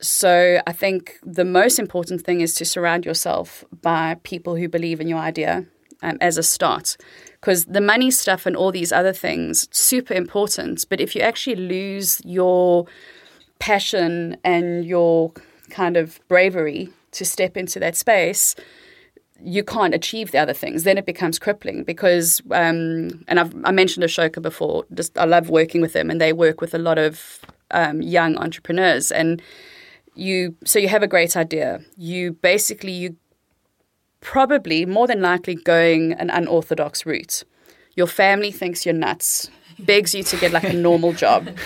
So 0.00 0.60
I 0.66 0.72
think 0.72 1.18
the 1.24 1.44
most 1.44 1.78
important 1.78 2.22
thing 2.22 2.40
is 2.40 2.54
to 2.54 2.64
surround 2.64 3.04
yourself 3.04 3.64
by 3.82 4.16
people 4.22 4.56
who 4.56 4.68
believe 4.68 5.00
in 5.00 5.08
your 5.08 5.18
idea 5.18 5.66
um, 6.02 6.18
as 6.20 6.38
a 6.38 6.42
start. 6.42 6.96
Because 7.40 7.64
the 7.64 7.80
money 7.80 8.10
stuff 8.10 8.46
and 8.46 8.56
all 8.56 8.70
these 8.70 8.92
other 8.92 9.12
things, 9.12 9.68
super 9.70 10.14
important. 10.14 10.84
But 10.88 11.00
if 11.00 11.16
you 11.16 11.22
actually 11.22 11.56
lose 11.56 12.20
your 12.24 12.86
passion 13.58 14.36
and 14.44 14.84
your 14.84 15.32
kind 15.70 15.96
of 15.96 16.20
bravery 16.28 16.90
to 17.12 17.24
step 17.24 17.56
into 17.56 17.80
that 17.80 17.96
space, 17.96 18.54
you 19.42 19.62
can't 19.62 19.94
achieve 19.94 20.30
the 20.30 20.38
other 20.38 20.52
things. 20.52 20.84
Then 20.84 20.98
it 20.98 21.06
becomes 21.06 21.38
crippling 21.38 21.84
because, 21.84 22.40
um, 22.50 23.24
and 23.28 23.38
I've 23.40 23.54
I 23.64 23.70
mentioned 23.70 24.04
Ashoka 24.04 24.42
before. 24.42 24.84
Just 24.94 25.16
I 25.18 25.24
love 25.24 25.50
working 25.50 25.80
with 25.80 25.92
them, 25.92 26.10
and 26.10 26.20
they 26.20 26.32
work 26.32 26.60
with 26.60 26.74
a 26.74 26.78
lot 26.78 26.98
of 26.98 27.40
um, 27.70 28.02
young 28.02 28.36
entrepreneurs. 28.36 29.12
And 29.12 29.42
you, 30.14 30.56
so 30.64 30.78
you 30.78 30.88
have 30.88 31.02
a 31.02 31.08
great 31.08 31.36
idea. 31.36 31.80
You 31.96 32.32
basically 32.32 32.92
you 32.92 33.16
probably 34.20 34.84
more 34.84 35.06
than 35.06 35.20
likely 35.20 35.54
going 35.54 36.12
an 36.14 36.30
unorthodox 36.30 37.06
route. 37.06 37.44
Your 37.94 38.06
family 38.06 38.50
thinks 38.50 38.84
you're 38.84 38.94
nuts, 38.94 39.50
begs 39.78 40.14
you 40.14 40.22
to 40.24 40.36
get 40.36 40.52
like 40.52 40.64
a 40.64 40.72
normal 40.72 41.12
job. 41.12 41.48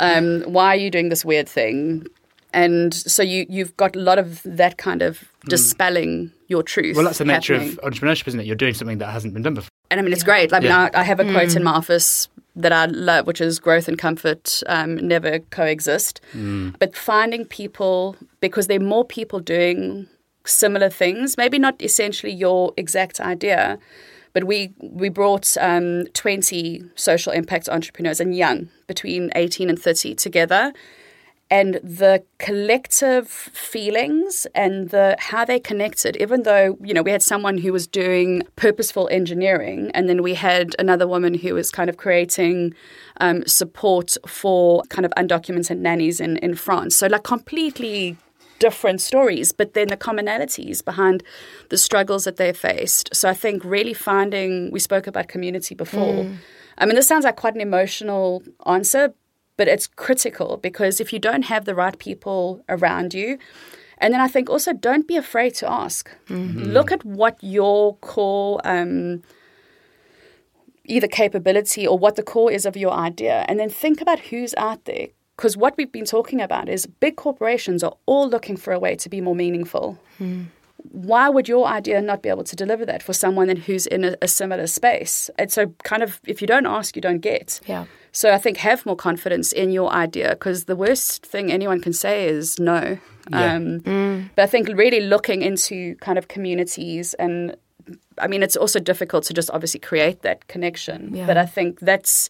Um, 0.00 0.42
why 0.42 0.68
are 0.68 0.76
you 0.76 0.90
doing 0.90 1.08
this 1.08 1.24
weird 1.24 1.48
thing? 1.48 2.06
And 2.54 2.94
so 2.94 3.22
you 3.22 3.44
you've 3.48 3.76
got 3.76 3.96
a 3.96 3.98
lot 3.98 4.18
of 4.18 4.40
that 4.44 4.78
kind 4.78 5.02
of 5.02 5.24
dispelling 5.48 6.32
your 6.48 6.62
truth. 6.62 6.96
Well, 6.96 7.04
that's 7.04 7.18
the 7.18 7.24
nature 7.24 7.54
happening. 7.58 7.78
of 7.82 7.92
entrepreneurship, 7.92 8.28
isn't 8.28 8.40
it? 8.40 8.46
You're 8.46 8.56
doing 8.56 8.74
something 8.74 8.98
that 8.98 9.10
hasn't 9.10 9.34
been 9.34 9.42
done 9.42 9.54
before. 9.54 9.68
And 9.90 10.00
I 10.00 10.02
mean, 10.02 10.12
it's 10.12 10.22
great. 10.22 10.52
I 10.52 10.60
mean, 10.60 10.68
Yeah. 10.70 10.88
I, 10.94 11.00
I 11.00 11.02
have 11.02 11.20
a 11.20 11.30
quote 11.30 11.56
in 11.56 11.62
my 11.64 11.72
office 11.72 12.28
that 12.56 12.72
I 12.72 12.86
love, 12.86 13.26
which 13.26 13.40
is 13.40 13.58
growth 13.58 13.88
and 13.88 13.98
comfort 13.98 14.62
um, 14.68 14.96
never 14.96 15.40
coexist. 15.50 16.20
But 16.78 16.96
finding 16.96 17.44
people, 17.44 18.16
because 18.40 18.68
there 18.68 18.78
are 18.80 18.84
more 18.84 19.04
people 19.04 19.40
doing 19.40 20.06
similar 20.44 20.90
things, 20.90 21.36
maybe 21.36 21.58
not 21.58 21.80
essentially 21.82 22.32
your 22.32 22.72
exact 22.76 23.20
idea, 23.20 23.78
but 24.32 24.44
we, 24.44 24.72
we 24.80 25.08
brought 25.08 25.56
um, 25.60 26.06
20 26.14 26.84
social 26.94 27.32
impact 27.32 27.68
entrepreneurs 27.68 28.20
and 28.20 28.36
young, 28.36 28.68
between 28.86 29.30
18 29.34 29.68
and 29.70 29.78
30, 29.78 30.14
together 30.14 30.72
and 31.50 31.74
the 31.74 32.22
collective 32.38 33.28
feelings 33.28 34.46
and 34.54 34.90
the 34.90 35.14
how 35.18 35.44
they 35.44 35.60
connected 35.60 36.16
even 36.16 36.42
though 36.42 36.76
you 36.82 36.94
know 36.94 37.02
we 37.02 37.10
had 37.10 37.22
someone 37.22 37.58
who 37.58 37.72
was 37.72 37.86
doing 37.86 38.42
purposeful 38.56 39.08
engineering 39.12 39.90
and 39.94 40.08
then 40.08 40.22
we 40.22 40.34
had 40.34 40.74
another 40.78 41.06
woman 41.06 41.34
who 41.34 41.54
was 41.54 41.70
kind 41.70 41.90
of 41.90 41.96
creating 41.96 42.74
um, 43.20 43.46
support 43.46 44.16
for 44.26 44.82
kind 44.88 45.04
of 45.04 45.12
undocumented 45.12 45.78
nannies 45.78 46.20
in, 46.20 46.38
in 46.38 46.54
france. 46.54 46.96
So 46.96 47.06
like 47.08 47.24
completely 47.24 48.16
different 48.58 49.00
stories 49.00 49.52
but 49.52 49.74
then 49.74 49.88
the 49.88 49.96
commonalities 49.96 50.82
behind 50.82 51.22
the 51.68 51.76
struggles 51.76 52.24
that 52.24 52.36
they 52.36 52.52
faced. 52.52 53.14
So 53.14 53.28
i 53.28 53.34
think 53.34 53.64
really 53.64 53.94
finding 53.94 54.70
we 54.70 54.80
spoke 54.80 55.06
about 55.06 55.28
community 55.28 55.74
before. 55.74 56.30
I 56.78 56.86
mean 56.86 56.94
this 56.94 57.06
sounds 57.06 57.24
like 57.24 57.36
quite 57.36 57.54
an 57.54 57.60
emotional 57.60 58.42
answer 58.66 59.12
but 59.56 59.68
it's 59.68 59.86
critical 59.86 60.56
because 60.56 61.00
if 61.00 61.12
you 61.12 61.18
don't 61.18 61.44
have 61.44 61.64
the 61.64 61.74
right 61.74 61.98
people 61.98 62.62
around 62.68 63.14
you 63.14 63.38
And 63.98 64.12
then 64.12 64.20
I 64.20 64.28
think 64.28 64.50
also 64.50 64.72
don't 64.72 65.06
be 65.06 65.16
afraid 65.16 65.54
to 65.60 65.66
ask. 65.70 66.10
Look 66.74 66.90
at 66.92 67.02
what 67.04 67.36
your 67.40 67.96
core 68.00 68.60
um, 68.64 69.22
either 70.84 71.06
capability 71.08 71.86
or 71.86 71.98
what 71.98 72.16
the 72.16 72.22
core 72.22 72.52
is 72.52 72.66
of 72.66 72.76
your 72.76 72.92
idea, 72.92 73.44
and 73.48 73.58
then 73.58 73.70
think 73.70 74.00
about 74.00 74.18
who's 74.30 74.54
out 74.56 74.84
there. 74.84 75.06
Because 75.36 75.56
what 75.56 75.76
we've 75.76 75.90
been 75.90 76.04
talking 76.04 76.40
about 76.40 76.68
is 76.68 76.86
big 76.86 77.16
corporations 77.16 77.82
are 77.82 77.96
all 78.06 78.28
looking 78.28 78.56
for 78.56 78.72
a 78.72 78.78
way 78.78 78.94
to 78.96 79.08
be 79.08 79.20
more 79.20 79.34
meaningful. 79.34 79.98
Why 80.90 81.28
would 81.28 81.48
your 81.48 81.66
idea 81.66 82.00
not 82.02 82.20
be 82.22 82.28
able 82.28 82.44
to 82.44 82.56
deliver 82.56 82.84
that 82.86 83.02
for 83.02 83.14
someone 83.14 83.48
who's 83.56 83.86
in 83.86 84.04
a, 84.04 84.16
a 84.22 84.28
similar 84.28 84.66
space? 84.66 85.30
And 85.38 85.50
so, 85.50 85.66
kind 85.82 86.02
of, 86.02 86.20
if 86.26 86.40
you 86.40 86.46
don't 86.46 86.66
ask, 86.66 86.94
you 86.96 87.02
don't 87.02 87.20
get. 87.22 87.60
Yeah. 87.66 87.84
So 88.14 88.26
I 88.34 88.38
think 88.38 88.56
have 88.58 88.86
more 88.86 88.96
confidence 88.96 89.52
in 89.52 89.72
your 89.72 89.90
idea 90.04 90.28
because 90.30 90.64
the 90.66 90.76
worst 90.76 91.26
thing 91.26 91.50
anyone 91.52 91.80
can 91.80 91.92
say 91.92 92.28
is 92.28 92.58
no. 92.58 92.96
Yeah. 93.30 93.56
Um, 93.56 94.30
But 94.36 94.42
I 94.44 94.46
think 94.46 94.68
really 94.68 95.00
looking 95.00 95.42
into 95.42 95.96
kind 96.06 96.18
of 96.18 96.26
communities 96.28 97.14
and 97.18 97.56
I 98.24 98.26
mean 98.28 98.42
it's 98.42 98.56
also 98.56 98.80
difficult 98.80 99.24
to 99.26 99.34
just 99.34 99.50
obviously 99.50 99.80
create 99.80 100.16
that 100.22 100.38
connection. 100.52 101.14
Yeah. 101.16 101.26
But 101.26 101.36
I 101.36 101.46
think 101.46 101.80
that's 101.80 102.28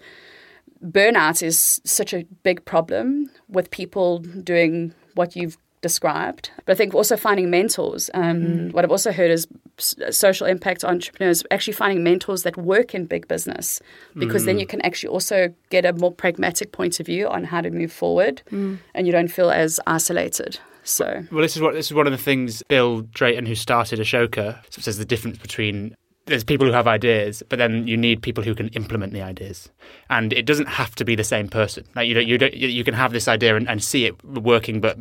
burnout 0.82 1.43
is 1.43 1.80
such 1.85 2.14
a 2.14 2.24
big 2.43 2.64
problem 2.64 3.30
with 3.49 3.70
people 3.70 4.18
doing 4.45 4.93
what 5.14 5.37
you've 5.37 5.57
described. 5.82 6.51
But 6.64 6.72
I 6.72 6.76
think 6.76 6.95
also 6.95 7.16
finding 7.16 7.51
mentors. 7.51 8.11
Um, 8.14 8.70
What 8.72 8.85
I've 8.85 8.91
also 8.91 9.12
heard 9.12 9.30
is 9.30 9.47
s- 9.47 9.59
Uh, 10.01 10.12
social 10.12 10.47
impact 10.47 10.85
entrepreneurs 10.85 11.43
actually 11.51 11.72
finding 11.72 12.05
mentors 12.05 12.45
that 12.45 12.57
work 12.57 12.95
in 12.95 13.07
big 13.07 13.27
business 13.27 13.81
because 14.14 14.45
then 14.45 14.57
mm. 14.57 14.61
you 14.61 14.66
can 14.68 14.81
actually 14.83 15.09
also 15.09 15.53
get 15.68 15.85
a 15.85 15.93
more 15.95 16.12
pragmatic 16.12 16.70
point 16.70 17.01
of 17.01 17.07
view 17.07 17.27
on 17.27 17.43
how 17.43 17.61
to 17.61 17.70
move 17.70 17.93
forward 17.93 18.41
mm. 18.53 18.79
and 18.95 19.07
you 19.09 19.12
don't 19.12 19.33
feel 19.33 19.51
as 19.51 19.81
isolated. 19.85 20.61
So 20.85 21.25
Well, 21.33 21.43
this 21.43 21.57
is 21.57 21.62
what 21.62 21.75
this 21.75 21.87
is 21.87 21.95
one 21.95 22.07
of 22.07 22.12
the 22.12 22.18
things 22.18 22.62
Bill 22.68 23.01
Drayton, 23.01 23.47
who 23.47 23.57
started 23.57 23.99
Ashoka, 23.99 24.61
says 24.70 24.97
the 24.97 25.05
difference 25.05 25.39
between 25.39 25.97
there's 26.27 26.45
people 26.45 26.66
who 26.66 26.72
have 26.72 26.87
ideas, 26.87 27.43
but 27.49 27.59
then 27.59 27.87
you 27.89 27.97
need 27.97 28.22
people 28.22 28.45
who 28.45 28.55
can 28.55 28.68
implement 28.68 29.12
the 29.12 29.22
ideas, 29.22 29.70
and 30.09 30.33
it 30.33 30.47
doesn't 30.47 30.68
have 30.68 30.95
to 30.95 31.05
be 31.05 31.16
the 31.16 31.25
same 31.25 31.49
person. 31.49 31.85
Like 31.97 32.07
you 32.07 32.14
don't, 32.14 32.27
you 32.27 32.39
don't, 32.39 32.55
you 32.55 32.85
can 32.85 32.95
have 32.95 33.12
this 33.12 33.29
idea 33.29 33.57
and, 33.57 33.68
and 33.68 33.83
see 33.83 34.07
it 34.07 34.25
working, 34.25 34.81
but 34.81 34.99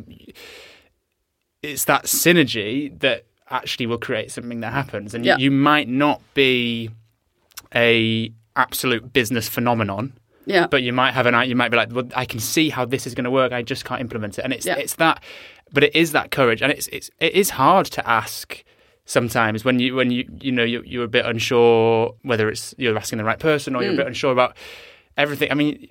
it's 1.62 1.84
that 1.84 2.04
synergy 2.04 2.98
that 3.00 3.24
actually 3.50 3.86
will 3.86 3.98
create 3.98 4.30
something 4.30 4.60
that 4.60 4.72
happens, 4.72 5.14
and 5.14 5.24
Yeah. 5.24 5.36
you, 5.36 5.44
you 5.44 5.50
might 5.50 5.88
not 5.88 6.22
be 6.34 6.90
a 7.74 8.32
absolute 8.56 9.12
business 9.12 9.48
phenomenon 9.48 10.12
yeah. 10.46 10.66
but 10.66 10.82
you 10.82 10.92
might 10.92 11.12
have 11.12 11.26
an 11.26 11.48
you 11.48 11.56
might 11.56 11.70
be 11.70 11.76
like 11.76 11.92
well 11.92 12.08
i 12.14 12.24
can 12.24 12.40
see 12.40 12.68
how 12.70 12.84
this 12.84 13.06
is 13.06 13.14
going 13.14 13.24
to 13.24 13.30
work 13.30 13.52
i 13.52 13.62
just 13.62 13.84
can't 13.84 14.00
implement 14.00 14.38
it 14.38 14.42
and 14.44 14.52
it's 14.52 14.66
Yeah. 14.66 14.76
it's 14.76 14.94
that 14.96 15.22
but 15.72 15.82
it 15.82 15.94
is 15.94 16.12
that 16.12 16.30
courage 16.30 16.62
and 16.62 16.70
it's 16.70 16.86
it's 16.88 17.10
it 17.20 17.32
is 17.32 17.50
hard 17.50 17.86
to 17.86 18.08
ask 18.08 18.64
sometimes 19.06 19.64
when 19.64 19.80
you 19.80 19.94
when 19.94 20.10
you 20.10 20.24
you 20.40 20.52
know 20.52 20.64
you, 20.64 20.82
you're 20.86 21.04
a 21.04 21.08
bit 21.08 21.26
unsure 21.26 22.14
whether 22.22 22.48
it's 22.48 22.74
you're 22.78 22.96
asking 22.96 23.18
the 23.18 23.24
right 23.24 23.38
person 23.38 23.74
or 23.74 23.82
you're 23.82 23.90
a 23.90 23.94
hmm. 23.94 23.98
bit 23.98 24.06
unsure 24.06 24.32
about 24.32 24.56
everything 25.16 25.50
i 25.50 25.54
mean 25.54 25.88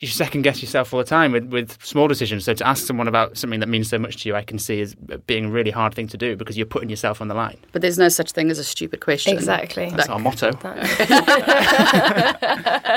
you 0.00 0.08
second 0.08 0.42
guess 0.42 0.60
yourself 0.62 0.92
all 0.92 0.98
the 0.98 1.04
time 1.04 1.32
with, 1.32 1.46
with 1.46 1.82
small 1.84 2.08
decisions. 2.08 2.44
So 2.44 2.54
to 2.54 2.66
ask 2.66 2.86
someone 2.86 3.08
about 3.08 3.36
something 3.36 3.60
that 3.60 3.68
means 3.68 3.88
so 3.88 3.98
much 3.98 4.22
to 4.22 4.28
you, 4.28 4.34
I 4.34 4.42
can 4.42 4.58
see 4.58 4.80
as 4.80 4.94
being 5.26 5.46
a 5.46 5.50
really 5.50 5.70
hard 5.70 5.94
thing 5.94 6.08
to 6.08 6.16
do 6.16 6.36
because 6.36 6.56
you're 6.56 6.66
putting 6.66 6.90
yourself 6.90 7.20
on 7.20 7.28
the 7.28 7.34
line. 7.34 7.56
But 7.72 7.82
there's 7.82 7.98
no 7.98 8.08
such 8.08 8.32
thing 8.32 8.50
as 8.50 8.58
a 8.58 8.64
stupid 8.64 9.00
question. 9.00 9.32
Exactly. 9.32 9.90
That's 9.90 10.08
our 10.08 10.18
motto. 10.18 10.52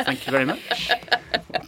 Thank 0.04 0.26
you 0.26 0.32
very 0.32 0.46
much. 0.46 0.92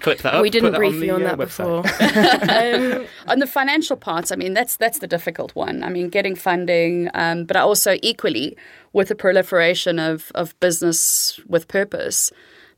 Clip 0.02 0.20
that 0.20 0.36
up. 0.36 0.42
we 0.42 0.50
didn't 0.50 0.72
put 0.72 0.78
brief 0.78 1.00
the, 1.00 1.06
you 1.06 1.14
on 1.14 1.24
uh, 1.24 1.36
that 1.36 1.38
website. 1.38 1.84
before. 1.84 3.00
um, 3.02 3.08
On 3.28 3.40
the 3.40 3.48
financial 3.48 3.96
parts, 3.96 4.32
I 4.32 4.36
mean, 4.36 4.54
that's 4.54 4.78
that's 4.78 5.00
the 5.00 5.08
difficult 5.08 5.56
one. 5.56 5.84
I 5.84 5.90
mean, 5.90 6.10
getting 6.10 6.36
funding, 6.36 7.10
um, 7.14 7.46
but 7.46 7.56
also 7.56 7.98
equally 8.02 8.58
with 8.94 9.08
the 9.08 9.16
proliferation 9.16 10.00
of, 10.00 10.32
of 10.36 10.60
business 10.60 11.40
with 11.48 11.68
purpose, 11.68 12.32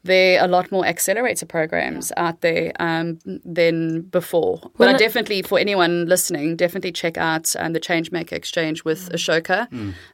there 0.04 0.42
are 0.42 0.46
a 0.46 0.48
lot 0.48 0.72
more 0.72 0.86
accelerator 0.86 1.46
programs 1.46 2.12
out 2.18 2.42
there 2.42 2.74
um, 2.80 3.20
than 3.46 4.02
before. 4.02 4.60
but 4.78 4.90
I 4.90 4.98
definitely, 4.98 5.42
for 5.42 5.58
anyone 5.58 6.06
listening, 6.08 6.56
definitely 6.58 6.92
check 6.92 7.18
out 7.18 7.56
um, 7.58 7.74
the 7.74 7.80
Changemaker 7.80 8.34
Exchange 8.34 8.84
with 8.84 9.10
Ashoka 9.12 9.68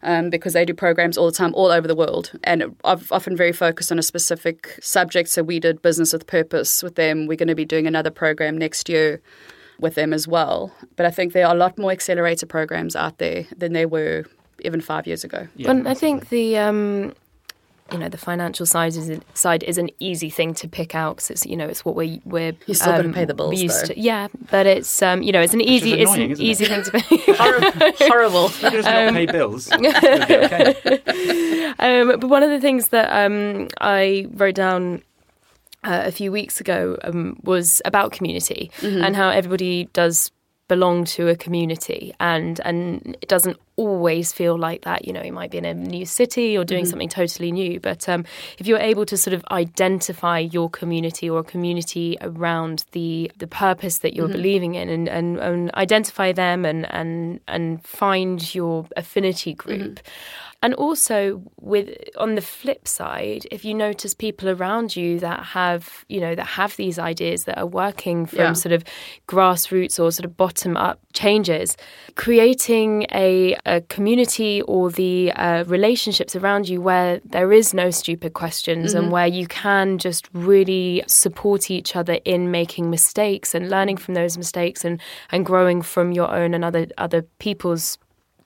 um, 0.04 0.30
because 0.30 0.54
they 0.54 0.66
do 0.66 0.74
programs 0.74 1.18
all 1.18 1.26
the 1.26 1.32
time, 1.32 1.54
all 1.56 1.72
over 1.72 1.88
the 1.88 1.96
world, 1.96 2.32
and 2.44 2.76
I've 2.84 3.12
often 3.12 3.36
very 3.36 3.52
focused 3.52 3.92
on 3.92 3.98
a 3.98 4.04
specific 4.04 4.78
subject. 4.82 5.30
So 5.30 5.42
we 5.44 5.60
did 5.60 5.82
business 5.82 6.14
with 6.14 6.28
purpose 6.28 6.84
with 6.84 6.96
them. 6.96 7.26
We're 7.26 7.38
going 7.38 7.48
to 7.48 7.56
be 7.56 7.66
doing 7.66 7.88
another 7.88 8.12
program 8.12 8.58
next 8.58 8.90
year 8.90 9.22
with 9.80 9.96
them 9.96 10.14
as 10.14 10.28
well. 10.28 10.72
But 10.96 11.06
I 11.06 11.12
think 11.12 11.34
there 11.34 11.48
are 11.48 11.56
a 11.56 11.58
lot 11.58 11.78
more 11.78 11.92
accelerator 11.92 12.46
programs 12.46 12.96
out 12.96 13.18
there 13.18 13.46
than 13.58 13.74
there 13.74 13.88
were 13.88 14.26
even 14.62 14.82
five 14.82 15.08
years 15.08 15.24
ago. 15.24 15.48
Yeah. 15.56 15.72
Well, 15.72 15.88
I 15.88 15.94
think 15.94 16.30
the 16.30 16.58
um, 16.58 17.14
you 17.92 17.98
know 17.98 18.10
the 18.10 18.18
financial 18.18 18.66
side 18.66 18.96
is 18.96 19.12
side 19.34 19.64
is 19.64 19.78
an 19.78 19.90
easy 20.00 20.30
thing 20.30 20.54
to 20.56 20.68
pick 20.68 20.96
out 20.96 21.18
because 21.18 21.30
it's 21.32 21.46
you 21.46 21.56
know 21.58 21.68
it's 21.68 21.84
what 21.86 21.96
we 21.96 22.22
we're 22.26 22.54
You 22.68 22.74
still 22.74 22.92
gotta 22.94 23.06
um, 23.08 23.14
pay 23.14 23.26
the 23.26 23.34
bills, 23.34 23.50
we 23.50 23.58
used 23.58 23.82
though. 23.84 23.94
to, 23.94 24.00
yeah, 24.00 24.28
but 24.52 24.66
it's 24.66 25.02
um, 25.02 25.22
you 25.24 25.32
know 25.32 25.42
it's 25.42 25.54
an 25.54 25.62
easy 25.62 25.94
it's 25.94 26.12
an 26.14 26.22
isn't 26.32 26.42
it? 26.44 26.50
easy 26.50 26.66
thing 26.66 26.84
to 26.84 26.92
pay. 27.98 28.08
Horrible. 28.08 28.46
If 28.46 28.60
he 28.62 28.70
does 28.70 28.86
not 28.86 29.14
pay 29.14 29.26
bills, 29.26 29.70
it'll 29.72 29.86
okay. 29.88 31.74
Um, 31.80 32.20
but 32.20 32.28
one 32.30 32.44
of 32.44 32.50
the 32.50 32.60
things 32.60 32.90
that 32.90 33.10
um, 33.12 33.68
I 33.82 34.28
wrote 34.34 34.56
down 34.56 35.02
uh, 35.84 36.02
a 36.06 36.12
few 36.12 36.32
weeks 36.32 36.60
ago 36.60 36.98
um, 37.04 37.40
was 37.44 37.82
about 37.86 38.12
community 38.12 38.70
and 38.82 39.16
how 39.16 39.30
everybody 39.30 39.86
does 39.94 40.32
belong 40.70 41.04
to 41.04 41.28
a 41.28 41.36
community 41.36 42.14
and 42.20 42.62
and 42.64 43.18
it 43.22 43.28
doesn't 43.28 43.58
always 43.76 44.32
feel 44.32 44.58
like 44.58 44.84
that 44.84 45.06
you 45.06 45.12
know 45.12 45.24
you 45.24 45.34
might 45.34 45.52
be 45.52 45.58
in 45.58 45.66
a 45.66 45.74
new 45.74 46.06
city 46.06 46.58
or 46.58 46.64
doing 46.64 46.84
mm-hmm. 46.84 46.92
something 46.92 47.10
totally 47.10 47.52
new 47.52 47.80
but 47.80 48.08
um, 48.08 48.24
if 48.60 48.68
you're 48.68 48.80
able 48.80 49.06
to 49.06 49.18
sort 49.18 49.34
of 49.34 49.44
identify 49.52 50.38
your 50.38 50.70
community 50.70 51.30
or 51.30 51.40
a 51.40 51.44
community 51.44 52.18
around 52.22 52.86
the 52.92 53.32
the 53.40 53.48
purpose 53.48 54.00
that 54.00 54.14
you're 54.14 54.28
mm-hmm. 54.28 54.34
believing 54.34 54.76
in 54.76 54.90
and, 54.90 55.10
and, 55.10 55.40
and 55.40 55.74
identify 55.74 56.32
them 56.32 56.66
and 56.66 56.90
and 56.94 57.40
and 57.48 57.84
find 57.84 58.54
your 58.54 58.86
affinity 58.96 59.54
group 59.54 60.00
mm-hmm. 60.00 60.49
And 60.62 60.74
also 60.74 61.41
with 61.62 61.89
on 62.18 62.36
the 62.36 62.41
flip 62.41 62.88
side, 62.88 63.47
if 63.49 63.64
you 63.64 63.74
notice 63.74 64.14
people 64.14 64.49
around 64.49 64.95
you 64.95 65.20
that 65.20 65.39
have, 65.57 66.03
you 66.10 66.20
know, 66.20 66.36
that 66.36 66.45
have 66.45 66.76
these 66.76 66.99
ideas 66.99 67.45
that 67.45 67.57
are 67.57 67.66
working 67.66 68.26
from 68.26 68.39
Yeah. 68.39 68.53
sort 68.53 68.74
of 68.74 68.84
grassroots 69.28 69.99
or 69.99 70.12
sort 70.12 70.26
of 70.26 70.36
bottom 70.36 70.76
up 70.76 70.99
changes, 71.14 71.78
creating 72.16 73.05
a, 73.14 73.55
a 73.66 73.82
community 73.82 74.62
or 74.64 74.91
the 74.91 75.32
uh, 75.34 75.64
relationships 75.68 76.36
around 76.36 76.68
you 76.68 76.82
where 76.82 77.22
there 77.24 77.53
is 77.53 77.74
no 77.74 77.89
stupid 77.89 78.34
questions 78.34 78.93
and 78.93 79.12
where 79.12 79.28
you 79.28 79.47
can 79.47 79.97
just 79.97 80.28
really 80.34 81.03
support 81.07 81.72
each 81.72 81.95
other 81.95 82.20
in 82.26 82.51
making 82.51 82.89
mistakes 82.89 83.55
and 83.55 83.70
learning 83.70 83.95
from 83.97 84.14
those 84.14 84.38
mistakes 84.38 84.84
and, 84.84 84.99
and 85.32 85.45
growing 85.45 85.82
from 85.82 86.12
your 86.12 86.30
own 86.30 86.53
and 86.53 86.66
other 86.66 86.86
other 86.97 87.22
people's 87.39 87.97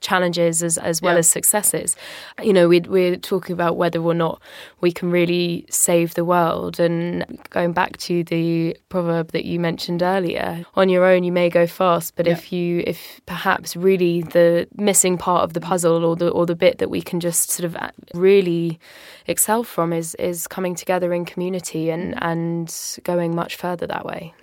challenges 0.03 0.61
as, 0.61 0.77
as 0.77 1.01
well 1.01 1.13
Yeah. 1.13 1.19
as 1.19 1.29
successes. 1.29 1.95
You 2.43 2.53
know, 2.53 2.67
we, 2.67 2.81
we're 2.81 3.15
talking 3.15 3.53
about 3.53 3.77
whether 3.77 3.99
or 3.99 4.13
not 4.13 4.39
we 4.81 4.91
can 4.91 5.09
really 5.09 5.65
save 5.69 6.13
the 6.13 6.25
world. 6.25 6.79
And 6.79 7.25
going 7.49 7.73
back 7.73 7.97
to 7.97 8.23
the 8.25 8.77
proverb 8.89 9.31
that 9.31 9.45
you 9.45 9.59
mentioned 9.59 10.03
earlier, 10.03 10.65
on 10.75 10.89
your 10.89 11.05
own 11.05 11.23
you 11.23 11.31
may 11.31 11.49
go 11.49 11.65
fast, 11.65 12.15
but 12.15 12.27
if 12.27 12.51
you, 12.53 12.83
if 12.85 13.21
perhaps 13.25 13.75
really 13.75 14.21
the 14.21 14.67
missing 14.75 15.17
part 15.17 15.43
of 15.43 15.53
the 15.53 15.61
puzzle 15.61 16.05
or 16.05 16.15
the 16.15 16.29
or 16.29 16.45
the 16.45 16.55
bit 16.55 16.77
that 16.77 16.89
we 16.89 17.01
can 17.01 17.19
just 17.19 17.49
sort 17.49 17.65
of 17.65 17.75
uh, 17.77 17.89
really 18.13 18.77
excel 19.25 19.63
from 19.63 19.93
is 19.93 20.13
is 20.15 20.47
coming 20.47 20.75
together 20.75 21.13
in 21.13 21.23
community 21.25 21.89
and 21.89 22.13
and 22.21 22.99
going 23.03 23.33
much 23.33 23.55
further 23.55 23.87
that 23.87 24.05
way. 24.05 24.33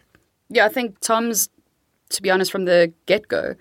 Yeah, 0.48 0.64
I 0.64 0.68
think 0.68 0.98
Tom's, 1.00 1.48
to 2.08 2.22
be 2.22 2.30
honest, 2.30 2.50
from 2.50 2.64
the 2.64 2.92
get 3.06 3.28
go, 3.28 3.54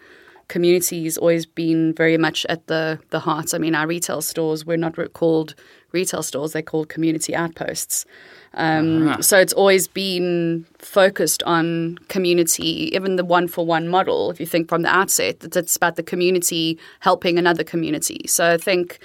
community's 0.49 1.17
always 1.17 1.45
been 1.45 1.93
very 1.93 2.17
much 2.17 2.45
at 2.49 2.67
the, 2.67 2.99
the 3.11 3.19
heart. 3.19 3.53
I 3.53 3.57
mean, 3.57 3.75
our 3.75 3.87
retail 3.87 4.21
stores 4.21 4.65
were 4.65 4.77
not 4.77 4.95
called 5.13 5.55
retail 5.91 6.21
stores, 6.21 6.51
they're 6.51 6.61
called 6.61 6.89
community 6.89 7.33
outposts. 7.33 8.05
Um, 8.53 9.21
So 9.21 9.39
it's 9.39 9.53
always 9.53 9.87
been 9.87 10.65
focused 10.79 11.41
on 11.43 11.97
community, 12.09 12.91
even 12.95 13.15
the 13.15 13.25
one 13.25 13.47
for 13.47 13.65
one 13.65 13.87
model. 13.87 14.31
If 14.31 14.39
you 14.39 14.45
think 14.45 14.67
from 14.69 14.81
the 14.81 14.89
outset, 14.89 15.39
that 15.39 15.55
it's 15.55 15.77
about 15.77 15.95
the 15.95 16.03
community 16.03 16.77
helping 16.99 17.37
another 17.37 17.63
community. 17.63 18.21
So 18.27 18.53
I 18.53 18.57
think 18.57 18.99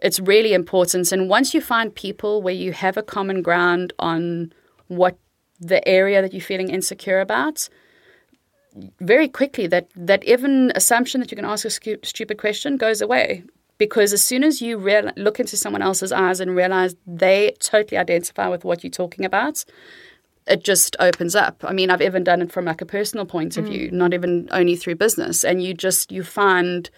it's 0.00 0.20
really 0.20 0.54
important. 0.54 1.12
And 1.12 1.28
once 1.28 1.54
you 1.54 1.60
find 1.60 1.94
people 1.94 2.42
where 2.42 2.54
you 2.54 2.72
have 2.72 2.96
a 2.96 3.02
common 3.02 3.42
ground 3.42 3.92
on 3.98 4.52
what 4.88 5.18
the 5.60 5.86
area 5.86 6.20
that 6.22 6.32
you're 6.32 6.40
feeling 6.40 6.70
insecure 6.70 7.20
about, 7.20 7.68
very 9.00 9.28
quickly 9.28 9.66
that 9.68 9.88
that 9.94 10.24
even 10.24 10.72
assumption 10.74 11.20
that 11.20 11.30
you 11.30 11.36
can 11.36 11.44
ask 11.44 11.64
a 11.64 11.70
stu- 11.70 11.98
stupid 12.02 12.38
question 12.38 12.76
goes 12.76 13.00
away 13.00 13.44
because 13.78 14.12
as 14.12 14.22
soon 14.22 14.44
as 14.44 14.60
you 14.60 14.76
real- 14.76 15.12
look 15.16 15.38
into 15.38 15.56
someone 15.56 15.82
else's 15.82 16.12
eyes 16.12 16.40
and 16.40 16.56
realize 16.56 16.94
they 17.06 17.54
totally 17.60 17.98
identify 17.98 18.48
with 18.48 18.64
what 18.64 18.82
you're 18.82 18.90
talking 18.90 19.24
about 19.24 19.64
it 20.46 20.62
just 20.62 20.96
opens 21.00 21.34
up. 21.34 21.64
I 21.64 21.72
mean, 21.72 21.90
I've 21.90 22.02
even 22.02 22.24
done 22.24 22.42
it 22.42 22.52
from 22.52 22.66
like 22.66 22.80
a 22.80 22.86
personal 22.86 23.24
point 23.24 23.56
of 23.56 23.64
mm. 23.64 23.68
view, 23.68 23.90
not 23.90 24.12
even 24.12 24.48
only 24.50 24.76
through 24.76 24.96
business. 24.96 25.44
And 25.44 25.62
you 25.62 25.74
just 25.74 26.12
you 26.12 26.22
find 26.22 26.90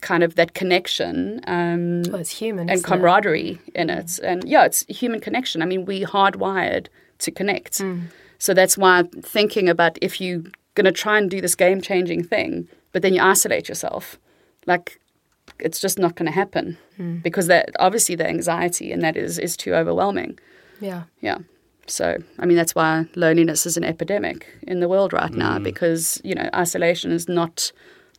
kind 0.00 0.22
of 0.22 0.36
that 0.36 0.54
connection 0.54 1.40
um, 1.46 2.02
Well, 2.10 2.20
it's 2.20 2.30
human. 2.30 2.68
and 2.68 2.78
isn't 2.78 2.86
it? 2.86 2.88
camaraderie 2.88 3.58
in 3.74 3.90
it. 3.90 4.06
Mm. 4.06 4.24
And 4.24 4.48
yeah, 4.48 4.64
it's 4.64 4.84
human 4.88 5.20
connection. 5.20 5.62
I 5.62 5.66
mean, 5.66 5.84
we 5.84 6.04
hardwired 6.04 6.86
to 7.18 7.30
connect. 7.30 7.78
Mm. 7.78 8.04
So 8.38 8.54
that's 8.54 8.78
why 8.78 9.04
thinking 9.22 9.68
about 9.68 9.98
if 10.00 10.20
you're 10.20 10.42
going 10.74 10.84
to 10.84 10.92
try 10.92 11.18
and 11.18 11.30
do 11.30 11.40
this 11.40 11.54
game 11.54 11.80
changing 11.80 12.24
thing, 12.24 12.68
but 12.92 13.02
then 13.02 13.14
you 13.14 13.22
isolate 13.22 13.68
yourself, 13.68 14.18
like 14.66 15.00
it's 15.58 15.80
just 15.80 15.98
not 15.98 16.14
going 16.14 16.26
to 16.26 16.32
happen 16.32 16.78
hmm. 16.96 17.18
because 17.18 17.46
that 17.46 17.70
obviously 17.78 18.14
the 18.14 18.26
anxiety 18.26 18.92
and 18.92 19.02
that 19.02 19.16
is 19.16 19.38
is 19.38 19.56
too 19.56 19.74
overwhelming. 19.74 20.38
Yeah. 20.80 21.04
Yeah. 21.20 21.38
So, 21.86 22.16
I 22.38 22.46
mean, 22.46 22.56
that's 22.56 22.74
why 22.74 23.06
loneliness 23.16 23.66
is 23.66 23.76
an 23.76 23.84
epidemic 23.84 24.46
in 24.62 24.80
the 24.80 24.88
world 24.88 25.12
right 25.12 25.32
now 25.32 25.56
hmm. 25.58 25.64
because, 25.64 26.20
you 26.24 26.34
know, 26.34 26.48
isolation 26.54 27.10
is 27.12 27.28
not 27.28 27.72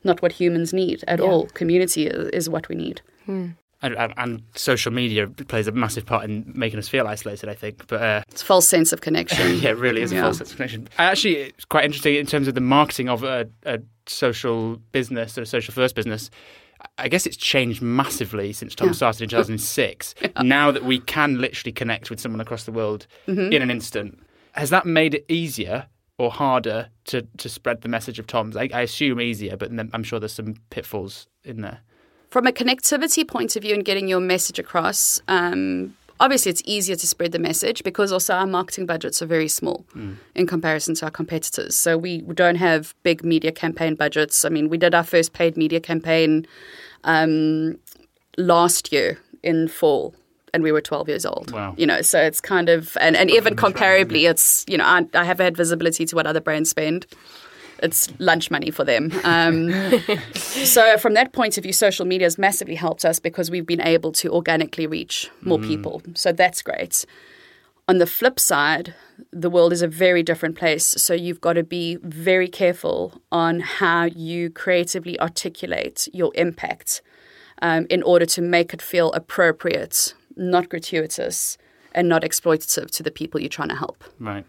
not 0.03 0.21
what 0.21 0.33
humans 0.33 0.73
need 0.73 1.03
at 1.07 1.19
Yeah. 1.19 1.25
all. 1.25 1.45
Community 1.47 2.07
is, 2.07 2.27
is 2.29 2.49
what 2.49 2.67
we 2.67 2.75
need. 2.75 3.01
And, 3.25 3.55
and, 3.83 4.13
and 4.17 4.41
social 4.55 4.91
media 4.91 5.27
plays 5.27 5.67
a 5.67 5.71
massive 5.71 6.05
part 6.05 6.23
in 6.23 6.51
making 6.55 6.79
us 6.79 6.87
feel 6.89 7.05
isolated, 7.07 7.49
I 7.49 7.53
think. 7.53 7.85
But 7.87 8.01
uh, 8.01 8.23
It's 8.29 8.41
a 8.41 8.45
false 8.45 8.67
sense 8.67 8.93
of 8.93 9.01
connection. 9.01 9.57
yeah, 9.61 9.69
it 9.71 9.77
really 9.77 10.01
is 10.01 10.11
a 10.11 10.21
false 10.21 10.37
sense 10.37 10.51
of 10.51 10.55
connection. 10.57 10.87
Actually, 10.97 11.35
it's 11.37 11.65
quite 11.65 11.85
interesting 11.85 12.15
in 12.15 12.25
terms 12.25 12.47
of 12.47 12.55
the 12.55 12.61
marketing 12.61 13.09
of 13.09 13.23
a, 13.23 13.47
a 13.65 13.79
social 14.07 14.77
business 14.91 15.37
or 15.37 15.41
a 15.41 15.45
social 15.45 15.73
first 15.73 15.95
business. 15.95 16.29
I 16.97 17.07
guess 17.07 17.25
it's 17.25 17.37
changed 17.37 17.81
massively 17.81 18.51
since 18.53 18.75
Tom 18.75 18.87
Yeah. 18.89 18.93
started 18.93 19.21
in 19.23 19.29
2006. 19.29 20.15
Now 20.41 20.71
that 20.71 20.83
we 20.83 20.99
can 20.99 21.39
literally 21.39 21.71
connect 21.71 22.09
with 22.09 22.19
someone 22.19 22.41
across 22.41 22.63
the 22.65 22.71
world 22.71 23.07
Mm-hmm. 23.27 23.51
in 23.53 23.61
an 23.61 23.71
instant, 23.71 24.19
has 24.53 24.69
that 24.71 24.85
made 24.85 25.13
it 25.15 25.25
easier 25.29 25.87
or 26.19 26.29
harder 26.29 26.89
to, 27.05 27.21
to 27.37 27.49
spread 27.49 27.81
the 27.81 27.89
message 27.89 28.19
of 28.19 28.27
Tom's? 28.27 28.55
I, 28.57 28.69
I 28.73 28.81
assume 28.81 29.19
easier, 29.21 29.55
but 29.57 29.71
I'm 29.93 30.03
sure 30.03 30.19
there's 30.19 30.33
some 30.33 30.55
pitfalls 30.69 31.27
in 31.43 31.61
there. 31.61 31.79
From 32.33 32.47
a 32.47 32.51
connectivity 32.51 33.27
point 33.27 33.55
of 33.55 33.61
view 33.61 33.75
and 33.75 33.85
getting 33.85 34.07
your 34.07 34.19
message 34.19 34.57
across, 34.57 35.21
um, 35.27 35.95
obviously 36.19 36.49
it's 36.49 36.63
easier 36.65 36.95
to 36.95 37.05
spread 37.05 37.31
the 37.31 37.37
message 37.37 37.83
because 37.83 38.11
also 38.11 38.33
our 38.33 38.47
marketing 38.47 38.87
budgets 38.87 39.21
are 39.21 39.27
very 39.27 39.47
small 39.47 39.85
in 40.33 40.47
comparison 40.47 40.95
to 40.95 41.05
our 41.05 41.11
competitors. 41.11 41.77
So 41.77 41.95
we 41.95 42.21
don't 42.21 42.55
have 42.55 42.95
big 43.03 43.23
media 43.23 43.51
campaign 43.51 43.93
budgets. 43.93 44.45
I 44.45 44.49
mean, 44.49 44.67
we 44.67 44.79
did 44.79 44.95
our 44.95 45.03
first 45.03 45.33
paid 45.33 45.57
media 45.57 45.79
campaign 45.79 46.47
um, 47.03 47.77
last 48.35 48.91
year 48.91 49.19
in 49.43 49.67
fall. 49.67 50.15
And 50.55 50.63
we 50.63 50.71
were 50.71 50.81
12 50.81 51.09
years 51.09 51.27
old. 51.27 51.51
Wow. 51.51 51.75
You 51.77 51.85
know, 51.85 52.01
so 52.01 52.19
it's 52.19 52.41
kind 52.41 52.67
of, 52.67 52.97
and, 52.99 53.15
and 53.15 53.29
even 53.29 53.55
comparably, 53.55 54.27
it's, 54.27 54.65
you 54.67 54.79
know, 54.79 54.85
I, 54.85 55.05
I 55.13 55.23
have 55.23 55.37
had 55.37 55.55
visibility 55.55 56.07
to 56.07 56.15
what 56.15 56.25
other 56.25 56.41
brands 56.41 56.71
spend. 56.71 57.05
It's 57.81 58.09
lunch 58.19 58.51
money 58.51 58.71
for 58.71 58.83
them. 58.83 59.11
Um, 59.23 59.71
so 60.35 60.97
from 60.97 61.13
that 61.15 61.33
point 61.33 61.57
of 61.57 61.63
view, 61.63 61.73
social 61.73 62.05
media 62.05 62.25
has 62.25 62.37
massively 62.37 62.75
helped 62.75 63.03
us 63.03 63.19
because 63.19 63.51
we've 63.51 63.65
been 63.65 63.81
able 63.81 64.11
to 64.13 64.29
organically 64.29 64.87
reach 64.87 65.29
more 65.41 65.59
people. 65.59 66.01
So 66.13 66.31
that's 66.31 66.61
great. 66.61 67.05
On 67.89 67.97
the 67.97 68.05
flip 68.05 68.39
side, 68.39 68.93
the 69.31 69.49
world 69.49 69.73
is 69.73 69.81
a 69.81 69.87
very 69.87 70.23
different 70.23 70.55
place. 70.55 70.85
So 70.85 71.13
you've 71.13 71.41
got 71.41 71.53
to 71.53 71.63
be 71.63 71.97
very 72.01 72.47
careful 72.47 73.21
on 73.31 73.59
how 73.59 74.05
you 74.05 74.49
creatively 74.49 75.19
articulate 75.19 76.07
your 76.13 76.31
impact 76.35 77.01
um, 77.61 77.85
in 77.89 78.01
order 78.03 78.25
to 78.25 78.41
make 78.41 78.73
it 78.73 78.81
feel 78.81 79.11
appropriate, 79.11 80.13
not 80.37 80.69
gratuitous, 80.69 81.57
and 81.93 82.07
not 82.07 82.23
exploitative 82.23 82.89
to 82.91 83.03
the 83.03 83.11
people 83.11 83.39
you're 83.39 83.49
trying 83.49 83.69
to 83.69 83.75
help. 83.75 84.03
Right. 84.19 84.45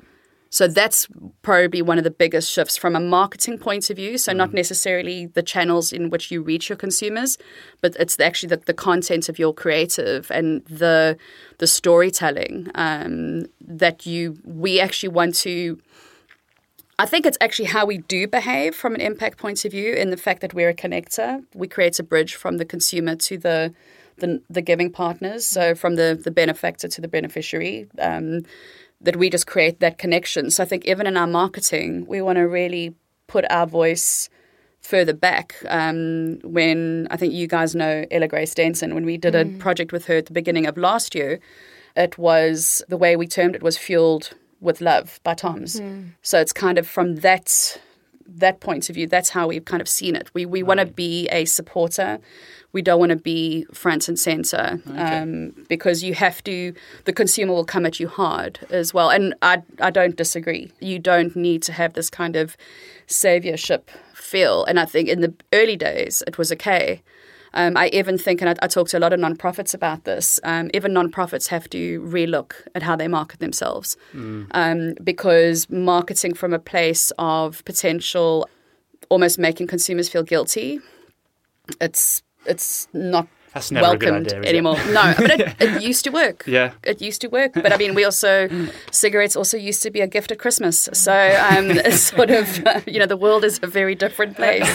So 0.54 0.68
that's 0.68 1.08
probably 1.42 1.82
one 1.82 1.98
of 1.98 2.04
the 2.04 2.12
biggest 2.12 2.48
shifts 2.48 2.76
from 2.76 2.94
a 2.94 3.00
marketing 3.00 3.58
point 3.58 3.90
of 3.90 3.96
view. 3.96 4.16
So 4.16 4.32
not 4.32 4.54
necessarily 4.54 5.26
the 5.26 5.42
channels 5.42 5.92
in 5.92 6.10
which 6.10 6.30
you 6.30 6.42
reach 6.42 6.68
your 6.68 6.76
consumers, 6.76 7.36
but 7.80 7.96
it's 7.98 8.20
actually 8.20 8.50
the, 8.50 8.58
the 8.58 8.72
content 8.72 9.28
of 9.28 9.36
your 9.36 9.52
creative 9.52 10.30
and 10.30 10.64
the 10.66 11.18
the 11.58 11.66
storytelling 11.66 12.70
um, 12.76 13.46
that 13.60 14.06
you 14.06 14.38
we 14.44 14.78
actually 14.78 15.08
want 15.08 15.34
to. 15.46 15.80
I 17.00 17.06
think 17.06 17.26
it's 17.26 17.38
actually 17.40 17.70
how 17.76 17.84
we 17.84 17.98
do 17.98 18.28
behave 18.28 18.76
from 18.76 18.94
an 18.94 19.00
impact 19.00 19.38
point 19.38 19.64
of 19.64 19.72
view, 19.72 19.92
in 19.94 20.10
the 20.10 20.16
fact 20.16 20.40
that 20.42 20.54
we're 20.54 20.68
a 20.68 20.74
connector. 20.74 21.44
We 21.52 21.66
create 21.66 21.98
a 21.98 22.04
bridge 22.04 22.36
from 22.36 22.58
the 22.58 22.64
consumer 22.64 23.16
to 23.16 23.38
the 23.38 23.74
the, 24.18 24.40
the 24.48 24.62
giving 24.62 24.92
partners, 24.92 25.44
so 25.44 25.74
from 25.74 25.96
the 25.96 26.16
the 26.22 26.30
benefactor 26.30 26.86
to 26.86 27.00
the 27.00 27.08
beneficiary. 27.08 27.88
Um, 27.98 28.42
that 29.04 29.16
we 29.16 29.30
just 29.30 29.46
create 29.46 29.80
that 29.80 29.98
connection. 29.98 30.50
So 30.50 30.62
I 30.62 30.66
think 30.66 30.84
even 30.86 31.06
in 31.06 31.16
our 31.16 31.26
marketing, 31.26 32.06
we 32.06 32.20
want 32.20 32.36
to 32.36 32.42
really 32.42 32.94
put 33.26 33.44
our 33.50 33.66
voice 33.66 34.28
further 34.80 35.14
back. 35.14 35.54
Um, 35.68 36.38
when 36.42 37.06
I 37.10 37.16
think 37.16 37.32
you 37.32 37.46
guys 37.46 37.74
know 37.74 38.04
Ella 38.10 38.28
Grace 38.28 38.54
Denton, 38.54 38.94
when 38.94 39.06
we 39.06 39.16
did 39.16 39.34
a 39.34 39.44
project 39.58 39.92
with 39.92 40.06
her 40.06 40.16
at 40.16 40.26
the 40.26 40.32
beginning 40.32 40.66
of 40.66 40.76
last 40.76 41.14
year, 41.14 41.40
it 41.96 42.18
was 42.18 42.82
the 42.88 42.96
way 42.96 43.16
we 43.16 43.26
termed 43.26 43.54
it 43.54 43.62
was 43.62 43.78
fueled 43.78 44.30
with 44.60 44.80
love 44.80 45.20
by 45.22 45.34
Tom's. 45.34 45.80
So 46.22 46.40
it's 46.40 46.52
kind 46.52 46.78
of 46.78 46.86
from 46.86 47.16
that 47.16 47.80
that 48.36 48.60
point 48.60 48.88
of 48.88 48.94
view, 48.94 49.06
that's 49.06 49.30
how 49.30 49.48
we've 49.48 49.64
kind 49.64 49.80
of 49.80 49.88
seen 49.88 50.16
it. 50.16 50.30
We 50.34 50.46
we 50.46 50.62
want 50.62 50.80
to 50.80 50.86
be 50.86 51.28
a 51.28 51.44
supporter. 51.44 52.18
We 52.72 52.82
don't 52.82 52.98
want 52.98 53.10
to 53.10 53.16
be 53.16 53.66
front 53.72 54.08
and 54.08 54.18
center 54.18 54.80
um, 54.96 55.54
because 55.68 56.02
you 56.02 56.14
have 56.14 56.42
to. 56.44 56.74
The 57.04 57.12
consumer 57.12 57.52
will 57.52 57.64
come 57.64 57.86
at 57.86 58.00
you 58.00 58.08
hard 58.08 58.58
as 58.70 58.92
well, 58.92 59.10
and 59.10 59.34
I 59.42 59.62
I 59.80 59.90
don't 59.90 60.16
disagree. 60.16 60.72
You 60.80 60.98
don't 60.98 61.36
need 61.36 61.62
to 61.64 61.72
have 61.72 61.92
this 61.92 62.10
kind 62.10 62.34
of 62.34 62.56
saviorship 63.06 63.82
feel. 64.14 64.64
And 64.64 64.80
I 64.80 64.86
think 64.86 65.08
in 65.08 65.20
the 65.20 65.34
early 65.52 65.76
days 65.76 66.22
it 66.26 66.38
was 66.38 66.50
okay. 66.52 67.02
Um, 67.54 67.76
I 67.76 67.88
even 67.92 68.18
think, 68.18 68.40
and 68.42 68.50
I, 68.50 68.54
I 68.64 68.66
talk 68.66 68.88
to 68.88 68.98
a 68.98 69.00
lot 69.00 69.12
of 69.12 69.20
nonprofits 69.20 69.74
about 69.74 70.04
this, 70.04 70.40
um, 70.44 70.70
even 70.74 70.92
nonprofits 70.92 71.46
have 71.48 71.70
to 71.70 72.02
relook 72.02 72.54
at 72.74 72.82
how 72.82 72.96
they 72.96 73.08
market 73.08 73.40
themselves. 73.40 73.96
Um, 74.50 74.94
because 75.02 75.70
marketing 75.70 76.34
from 76.34 76.52
a 76.52 76.58
place 76.58 77.12
of 77.18 77.64
potential, 77.64 78.48
almost 79.08 79.38
making 79.38 79.68
consumers 79.68 80.08
feel 80.08 80.22
guilty, 80.22 80.80
it's 81.80 82.22
it's 82.46 82.88
not 82.92 83.26
That's 83.54 83.70
never 83.70 83.94
a 83.94 83.96
good 83.96 84.10
welcomed 84.10 84.26
idea, 84.26 84.40
is 84.40 84.46
it? 84.46 84.48
anymore. 84.50 84.76
No, 84.92 85.00
I 85.00 85.20
mean, 85.20 85.30
it, 85.40 85.54
it 85.60 85.82
used 85.82 86.04
to 86.04 86.10
work. 86.10 86.42
Yeah. 86.46 86.72
It 86.82 87.00
used 87.00 87.20
to 87.20 87.28
work, 87.28 87.52
but 87.54 87.72
I 87.72 87.76
mean, 87.76 87.94
we 87.94 88.04
also 88.04 88.48
cigarettes 88.90 89.36
also 89.36 89.56
used 89.56 89.82
to 89.84 89.90
be 89.90 90.00
a 90.00 90.06
gift 90.08 90.32
at 90.32 90.38
Christmas. 90.40 90.88
So 90.92 91.12
um, 91.12 91.70
it's 91.88 92.00
sort 92.00 92.30
of 92.30 92.58
you 92.86 92.98
know 92.98 93.06
the 93.06 93.16
world 93.16 93.44
is 93.44 93.60
a 93.62 93.66
very 93.68 93.94
different 93.94 94.36
place. 94.36 94.68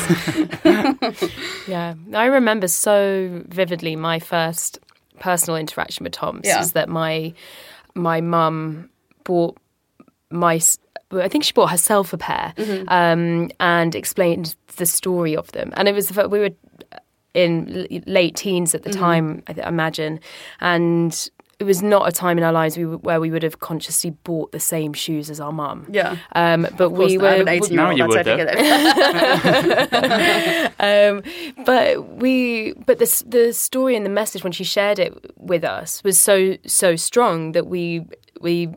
Yeah, 1.68 1.94
I 2.14 2.26
remember 2.26 2.68
so 2.68 3.44
vividly 3.48 3.96
my 3.96 4.20
first 4.20 4.80
personal 5.20 5.58
interaction 5.58 6.04
with 6.04 6.14
Tom's 6.14 6.46
Yeah. 6.46 6.62
is 6.62 6.72
that 6.74 6.90
my 6.90 7.34
my 7.96 8.22
mum 8.22 8.90
bought 9.24 9.58
my 10.32 10.60
I 11.12 11.28
think 11.28 11.44
she 11.44 11.54
bought 11.54 11.72
herself 11.72 12.14
a 12.14 12.18
pair 12.18 12.54
Mm-hmm. 12.58 12.88
um, 12.90 13.50
and 13.60 13.96
explained 13.96 14.56
the 14.78 14.86
story 14.86 15.36
of 15.36 15.52
them, 15.52 15.74
and 15.76 15.88
it 15.88 15.94
was 15.96 16.08
the 16.08 16.14
fir- 16.14 16.28
we 16.28 16.40
were 16.40 16.52
in 17.34 17.88
late 18.08 18.36
teens 18.36 18.74
at 18.76 18.84
the 18.84 18.90
Mm-hmm. 18.90 19.00
time, 19.00 19.44
I 19.48 19.54
th- 19.54 19.66
imagine, 19.68 20.20
and. 20.60 21.30
It 21.62 21.66
was 21.66 21.82
not 21.84 22.08
a 22.08 22.12
time 22.14 22.38
in 22.38 22.46
our 22.46 22.54
lives 22.54 22.78
we, 22.78 22.84
w- 22.84 23.00
where 23.02 23.20
we 23.20 23.32
would 23.32 23.44
have 23.44 23.60
consciously 23.60 24.12
bought 24.12 24.54
the 24.54 24.62
same 24.62 24.94
shoes 24.94 25.30
as 25.30 25.42
our 25.42 25.52
mum. 25.52 25.88
Yeah. 25.92 26.16
Um, 26.34 26.66
but 26.78 26.92
we 26.92 27.18
were 27.18 27.28
an 27.28 27.50
18 27.50 27.74
year 27.74 27.82
Now 27.82 27.90
old. 27.90 27.98
you 27.98 28.08
would, 28.08 28.26
That's 28.26 28.30
I 28.30 28.38
get 28.38 28.56
it. 30.80 30.80
um, 30.80 31.22
but 31.66 32.16
we, 32.16 32.72
but 32.86 33.00
the 33.00 33.24
the 33.28 33.52
story 33.52 33.98
and 33.98 34.06
the 34.06 34.10
message 34.10 34.42
when 34.42 34.54
she 34.54 34.64
shared 34.64 35.00
it 35.00 35.14
with 35.36 35.66
us 35.66 36.02
was 36.02 36.18
so 36.18 36.56
so 36.66 36.96
strong 36.96 37.52
that 37.52 37.68
we 37.68 38.06
we 38.40 38.70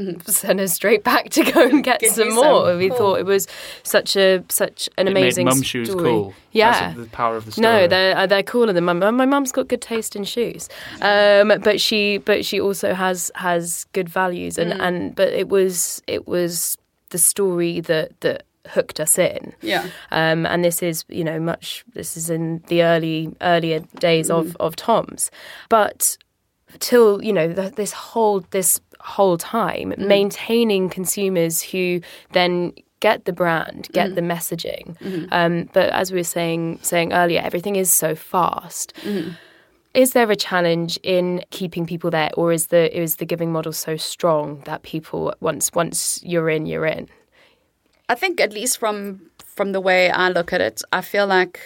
sent 0.26 0.60
us 0.60 0.72
straight 0.74 1.04
back 1.04 1.30
to 1.30 1.44
go 1.50 1.66
and 1.66 1.82
get, 1.90 2.00
Get 2.00 2.12
some 2.12 2.34
more. 2.34 2.66
some. 2.70 2.78
We 2.78 2.88
Cool. 2.88 2.98
thought 2.98 3.18
it 3.20 3.26
was 3.26 3.46
such 3.82 4.16
a 4.16 4.42
such 4.48 4.88
an 4.98 5.06
It 5.08 5.10
amazing 5.12 5.44
made 5.46 5.54
mum 5.54 5.62
shoes 5.62 5.90
story. 5.90 6.04
cool. 6.10 6.34
Yeah. 6.52 6.88
That's 6.94 7.00
the 7.00 7.06
power 7.16 7.36
of 7.36 7.44
the 7.46 7.52
story. 7.52 7.62
No, 7.62 7.86
they're 7.86 8.16
uh, 8.16 8.26
they're 8.26 8.42
cooler 8.42 8.72
than 8.72 8.84
mum. 8.84 8.98
My 8.98 9.26
mum's 9.26 9.52
got 9.52 9.68
good 9.68 9.82
taste 9.82 10.16
in 10.16 10.24
shoes, 10.24 10.68
um, 11.00 11.48
but 11.62 11.80
she 11.80 12.18
but 12.18 12.44
she 12.44 12.60
also 12.60 12.94
has 12.94 13.30
has 13.36 13.86
good 13.92 14.08
values 14.08 14.58
and 14.58 14.72
Mm. 14.72 14.80
and 14.80 15.14
but 15.16 15.28
it 15.32 15.48
was 15.48 16.02
it 16.06 16.26
was 16.28 16.76
the 17.10 17.18
story 17.18 17.80
that 17.80 18.20
that 18.20 18.44
hooked 18.68 19.00
us 19.00 19.18
in. 19.18 19.52
Yeah. 19.62 19.86
Um, 20.12 20.44
and 20.46 20.62
this 20.64 20.82
is, 20.82 21.04
you 21.08 21.24
know, 21.24 21.40
much. 21.40 21.82
This 21.94 22.16
is 22.16 22.28
in 22.30 22.62
the 22.68 22.82
early 22.84 23.34
earlier 23.40 23.80
days 23.98 24.30
of 24.30 24.56
of 24.60 24.76
Tom's, 24.76 25.30
but 25.68 26.16
till 26.78 27.22
you 27.22 27.32
know 27.32 27.52
th- 27.52 27.74
this 27.74 27.92
whole 27.92 28.44
this 28.50 28.80
whole 29.00 29.38
time 29.38 29.92
mm. 29.92 30.06
maintaining 30.06 30.88
consumers 30.88 31.62
who 31.62 32.00
then 32.32 32.72
get 33.00 33.24
the 33.24 33.32
brand 33.32 33.88
get 33.92 34.10
mm. 34.10 34.14
the 34.14 34.20
messaging. 34.20 34.96
Mm-hmm. 34.98 35.26
Um, 35.32 35.68
but 35.72 35.90
as 35.90 36.12
we 36.12 36.18
were 36.18 36.24
saying 36.24 36.78
saying 36.82 37.12
earlier 37.12 37.40
everything 37.42 37.76
is 37.76 37.92
so 37.92 38.14
fast. 38.14 38.94
Mm-hmm. 39.02 39.30
Is 39.92 40.12
there 40.12 40.30
a 40.30 40.36
challenge 40.36 41.00
in 41.02 41.42
keeping 41.50 41.84
people 41.84 42.10
there, 42.10 42.30
or 42.36 42.52
is 42.52 42.68
the 42.68 42.96
is 42.96 43.16
the 43.16 43.24
giving 43.26 43.50
model 43.50 43.72
so 43.72 43.96
strong 43.96 44.62
that 44.64 44.82
people 44.82 45.34
once 45.40 45.72
once 45.74 46.22
you're 46.22 46.48
in, 46.48 46.66
you're 46.66 46.86
in? 46.86 47.08
I 48.08 48.14
think 48.14 48.40
at 48.40 48.52
least 48.52 48.78
from 48.78 49.30
from 49.38 49.72
the 49.72 49.80
way 49.80 50.10
I 50.10 50.28
look 50.28 50.52
at 50.52 50.60
it, 50.60 50.82
I 50.92 51.00
feel 51.00 51.26
like 51.26 51.60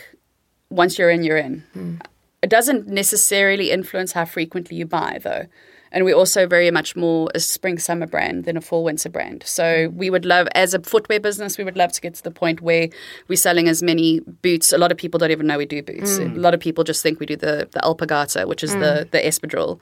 once 0.70 0.98
you're 0.98 1.10
in, 1.10 1.22
you're 1.22 1.36
in. 1.36 1.64
Mm. 1.76 2.00
It 2.42 2.50
doesn't 2.50 2.88
necessarily 2.88 3.70
influence 3.70 4.12
how 4.12 4.24
frequently 4.24 4.76
you 4.76 4.86
buy, 4.86 5.18
though. 5.22 5.46
And 5.94 6.04
we're 6.04 6.16
also 6.16 6.46
very 6.46 6.70
much 6.70 6.96
more 6.96 7.30
a 7.34 7.40
spring 7.40 7.78
summer 7.78 8.06
brand 8.06 8.44
than 8.44 8.56
a 8.56 8.60
fall 8.60 8.82
winter 8.82 9.08
brand. 9.08 9.44
So 9.46 9.90
we 9.94 10.10
would 10.10 10.26
love, 10.26 10.48
as 10.54 10.74
a 10.74 10.80
footwear 10.80 11.20
business, 11.20 11.56
we 11.56 11.62
would 11.62 11.76
love 11.76 11.92
to 11.92 12.00
get 12.00 12.14
to 12.16 12.22
the 12.22 12.32
point 12.32 12.60
where 12.60 12.88
we're 13.28 13.36
selling 13.36 13.68
as 13.68 13.80
many 13.82 14.20
boots. 14.20 14.72
A 14.72 14.78
lot 14.78 14.90
of 14.90 14.98
people 14.98 15.18
don't 15.18 15.30
even 15.30 15.46
know 15.46 15.56
we 15.56 15.66
do 15.66 15.82
boots. 15.82 16.18
A 16.18 16.24
lot 16.24 16.52
of 16.52 16.60
people 16.60 16.82
just 16.84 17.00
think 17.02 17.20
we 17.20 17.26
do 17.26 17.36
the, 17.36 17.68
the 17.70 17.80
alpargata, 17.80 18.46
which 18.46 18.64
is 18.64 18.72
the, 18.72 19.08
the 19.12 19.18
espadrille. 19.18 19.78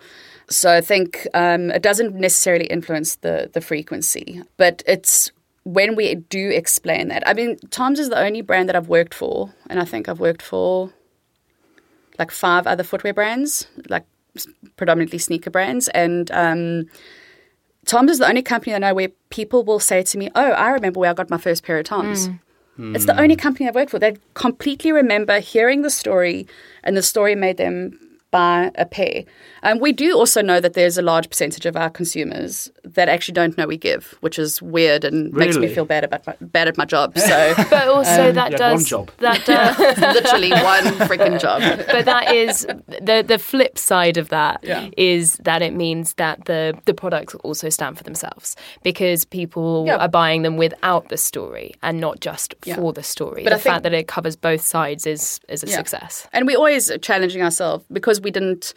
So 0.51 0.71
I 0.71 0.83
think 0.83 1.27
um, 1.33 1.71
it 1.71 1.83
doesn't 1.83 2.15
necessarily 2.15 2.67
influence 2.67 3.17
the, 3.17 3.51
the 3.53 3.63
frequency, 3.63 4.43
but 4.59 4.83
it's 4.87 5.33
when 5.65 5.97
we 5.97 6.15
do 6.17 6.51
explain 6.51 7.09
that. 7.09 7.27
I 7.27 7.33
mean, 7.33 7.57
Tom's 7.71 7.99
is 7.99 8.11
the 8.11 8.19
only 8.19 8.43
brand 8.43 8.69
that 8.69 8.77
I've 8.77 8.89
worked 8.89 9.15
for, 9.15 9.55
and 9.71 9.81
I 9.81 9.87
think 9.87 10.09
I've 10.09 10.21
worked 10.21 10.43
for 10.43 10.93
like 12.19 12.31
five 12.31 12.67
other 12.67 12.83
footwear 12.83 13.15
brands, 13.15 13.67
like 13.89 14.05
predominantly 14.77 15.19
sneaker 15.19 15.51
brands. 15.51 15.89
And 15.89 16.31
um, 16.31 16.87
Tom's 17.87 18.13
is 18.13 18.19
the 18.19 18.29
only 18.29 18.43
company 18.43 18.75
I 18.75 18.79
know 18.79 18.95
where 18.95 19.09
people 19.31 19.65
will 19.65 19.81
say 19.81 20.03
to 20.03 20.19
me, 20.19 20.31
Oh, 20.35 20.51
I 20.53 20.71
remember 20.71 21.01
where 21.01 21.11
I 21.11 21.15
got 21.15 21.31
my 21.31 21.39
first 21.39 21.65
pair 21.65 21.79
of 21.79 21.85
Toms. 21.85 22.29
It's 22.95 23.05
the 23.05 23.21
only 23.21 23.37
company 23.37 23.69
I've 23.69 23.75
worked 23.75 23.91
for. 23.91 23.99
They 23.99 24.17
completely 24.35 24.93
remember 24.93 25.41
hearing 25.41 25.83
the 25.83 25.91
story, 25.91 26.47
and 26.83 26.97
the 26.97 27.03
story 27.03 27.35
made 27.35 27.59
them 27.59 27.99
buy 28.33 28.73
a 28.75 28.85
pair. 28.87 29.23
Um, 29.63 29.79
we 29.79 29.93
do 29.93 30.17
also 30.17 30.43
know 30.43 30.59
that 30.59 30.73
there's 30.73 30.99
a 30.99 31.03
large 31.03 31.29
percentage 31.29 31.67
of 31.67 31.77
our 31.77 31.89
consumers 31.91 32.69
that 32.83 33.09
actually 33.09 33.35
don't 33.35 33.57
know 33.57 33.67
we 33.69 33.77
give, 33.77 34.17
which 34.23 34.39
is 34.41 34.61
weird 34.61 35.05
and 35.05 35.33
makes 35.33 35.57
me 35.57 35.69
feel 35.69 35.85
bad 35.85 36.03
about 36.03 36.27
my, 36.27 36.35
bad 36.41 36.67
at 36.67 36.77
my 36.77 36.85
job. 36.85 37.17
So 37.33 37.55
But 37.71 37.87
also 37.89 38.33
that 38.33 38.51
you 38.53 38.59
does 38.59 38.81
one 38.81 38.85
job. 38.87 39.11
that 39.19 39.45
does 39.47 39.99
literally 39.99 40.51
one 40.51 40.85
freaking 41.09 41.39
job. 41.39 41.61
but 41.87 42.05
that 42.07 42.35
is 42.35 42.67
the 43.09 43.23
the 43.27 43.39
flip 43.39 43.79
side 43.79 44.17
of 44.17 44.31
that 44.31 44.65
is 44.97 45.37
Yeah. 45.39 45.43
that 45.45 45.63
it 45.63 45.75
means 45.75 46.15
that 46.15 46.47
the 46.47 46.75
the 46.87 46.95
products 46.95 47.35
also 47.45 47.69
stand 47.69 47.99
for 47.99 48.03
themselves 48.05 48.57
because 48.83 49.25
people 49.27 49.85
Yeah. 49.87 49.97
are 49.99 50.09
buying 50.09 50.43
them 50.43 50.57
without 50.57 51.09
the 51.11 51.17
story 51.19 51.75
and 51.83 52.01
not 52.01 52.21
just 52.21 52.55
Yeah. 52.65 52.77
for 52.77 52.93
the 52.95 53.03
story. 53.03 53.45
But 53.45 53.51
the 53.51 53.57
I 53.57 53.59
think- 53.59 53.73
fact 53.75 53.83
that 53.85 53.93
it 53.95 54.09
covers 54.09 54.37
both 54.37 54.63
sides 54.63 55.07
is 55.07 55.39
is 55.49 55.63
a 55.63 55.67
Yeah. 55.69 55.77
success. 55.77 56.27
And 56.33 56.47
we're 56.47 56.57
always 56.57 56.91
challenging 57.03 57.43
ourselves 57.43 57.85
because 57.93 58.22
we 58.23 58.31
didn't. 58.31 58.75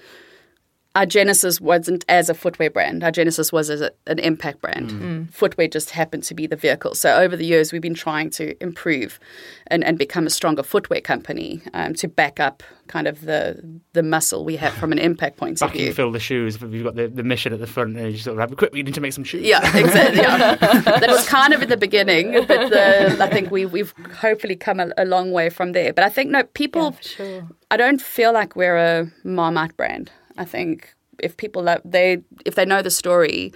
Our 0.95 1.05
genesis 1.05 1.59
wasn't 1.59 2.05
as 2.07 2.29
a 2.29 2.33
footwear 2.33 2.69
brand. 2.69 3.03
Our 3.03 3.11
genesis 3.11 3.51
was 3.51 3.69
as 3.69 3.81
a, 3.81 3.91
an 4.07 4.17
impact 4.19 4.61
brand. 4.61 5.29
Footwear 5.33 5.67
just 5.67 5.89
happened 5.89 6.23
to 6.23 6.33
be 6.33 6.47
the 6.47 6.55
vehicle. 6.55 6.95
So 6.95 7.15
over 7.15 7.35
the 7.35 7.45
years, 7.45 7.73
we've 7.73 7.81
been 7.81 7.93
trying 7.93 8.29
to 8.31 8.55
improve 8.63 9.19
and, 9.67 9.83
and 9.83 9.97
become 9.97 10.25
a 10.25 10.29
stronger 10.29 10.63
footwear 10.63 11.01
company 11.01 11.61
um, 11.73 11.95
to 11.95 12.07
back 12.07 12.39
up 12.39 12.63
kind 12.87 13.07
of 13.07 13.21
the 13.21 13.59
the 13.93 14.03
muscle 14.03 14.45
we 14.45 14.55
have 14.55 14.71
from 14.73 14.91
an 14.91 14.99
impact 14.99 15.37
point 15.37 15.61
of 15.61 15.71
view. 15.71 15.87
and 15.87 15.95
fill 15.95 16.11
the 16.11 16.19
shoes. 16.19 16.57
but 16.57 16.69
We've 16.69 16.83
got 16.83 16.95
the, 16.95 17.07
the 17.07 17.23
mission 17.23 17.51
at 17.51 17.59
the 17.59 17.67
front, 17.67 17.97
and 17.97 18.11
you 18.11 18.17
sort 18.17 18.39
of 18.39 18.49
have 18.49 18.57
quick. 18.57 18.71
We 18.71 18.83
need 18.83 18.93
to 18.93 19.01
make 19.01 19.13
some 19.13 19.23
shoes. 19.23 19.43
Yeah, 19.43 19.59
exactly. 19.77 20.19
Yeah. 20.21 20.55
that 20.55 21.09
was 21.09 21.27
kind 21.27 21.53
of 21.53 21.61
in 21.61 21.69
the 21.69 21.77
beginning, 21.77 22.33
but 22.47 22.69
the, 22.69 23.17
I 23.19 23.29
think 23.29 23.51
we, 23.51 23.65
we've 23.65 23.93
hopefully 24.21 24.55
come 24.55 24.79
a, 24.79 24.91
a 24.97 25.05
long 25.05 25.31
way 25.31 25.49
from 25.49 25.71
there. 25.73 25.91
But 25.93 26.03
I 26.03 26.09
think 26.09 26.29
no 26.31 26.43
people. 26.43 26.95
sure. 27.01 27.47
I 27.71 27.77
don't 27.77 28.01
feel 28.01 28.31
like 28.31 28.55
we're 28.55 28.77
a 28.77 29.11
Marmite 29.23 29.75
brand. 29.75 30.11
I 30.37 30.45
think 30.45 30.93
if 31.19 31.37
people 31.37 31.63
love 31.63 31.81
they 31.85 32.21
if 32.45 32.55
they 32.55 32.65
know 32.65 32.81
the 32.81 32.91
story, 32.91 33.53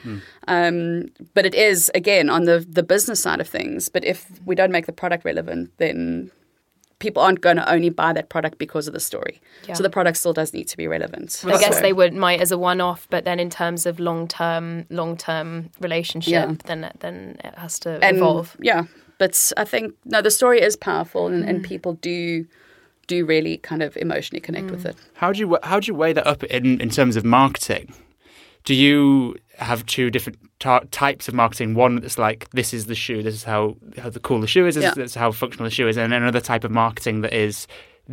um, 0.47 1.05
but 1.33 1.45
it 1.45 1.53
is 1.55 1.91
again 1.95 2.29
on 2.29 2.45
the 2.45 2.65
the 2.69 2.83
business 2.83 3.19
side 3.21 3.39
of 3.41 3.47
things. 3.47 3.89
But 3.89 4.03
if 4.05 4.25
we 4.45 4.55
don't 4.55 4.71
make 4.71 4.85
the 4.85 4.93
product 4.93 5.25
relevant, 5.25 5.71
then 5.77 6.31
people 6.99 7.23
aren't 7.23 7.39
going 7.39 7.55
to 7.55 7.71
only 7.71 7.89
buy 7.89 8.11
that 8.11 8.27
product 8.27 8.57
because 8.57 8.85
of 8.87 8.93
the 8.93 8.99
story. 8.99 9.39
Yeah. 9.67 9.73
So 9.75 9.83
the 9.83 9.89
product 9.89 10.17
still 10.17 10.33
does 10.33 10.53
need 10.53 10.67
to 10.67 10.75
be 10.75 10.85
relevant. 10.85 11.41
I 11.45 11.57
guess 11.57 11.75
So- 11.75 11.81
they 11.81 11.93
would 11.93 12.13
might 12.13 12.41
as 12.41 12.51
a 12.51 12.57
one 12.57 12.81
off, 12.81 13.07
but 13.09 13.23
then 13.23 13.39
in 13.39 13.49
terms 13.49 13.85
of 13.85 13.99
long 13.99 14.27
term 14.27 14.85
long 14.89 15.15
term 15.17 15.69
relationship, 15.79 16.31
Yeah. 16.33 16.53
then 16.65 16.91
then 16.99 17.37
it 17.43 17.55
has 17.57 17.79
to 17.79 17.99
and 18.03 18.17
evolve. 18.17 18.57
yeah, 18.61 18.83
but 19.17 19.51
I 19.55 19.63
think 19.65 19.93
no, 20.05 20.21
the 20.21 20.31
story 20.31 20.61
is 20.61 20.75
powerful, 20.75 21.27
and, 21.27 21.43
Mm. 21.45 21.49
and 21.49 21.63
people 21.63 21.93
do 21.93 22.45
do 23.15 23.25
really 23.25 23.57
kind 23.69 23.81
of 23.83 23.97
emotionally 23.97 24.39
connect 24.47 24.69
with 24.71 24.83
Mm. 24.83 24.89
it. 24.91 24.95
How 25.21 25.29
do 25.33 25.39
you 25.41 25.57
how 25.63 25.79
do 25.81 25.85
you 25.91 25.95
weigh 26.01 26.13
that 26.13 26.27
up 26.33 26.43
in 26.57 26.65
in 26.85 26.89
terms 26.89 27.15
of 27.17 27.23
marketing? 27.25 27.85
Do 28.65 28.73
you 28.85 29.35
have 29.57 29.85
two 29.85 30.07
different 30.15 30.37
ta- 30.59 30.83
types 30.91 31.27
of 31.29 31.33
marketing? 31.33 31.69
One 31.85 31.93
that's 32.01 32.17
like 32.27 32.47
this 32.59 32.73
is 32.73 32.85
the 32.85 32.95
shoe, 32.95 33.21
this 33.23 33.33
is 33.39 33.43
how 33.53 33.75
how 34.01 34.09
the 34.09 34.19
cool 34.27 34.41
the 34.41 34.47
shoe 34.47 34.67
is, 34.67 34.75
this, 34.75 34.83
Yeah. 34.83 34.93
this 34.95 35.11
is 35.11 35.15
how 35.15 35.31
functional 35.31 35.65
the 35.69 35.75
shoe 35.77 35.87
is, 35.89 35.97
and 35.97 36.13
another 36.13 36.41
type 36.51 36.63
of 36.67 36.71
marketing 36.71 37.21
that 37.23 37.33
is 37.33 37.67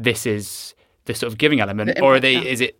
this 0.09 0.26
is 0.26 0.74
the 1.07 1.14
sort 1.14 1.32
of 1.32 1.38
giving 1.38 1.61
element, 1.61 1.94
The 1.97 2.03
or 2.03 2.14
are 2.16 2.20
they 2.20 2.34
yeah. 2.34 2.53
is 2.55 2.61
it 2.61 2.74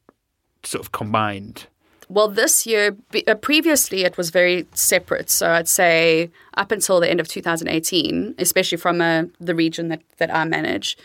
sort 0.65 0.83
of 0.85 0.91
combined? 0.93 1.67
Well, 2.09 2.29
this 2.29 2.67
year, 2.67 2.97
uh, 3.27 3.35
previously 3.35 4.05
it 4.09 4.17
was 4.17 4.31
very 4.31 4.65
separate. 4.75 5.29
So 5.29 5.45
I'd 5.59 5.69
say 5.69 6.31
up 6.63 6.71
until 6.73 7.01
the 7.01 7.11
end 7.11 7.19
of 7.21 7.27
2018, 7.27 8.35
especially 8.39 8.79
from 8.79 9.01
uh, 9.01 9.25
the 9.49 9.55
region 9.57 9.89
that, 9.89 10.03
that 10.19 10.31
I 10.33 10.45
manage, 10.45 10.97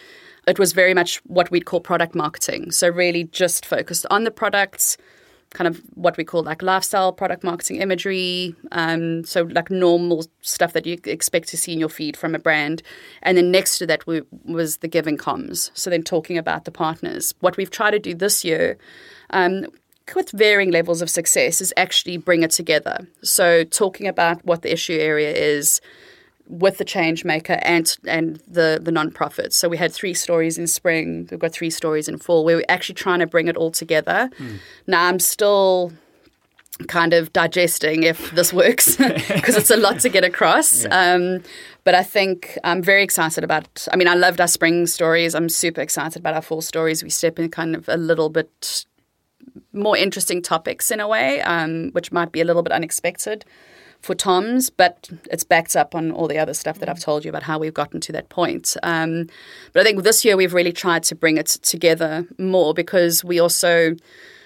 it 0.47 0.59
was 0.59 0.73
very 0.73 0.93
much 0.93 1.17
what 1.25 1.51
we'd 1.51 1.65
call 1.65 1.79
product 1.79 2.15
marketing. 2.15 2.71
So 2.71 2.89
really 2.89 3.25
just 3.25 3.65
focused 3.65 4.05
on 4.09 4.23
the 4.23 4.31
products, 4.31 4.97
kind 5.51 5.67
of 5.67 5.81
what 5.95 6.17
we 6.17 6.23
call 6.23 6.43
like 6.43 6.61
lifestyle 6.61 7.11
product 7.11 7.43
marketing 7.43 7.77
imagery. 7.77 8.55
Um, 8.71 9.23
so 9.23 9.43
like 9.43 9.69
normal 9.69 10.25
stuff 10.41 10.73
that 10.73 10.85
you 10.85 10.97
expect 11.05 11.49
to 11.49 11.57
see 11.57 11.73
in 11.73 11.79
your 11.79 11.89
feed 11.89 12.17
from 12.17 12.33
a 12.33 12.39
brand. 12.39 12.81
And 13.21 13.37
then 13.37 13.51
next 13.51 13.77
to 13.79 13.87
that 13.87 14.07
we, 14.07 14.21
was 14.45 14.77
the 14.77 14.87
giving 14.87 15.17
comms. 15.17 15.69
So 15.73 15.89
then 15.89 16.03
talking 16.03 16.37
about 16.37 16.65
the 16.65 16.71
partners. 16.71 17.33
What 17.39 17.57
we've 17.57 17.71
tried 17.71 17.91
to 17.91 17.99
do 17.99 18.15
this 18.15 18.43
year 18.43 18.77
um, 19.29 19.67
with 20.15 20.31
varying 20.31 20.71
levels 20.71 21.01
of 21.01 21.09
success 21.09 21.61
is 21.61 21.73
actually 21.77 22.17
bring 22.17 22.43
it 22.43 22.51
together. 22.51 23.07
So 23.21 23.63
talking 23.63 24.07
about 24.07 24.43
what 24.45 24.61
the 24.61 24.73
issue 24.73 24.97
area 24.97 25.31
is 25.33 25.81
with 26.51 26.77
the 26.77 26.85
change 26.85 27.23
maker 27.23 27.57
and 27.61 27.97
and 28.05 28.41
the 28.47 28.79
the 28.81 28.91
non-profits. 28.91 29.57
So 29.57 29.69
we 29.69 29.77
had 29.77 29.91
three 29.93 30.13
stories 30.13 30.57
in 30.57 30.67
spring. 30.67 31.27
We've 31.31 31.39
got 31.39 31.53
three 31.53 31.69
stories 31.69 32.07
in 32.07 32.17
fall. 32.17 32.43
Where 32.43 32.57
we're 32.57 32.65
actually 32.69 32.95
trying 32.95 33.19
to 33.19 33.27
bring 33.27 33.47
it 33.47 33.55
all 33.55 33.71
together. 33.71 34.29
Now 34.85 35.05
I'm 35.07 35.19
still 35.19 35.93
kind 36.87 37.13
of 37.13 37.31
digesting 37.31 38.03
if 38.03 38.31
this 38.31 38.51
works 38.51 38.95
because 38.97 39.55
it's 39.55 39.69
a 39.69 39.77
lot 39.77 39.99
to 40.01 40.09
get 40.09 40.23
across. 40.23 40.85
Um, 40.91 41.43
but 41.83 41.95
I 41.95 42.03
think 42.03 42.57
I'm 42.63 42.83
very 42.83 43.03
excited 43.03 43.43
about. 43.43 43.87
I 43.91 43.95
mean, 43.95 44.07
I 44.07 44.15
loved 44.15 44.41
our 44.41 44.47
spring 44.47 44.85
stories. 44.87 45.33
I'm 45.33 45.49
super 45.49 45.81
excited 45.81 46.19
about 46.19 46.33
our 46.33 46.41
fall 46.41 46.61
stories. 46.61 47.01
We 47.01 47.09
step 47.09 47.39
in 47.39 47.49
kind 47.49 47.75
of 47.75 47.87
a 47.87 47.97
little 47.97 48.29
bit 48.29 48.85
more 49.73 49.97
interesting 49.97 50.41
topics 50.41 50.91
in 50.91 50.99
a 50.99 51.07
way, 51.07 51.41
um, 51.41 51.91
which 51.91 52.11
might 52.11 52.31
be 52.31 52.41
a 52.41 52.45
little 52.45 52.61
bit 52.61 52.73
unexpected 52.73 53.45
for 54.01 54.15
Tom's, 54.15 54.69
but 54.69 55.09
it's 55.29 55.43
backed 55.43 55.75
up 55.75 55.93
on 55.95 56.11
all 56.11 56.27
the 56.27 56.37
other 56.37 56.53
stuff 56.53 56.79
that 56.79 56.89
I've 56.89 56.99
told 56.99 57.23
you 57.23 57.29
about 57.29 57.43
how 57.43 57.59
we've 57.59 57.73
gotten 57.73 58.01
to 58.01 58.11
that 58.11 58.29
point. 58.29 58.75
Um, 58.83 59.27
but 59.73 59.81
I 59.81 59.83
think 59.83 60.03
this 60.03 60.25
year 60.25 60.35
we've 60.35 60.53
really 60.53 60.73
tried 60.73 61.03
to 61.03 61.15
bring 61.15 61.37
it 61.37 61.47
together 61.47 62.25
more 62.37 62.73
because 62.73 63.23
we 63.23 63.39
also 63.39 63.95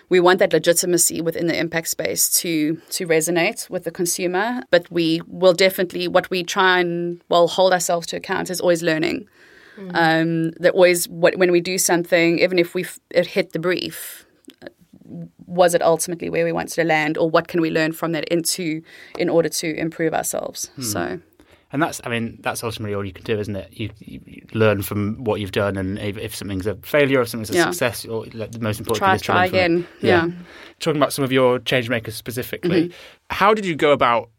we 0.09 0.19
want 0.19 0.37
that 0.39 0.53
legitimacy 0.53 1.21
within 1.21 1.47
the 1.47 1.57
impact 1.57 1.87
space 1.87 2.29
to 2.41 2.75
to 2.89 3.07
resonate 3.07 3.69
with 3.69 3.85
the 3.85 3.91
consumer. 3.91 4.61
But 4.69 4.91
we 4.91 5.21
will 5.27 5.53
definitely 5.53 6.07
what 6.07 6.29
we 6.29 6.43
try 6.43 6.79
and 6.79 7.21
well 7.29 7.47
hold 7.47 7.73
ourselves 7.73 8.07
to 8.07 8.17
account 8.17 8.49
is 8.49 8.61
always 8.61 8.83
learning. 8.83 9.27
Um, 9.93 10.51
that 10.51 10.71
always 10.73 11.09
what, 11.09 11.37
when 11.37 11.51
we 11.51 11.59
do 11.59 11.77
something, 11.77 12.39
even 12.39 12.57
if 12.57 12.73
we've 12.73 12.97
it 13.09 13.27
hit 13.27 13.51
the 13.51 13.59
brief, 13.59 14.24
was 15.47 15.73
it 15.73 15.81
ultimately 15.81 16.29
where 16.29 16.45
we 16.45 16.51
wanted 16.51 16.73
to 16.75 16.83
land, 16.83 17.17
or 17.17 17.29
what 17.29 17.47
can 17.47 17.61
we 17.61 17.69
learn 17.69 17.91
from 17.91 18.11
that 18.13 18.25
into 18.29 18.81
in 19.17 19.29
order 19.29 19.49
to 19.49 19.75
improve 19.77 20.13
ourselves? 20.13 20.69
So 20.81 21.19
And 21.71 21.81
that's, 21.83 21.99
I 22.05 22.09
mean, 22.09 22.37
that's 22.41 22.63
ultimately 22.63 22.95
all 22.95 23.03
you 23.03 23.11
can 23.11 23.25
do, 23.25 23.37
isn't 23.39 23.55
it? 23.55 23.69
You, 23.73 23.89
you, 23.99 24.21
learn 24.53 24.81
from 24.81 25.23
what 25.23 25.41
you've 25.41 25.51
done, 25.51 25.75
and 25.77 25.99
if, 25.99 26.17
if 26.17 26.33
something's 26.35 26.65
a 26.67 26.75
failure 26.75 27.19
or 27.19 27.23
if 27.23 27.29
something's 27.29 27.49
a 27.49 27.55
Yeah. 27.55 27.65
success, 27.71 28.05
or 28.05 28.25
like, 28.33 28.51
the 28.51 28.59
most 28.59 28.79
important 28.79 28.99
try 28.99 29.09
thing 29.09 29.15
is 29.15 29.21
to 29.21 29.25
try 29.25 29.35
learn 29.41 29.49
from 29.49 29.57
it. 29.57 29.59
again. 29.59 29.87
Yeah. 30.01 30.29
Talking 30.79 31.01
about 31.01 31.11
some 31.13 31.25
of 31.25 31.31
your 31.31 31.59
change 31.59 31.89
makers 31.89 32.15
specifically, 32.15 32.83
Mm-hmm. 32.89 32.93
how 33.29 33.53
did 33.53 33.65
you 33.65 33.75
go 33.75 33.91
about 33.91 34.29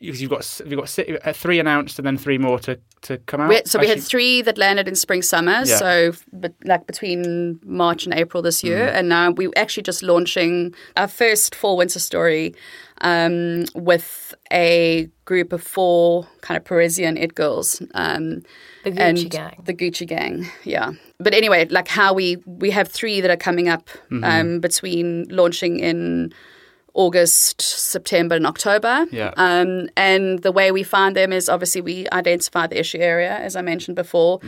you've 0.00 0.30
got 0.30 0.60
you've 0.66 0.78
got 0.78 0.88
si- 0.88 1.18
uh, 1.24 1.32
three 1.32 1.58
announced 1.58 1.98
and 1.98 2.06
then 2.06 2.16
three 2.16 2.38
more 2.38 2.58
to, 2.60 2.78
to 3.02 3.18
come 3.18 3.40
out. 3.40 3.48
We, 3.48 3.62
so 3.64 3.78
we 3.78 3.88
had 3.88 4.00
three 4.02 4.42
that 4.42 4.56
landed 4.58 4.86
in 4.88 4.94
spring 4.94 5.22
summer. 5.22 5.62
Yeah. 5.64 5.76
So, 5.78 6.12
but 6.32 6.54
like 6.64 6.86
between 6.86 7.58
March 7.64 8.04
and 8.06 8.14
April 8.14 8.42
this 8.42 8.62
year, 8.62 8.86
Mm. 8.88 8.94
and 8.94 9.08
now 9.08 9.30
we're 9.32 9.50
actually 9.56 9.82
just 9.82 10.02
launching 10.02 10.74
our 10.96 11.08
first 11.08 11.54
fall 11.54 11.76
winter 11.76 11.98
story 11.98 12.54
um, 13.00 13.64
with 13.74 14.34
a 14.52 15.08
group 15.24 15.52
of 15.52 15.62
four 15.62 16.26
kind 16.40 16.56
of 16.56 16.64
Parisian 16.64 17.16
it 17.16 17.34
girls. 17.34 17.82
Um, 17.94 18.42
The 18.84 18.92
Gucci 18.92 19.00
and 19.00 19.30
gang. 19.30 19.62
The 19.64 19.74
Gucci 19.74 20.06
gang, 20.06 20.46
yeah. 20.64 20.92
But 21.18 21.34
anyway, 21.34 21.66
like 21.70 21.88
how 21.88 22.14
we 22.14 22.36
we 22.46 22.70
have 22.70 22.88
three 22.88 23.20
that 23.20 23.30
are 23.30 23.36
coming 23.36 23.68
up 23.68 23.88
Mm-hmm. 24.10 24.24
um, 24.24 24.60
between 24.60 25.26
launching 25.30 25.80
in 25.80 26.32
August, 26.98 27.62
September, 27.62 28.34
and 28.34 28.44
October. 28.44 29.06
Yeah. 29.12 29.32
Um, 29.36 29.88
and 29.96 30.40
the 30.42 30.50
way 30.50 30.72
we 30.72 30.82
find 30.82 31.14
them 31.14 31.32
is 31.32 31.48
obviously 31.48 31.80
we 31.80 32.08
identify 32.12 32.66
the 32.66 32.78
issue 32.80 32.98
area, 32.98 33.36
as 33.38 33.54
I 33.54 33.62
mentioned 33.62 33.94
before, 33.94 34.40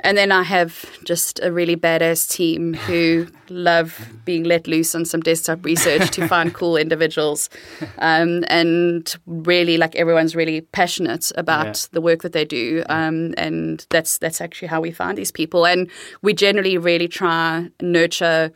and 0.00 0.16
then 0.16 0.32
I 0.32 0.42
have 0.42 0.72
just 1.04 1.38
a 1.42 1.52
really 1.52 1.76
badass 1.76 2.26
team 2.30 2.72
who 2.72 3.26
love 3.50 3.90
being 4.24 4.44
let 4.44 4.66
loose 4.66 4.94
on 4.94 5.04
some 5.04 5.20
desktop 5.20 5.62
research 5.64 6.10
to 6.12 6.26
find 6.26 6.54
cool 6.54 6.76
individuals, 6.86 7.50
um, 7.98 8.42
and 8.48 9.14
really 9.26 9.76
like 9.76 9.94
everyone's 9.96 10.34
really 10.34 10.62
passionate 10.62 11.30
about 11.36 11.66
Yeah. 11.66 11.88
the 11.92 12.00
work 12.00 12.22
that 12.22 12.32
they 12.32 12.46
do, 12.46 12.84
um, 12.88 13.34
and 13.36 13.86
that's 13.90 14.16
that's 14.18 14.40
actually 14.40 14.68
how 14.68 14.80
we 14.80 14.92
find 14.92 15.18
these 15.18 15.32
people, 15.40 15.66
and 15.66 15.90
we 16.22 16.32
generally 16.32 16.78
really 16.78 17.08
try 17.08 17.68
and 17.80 17.92
nurture 17.92 18.50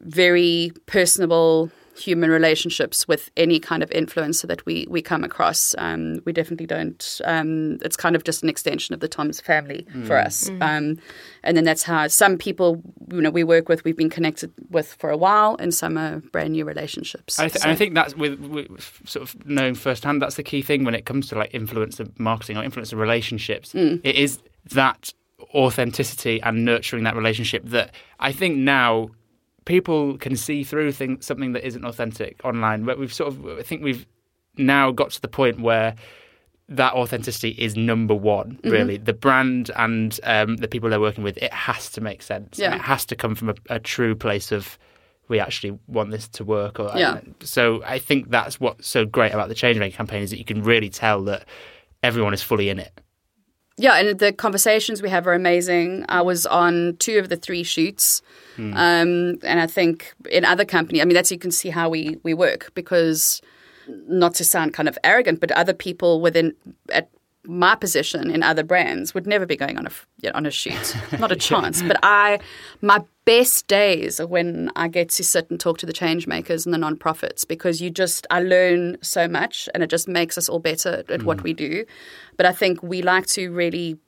very 0.00 0.72
personable 0.86 1.70
human 1.96 2.30
relationships 2.30 3.06
with 3.06 3.30
any 3.36 3.60
kind 3.60 3.82
of 3.82 3.90
influencer 3.90 4.46
that 4.48 4.64
we 4.66 4.86
we 4.90 5.00
come 5.02 5.22
across. 5.24 5.74
Um, 5.78 6.20
we 6.24 6.32
definitely 6.32 6.66
don't. 6.66 7.20
Um, 7.24 7.78
it's 7.82 7.96
kind 7.96 8.16
of 8.16 8.24
just 8.24 8.42
an 8.42 8.48
extension 8.48 8.94
of 8.94 9.00
the 9.00 9.08
Tom's 9.08 9.40
family 9.40 9.86
for 10.06 10.16
us. 10.18 10.48
Um, 10.60 10.98
and 11.42 11.56
then 11.56 11.64
that's 11.64 11.82
how 11.84 12.08
some 12.08 12.36
people 12.38 12.82
you 13.12 13.20
know 13.20 13.30
we 13.30 13.44
work 13.44 13.68
with 13.68 13.84
we've 13.84 13.96
been 13.96 14.10
connected 14.10 14.52
with 14.70 14.94
for 14.94 15.10
a 15.10 15.16
while, 15.16 15.56
and 15.60 15.72
some 15.72 15.96
are 15.98 16.20
brand 16.32 16.52
new 16.52 16.64
relationships. 16.64 17.38
I, 17.38 17.48
th- 17.48 17.62
So- 17.62 17.70
I 17.70 17.74
think 17.74 17.94
that's 17.94 18.16
with, 18.16 18.40
with 18.40 19.00
sort 19.04 19.22
of 19.28 19.46
knowing 19.46 19.74
firsthand. 19.74 20.20
That's 20.22 20.36
the 20.36 20.42
key 20.42 20.62
thing 20.62 20.84
when 20.84 20.94
it 20.94 21.04
comes 21.06 21.28
to 21.28 21.34
like 21.36 21.52
influencer 21.52 22.08
marketing 22.18 22.56
or 22.56 22.62
influencer 22.62 22.98
relationships. 22.98 23.72
Mm. 23.72 24.00
It 24.04 24.16
is 24.16 24.38
that 24.70 25.12
authenticity 25.54 26.40
and 26.42 26.64
nurturing 26.64 27.04
that 27.04 27.14
relationship 27.16 27.62
that 27.66 27.94
I 28.18 28.32
think 28.32 28.56
now 28.56 29.10
people 29.64 30.18
can 30.18 30.36
see 30.36 30.64
through 30.64 30.92
things, 30.92 31.26
something 31.26 31.52
that 31.52 31.66
isn't 31.66 31.84
authentic 31.84 32.40
online. 32.44 32.84
But 32.84 32.98
we've 32.98 33.12
sort 33.12 33.32
of, 33.32 33.46
I 33.58 33.62
think 33.62 33.82
we've 33.82 34.06
now 34.56 34.90
got 34.92 35.10
to 35.12 35.20
the 35.20 35.28
point 35.28 35.60
where 35.60 35.94
that 36.68 36.94
authenticity 36.94 37.50
is 37.50 37.76
number 37.76 38.14
one. 38.14 38.52
Mm-hmm. 38.52 38.70
Really, 38.70 38.96
the 38.96 39.12
brand 39.12 39.70
and 39.76 40.18
um, 40.24 40.56
the 40.56 40.68
people 40.68 40.88
they're 40.88 41.00
working 41.00 41.24
with, 41.24 41.36
it 41.38 41.52
has 41.52 41.90
to 41.92 42.00
make 42.00 42.22
sense. 42.22 42.58
Yeah. 42.58 42.74
it 42.74 42.80
has 42.80 43.04
to 43.06 43.16
come 43.16 43.34
from 43.34 43.50
a, 43.50 43.54
a 43.70 43.78
true 43.78 44.14
place 44.14 44.52
of 44.52 44.78
we 45.28 45.40
actually 45.40 45.78
want 45.86 46.10
this 46.10 46.28
to 46.28 46.44
work. 46.44 46.78
Or 46.78 46.90
Yeah. 46.94 47.20
so 47.40 47.82
I 47.84 47.98
think 47.98 48.30
that's 48.30 48.60
what's 48.60 48.86
so 48.86 49.04
great 49.04 49.32
about 49.32 49.48
the 49.48 49.54
Change 49.54 49.94
campaign 49.94 50.22
is 50.22 50.30
that 50.30 50.38
you 50.38 50.44
can 50.44 50.62
really 50.62 50.90
tell 50.90 51.22
that 51.24 51.46
everyone 52.02 52.34
is 52.34 52.42
fully 52.42 52.68
in 52.68 52.78
it. 52.78 53.00
Yeah, 53.76 53.96
and 53.96 54.18
the 54.18 54.32
conversations 54.32 55.02
we 55.02 55.10
have 55.10 55.26
are 55.26 55.34
amazing. 55.34 56.04
I 56.08 56.22
was 56.22 56.46
on 56.46 56.96
two 56.98 57.18
of 57.18 57.28
the 57.28 57.36
three 57.36 57.64
shoots, 57.64 58.22
um, 58.56 59.38
and 59.42 59.60
I 59.60 59.66
think 59.66 60.14
in 60.30 60.44
other 60.44 60.64
company, 60.64 61.02
I 61.02 61.04
mean, 61.04 61.14
that's 61.14 61.32
you 61.32 61.38
can 61.38 61.50
see 61.50 61.70
how 61.70 61.88
we 61.88 62.18
we 62.22 62.34
work 62.34 62.70
because 62.74 63.42
not 63.88 64.34
to 64.34 64.44
sound 64.44 64.74
kind 64.74 64.88
of 64.88 64.96
arrogant, 65.02 65.40
but 65.40 65.50
other 65.52 65.74
people 65.74 66.20
within 66.20 66.54
at 66.90 67.10
my 67.46 67.74
position 67.74 68.30
in 68.30 68.42
other 68.42 68.62
brands 68.62 69.14
would 69.14 69.26
never 69.26 69.46
be 69.46 69.56
going 69.56 69.76
on 69.76 69.86
a 69.86 69.90
f- 69.90 70.06
yeah, 70.20 70.30
on 70.34 70.46
a 70.46 70.50
shoot, 70.50 70.96
not 71.18 71.30
a 71.30 71.36
chance. 71.36 71.82
But 71.82 71.98
I, 72.02 72.40
my 72.80 73.02
best 73.24 73.66
days 73.66 74.18
are 74.18 74.26
when 74.26 74.70
I 74.76 74.88
get 74.88 75.10
to 75.10 75.24
sit 75.24 75.50
and 75.50 75.60
talk 75.60 75.78
to 75.78 75.86
the 75.86 75.92
change 75.92 76.26
makers 76.26 76.64
and 76.64 76.72
the 76.72 76.78
non-profits 76.78 77.44
because 77.44 77.80
you 77.80 77.90
just 77.90 78.26
I 78.30 78.40
learn 78.40 78.96
so 79.02 79.28
much 79.28 79.68
and 79.74 79.82
it 79.82 79.90
just 79.90 80.08
makes 80.08 80.38
us 80.38 80.48
all 80.48 80.58
better 80.58 81.04
at 81.08 81.22
what 81.22 81.38
mm. 81.38 81.42
we 81.42 81.52
do. 81.52 81.84
But 82.36 82.46
I 82.46 82.52
think 82.52 82.82
we 82.82 83.02
like 83.02 83.26
to 83.28 83.50
really 83.50 83.98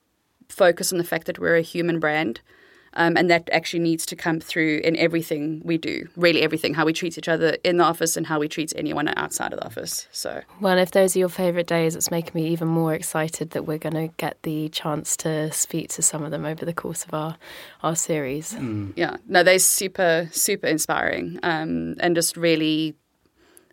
focus 0.49 0.93
on 0.93 0.99
the 0.99 1.05
fact 1.05 1.27
that 1.27 1.39
we're 1.39 1.57
a 1.57 1.63
human 1.63 2.01
brand. 2.01 2.41
Um, 2.99 3.17
and 3.17 3.29
that 3.31 3.49
actually 3.53 3.81
needs 3.81 4.07
to 4.07 4.17
come 4.17 4.41
through 4.41 4.81
in 4.83 4.97
everything 4.97 5.61
we 5.63 5.77
do, 5.77 6.09
really 6.17 6.43
everything, 6.43 6.73
how 6.73 6.87
we 6.87 6.95
treat 6.95 7.19
each 7.19 7.29
other 7.29 7.59
in 7.63 7.77
the 7.77 7.85
office 7.85 8.17
and 8.17 8.27
how 8.27 8.41
we 8.41 8.49
treat 8.49 8.73
anyone 8.75 9.07
outside 9.19 9.53
of 9.53 9.61
the 9.61 9.67
office. 9.67 10.09
So, 10.13 10.41
Well, 10.63 10.79
if 10.79 10.93
those 10.93 11.15
are 11.15 11.19
your 11.19 11.29
favourite 11.29 11.67
days, 11.67 11.95
it's 11.95 12.11
making 12.11 12.33
me 12.35 12.49
even 12.49 12.69
more 12.69 12.95
excited 12.95 13.51
that 13.51 13.67
we're 13.67 13.77
going 13.77 13.95
to 13.95 14.09
get 14.17 14.43
the 14.45 14.71
chance 14.71 15.15
to 15.19 15.53
speak 15.53 15.91
to 15.91 16.03
some 16.03 16.25
of 16.25 16.31
them 16.31 16.47
over 16.47 16.65
the 16.65 16.73
course 16.73 17.05
of 17.05 17.13
our, 17.13 17.37
our 17.83 17.95
series. 17.95 18.57
yeah, 18.97 19.19
no, 19.29 19.43
they're 19.43 19.59
super, 19.59 20.29
super 20.33 20.67
inspiring 20.67 21.39
um, 21.43 21.97
and 22.01 22.15
just 22.15 22.35
really, 22.37 22.95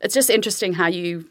it's 0.02 0.14
just 0.14 0.30
interesting 0.30 0.74
how 0.74 0.88
you 0.88 1.26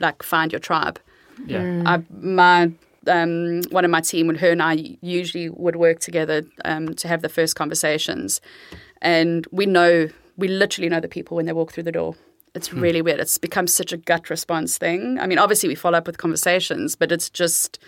like 0.00 0.22
find 0.22 0.52
your 0.52 0.60
tribe. 0.60 0.98
Yeah. 1.44 1.82
I, 1.84 2.02
my 2.10 2.72
um, 3.06 3.62
one 3.70 3.84
of 3.84 3.90
my 3.90 4.00
team, 4.00 4.26
when 4.26 4.36
her 4.36 4.50
and 4.50 4.62
I 4.62 4.96
usually 5.00 5.48
would 5.48 5.76
work 5.76 6.00
together 6.00 6.42
um, 6.64 6.94
to 6.94 7.08
have 7.08 7.22
the 7.22 7.28
first 7.28 7.56
conversations, 7.56 8.40
and 9.00 9.46
we 9.50 9.66
know 9.66 10.08
we 10.36 10.48
literally 10.48 10.88
know 10.88 11.00
the 11.00 11.08
people 11.08 11.36
when 11.36 11.46
they 11.46 11.52
walk 11.52 11.72
through 11.72 11.84
the 11.84 11.92
door. 11.92 12.14
It's 12.54 12.72
really 12.72 13.00
weird. 13.00 13.20
It's 13.20 13.38
become 13.38 13.68
such 13.68 13.92
a 13.92 13.96
gut 13.96 14.28
response 14.28 14.76
thing. 14.76 15.20
I 15.20 15.26
mean, 15.26 15.38
obviously 15.38 15.68
we 15.68 15.76
follow 15.76 15.98
up 15.98 16.06
with 16.06 16.18
conversations, 16.18 16.96
but 16.96 17.12
it's 17.12 17.30
just 17.30 17.78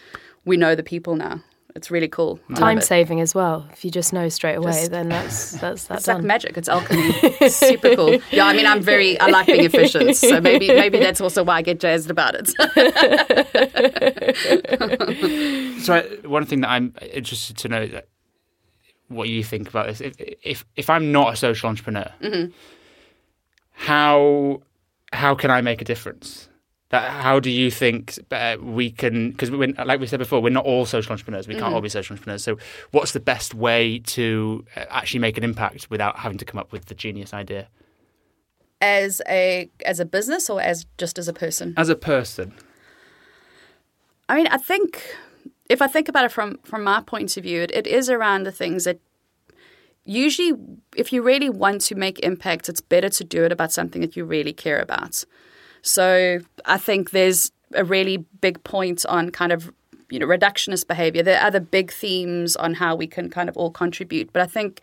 we 0.45 0.57
know 0.57 0.75
the 0.75 0.85
people 0.85 1.17
now. 1.17 1.41
It's 1.75 1.91
really 1.91 2.09
cool. 2.09 2.39
I 2.51 2.55
Time 2.55 2.81
saving 2.83 3.21
as 3.21 3.35
well. 3.35 3.67
If 3.73 3.85
you 3.85 3.91
just 3.91 4.13
know 4.13 4.29
straight 4.29 4.57
away, 4.57 4.73
Just- 4.73 4.91
then 4.91 5.09
that's 5.09 5.53
that's 5.53 5.87
that's 5.87 6.03
It's 6.03 6.09
like 6.09 6.23
magic. 6.23 6.59
It's 6.59 6.69
alchemy. 6.69 7.15
It's 7.41 7.57
super 7.57 7.97
cool. 7.97 8.21
Yeah, 8.31 8.47
I 8.47 8.53
mean, 8.53 8.67
I'm 8.67 8.83
very. 8.83 9.19
I 9.19 9.29
like 9.29 9.47
being 9.47 9.65
efficient, 9.65 10.17
so 10.17 10.41
maybe 10.41 10.69
maybe 10.69 10.99
that's 10.99 11.21
also 11.21 11.43
why 11.43 11.57
I 11.57 11.63
get 11.63 11.81
jazzed 11.81 12.11
about 12.11 12.35
it. 12.35 12.53
So 15.83 15.95
I, 15.95 16.03
one 16.29 16.47
thing 16.47 16.61
that 16.61 16.71
I'm 16.71 16.95
interested 17.13 17.57
to 17.57 17.69
know 17.69 17.89
that 17.89 18.07
what 19.09 19.29
you 19.29 19.43
think 19.43 19.69
about 19.69 19.89
this. 19.89 20.01
If 20.01 20.15
if, 20.43 20.65
if 20.77 20.89
I'm 20.89 21.11
not 21.11 21.33
a 21.33 21.37
social 21.37 21.69
entrepreneur, 21.69 22.09
mm-hmm. 22.21 22.53
how 23.73 24.63
how 25.13 25.35
can 25.35 25.51
I 25.51 25.61
make 25.61 25.81
a 25.81 25.85
difference? 25.85 26.49
That 26.93 27.11
how 27.11 27.41
do 27.41 27.51
you 27.51 27.71
think 27.71 28.19
uh, 28.31 28.57
we 28.61 28.91
can? 28.91 29.33
Because 29.33 29.51
like 29.51 29.99
we 29.99 30.07
said 30.07 30.19
before, 30.19 30.41
we're 30.41 30.51
not 30.51 30.65
all 30.65 30.87
social 30.87 31.13
entrepreneurs. 31.13 31.49
We 31.49 31.55
can't 31.55 31.75
all 31.75 31.81
be 31.81 31.89
social 31.89 32.15
entrepreneurs. 32.15 32.45
So, 32.45 32.59
what's 32.93 33.13
the 33.13 33.21
best 33.21 33.55
way 33.55 33.99
to 33.99 34.65
uh, 34.77 34.85
actually 34.91 35.21
make 35.21 35.37
an 35.37 35.45
impact 35.45 35.91
without 35.91 36.19
having 36.19 36.39
to 36.39 36.45
come 36.45 36.61
up 36.61 36.71
with 36.71 36.87
the 36.87 36.95
genius 36.95 37.35
idea? 37.35 37.69
as 38.83 39.23
a 39.29 39.71
as 39.87 40.01
a 40.01 40.05
business 40.05 40.51
or 40.51 40.61
as 40.61 40.85
just 40.99 41.19
as 41.19 41.29
a 41.29 41.33
person. 41.33 41.73
As 41.77 41.89
a 41.89 41.95
person, 41.95 42.53
I 44.29 44.35
mean, 44.35 44.49
I 44.49 44.59
think 44.59 45.17
if 45.71 45.81
I 45.81 45.87
think 45.87 46.09
about 46.09 46.25
it 46.25 46.33
from 46.33 46.59
from 46.65 46.83
my 46.83 47.01
point 47.01 47.37
of 47.37 47.45
view, 47.45 47.63
it, 47.63 47.71
it 47.71 47.87
is 47.87 48.11
around 48.11 48.43
the 48.43 48.53
things 48.53 48.85
that 48.85 48.99
usually, 50.05 50.53
if 50.97 51.13
you 51.13 51.23
really 51.23 51.49
want 51.49 51.81
to 51.83 51.95
make 51.95 52.19
impact, 52.21 52.69
it's 52.69 52.81
better 52.81 53.09
to 53.09 53.25
do 53.25 53.45
it 53.45 53.53
about 53.53 53.73
something 53.73 54.01
that 54.03 54.17
you 54.17 54.25
really 54.25 54.53
care 54.53 54.81
about. 54.81 55.25
So 55.83 56.41
I 56.65 56.79
think 56.79 57.11
there's 57.11 57.53
a 57.75 57.85
really 57.85 58.19
big 58.41 58.63
point 58.65 59.05
on 59.07 59.31
kind 59.31 59.53
of 59.53 59.73
you 60.11 60.19
know 60.19 60.27
reductionist 60.27 60.87
behavior. 60.87 61.23
There 61.23 61.39
are 61.39 61.47
other 61.47 61.61
big 61.61 61.93
themes 61.93 62.57
on 62.57 62.75
how 62.75 62.95
we 62.95 63.07
can 63.07 63.31
kind 63.31 63.49
of 63.49 63.57
all 63.57 63.71
contribute, 63.71 64.33
but 64.33 64.43
I 64.43 64.47
think 64.47 64.81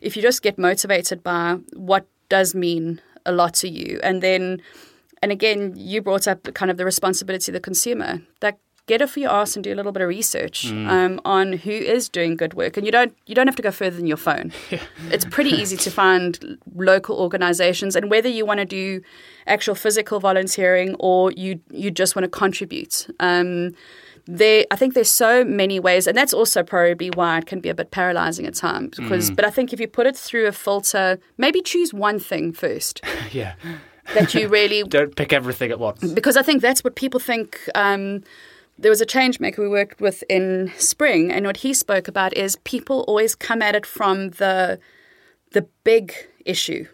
if 0.00 0.16
you 0.16 0.22
just 0.22 0.42
get 0.42 0.58
motivated 0.58 1.22
by 1.22 1.58
what 1.74 2.06
does 2.28 2.54
mean 2.54 3.00
a 3.24 3.32
lot 3.32 3.54
to 3.54 3.68
you, 3.68 4.00
and 4.02 4.22
then 4.22 4.62
and 5.22 5.32
again, 5.32 5.72
you 5.76 6.02
brought 6.02 6.28
up 6.28 6.52
kind 6.54 6.70
of 6.70 6.76
the 6.76 6.84
responsibility 6.84 7.50
of 7.50 7.54
the 7.54 7.60
consumer. 7.60 8.20
That 8.40 8.58
get 8.86 9.02
off 9.02 9.16
your 9.16 9.30
ass 9.30 9.56
and 9.56 9.64
do 9.64 9.72
a 9.72 9.76
little 9.76 9.92
bit 9.92 10.02
of 10.02 10.08
research 10.08 10.66
um, 10.72 11.20
on 11.24 11.54
who 11.54 11.70
is 11.70 12.08
doing 12.08 12.36
good 12.36 12.54
work, 12.54 12.76
and 12.76 12.86
you 12.86 12.92
don't 12.92 13.16
you 13.26 13.34
don't 13.34 13.46
have 13.46 13.56
to 13.56 13.62
go 13.62 13.70
further 13.70 13.96
than 13.96 14.06
your 14.06 14.16
phone. 14.16 14.52
it's 15.10 15.24
pretty 15.24 15.50
easy 15.50 15.76
to 15.76 15.90
find 15.90 16.58
local 16.74 17.18
organisations, 17.18 17.96
and 17.96 18.10
whether 18.10 18.28
you 18.28 18.46
want 18.46 18.60
to 18.60 18.66
do 18.66 19.02
actual 19.46 19.74
physical 19.74 20.20
volunteering 20.20 20.94
or 20.98 21.32
you 21.32 21.60
you 21.70 21.90
just 21.90 22.16
want 22.16 22.24
to 22.24 22.30
contribute. 22.30 23.06
Um, 23.20 23.74
there, 24.28 24.64
I 24.72 24.76
think 24.76 24.94
there's 24.94 25.10
so 25.10 25.44
many 25.44 25.78
ways, 25.78 26.08
and 26.08 26.16
that's 26.16 26.34
also 26.34 26.64
probably 26.64 27.10
why 27.10 27.38
it 27.38 27.46
can 27.46 27.60
be 27.60 27.68
a 27.68 27.74
bit 27.74 27.92
paralyzing 27.92 28.44
at 28.46 28.54
times. 28.54 28.96
Because, 28.96 29.30
but 29.30 29.44
I 29.44 29.50
think 29.50 29.72
if 29.72 29.78
you 29.78 29.86
put 29.86 30.06
it 30.06 30.16
through 30.16 30.46
a 30.46 30.52
filter, 30.52 31.20
maybe 31.38 31.62
choose 31.62 31.94
one 31.94 32.18
thing 32.18 32.52
first 32.52 33.00
yeah. 33.30 33.54
that 34.14 34.34
you 34.34 34.48
really 34.48 34.82
Don't 34.88 35.14
pick 35.14 35.32
everything 35.32 35.70
at 35.70 35.78
once. 35.78 36.12
because 36.12 36.36
I 36.36 36.42
think 36.42 36.60
that's 36.60 36.82
what 36.82 36.96
people 36.96 37.20
think. 37.20 37.60
Um, 37.76 38.24
there 38.78 38.90
was 38.90 39.00
a 39.00 39.06
change 39.06 39.40
maker 39.40 39.62
we 39.62 39.68
worked 39.68 40.00
with 40.00 40.22
in 40.28 40.72
spring, 40.78 41.32
and 41.32 41.46
what 41.46 41.58
he 41.58 41.72
spoke 41.74 42.08
about 42.08 42.34
is 42.36 42.56
people 42.64 43.04
always 43.08 43.34
come 43.34 43.62
at 43.62 43.74
it 43.74 43.86
from 43.86 44.30
the 44.30 44.78
the 45.52 45.62
big 45.84 46.12
issue, 46.44 46.86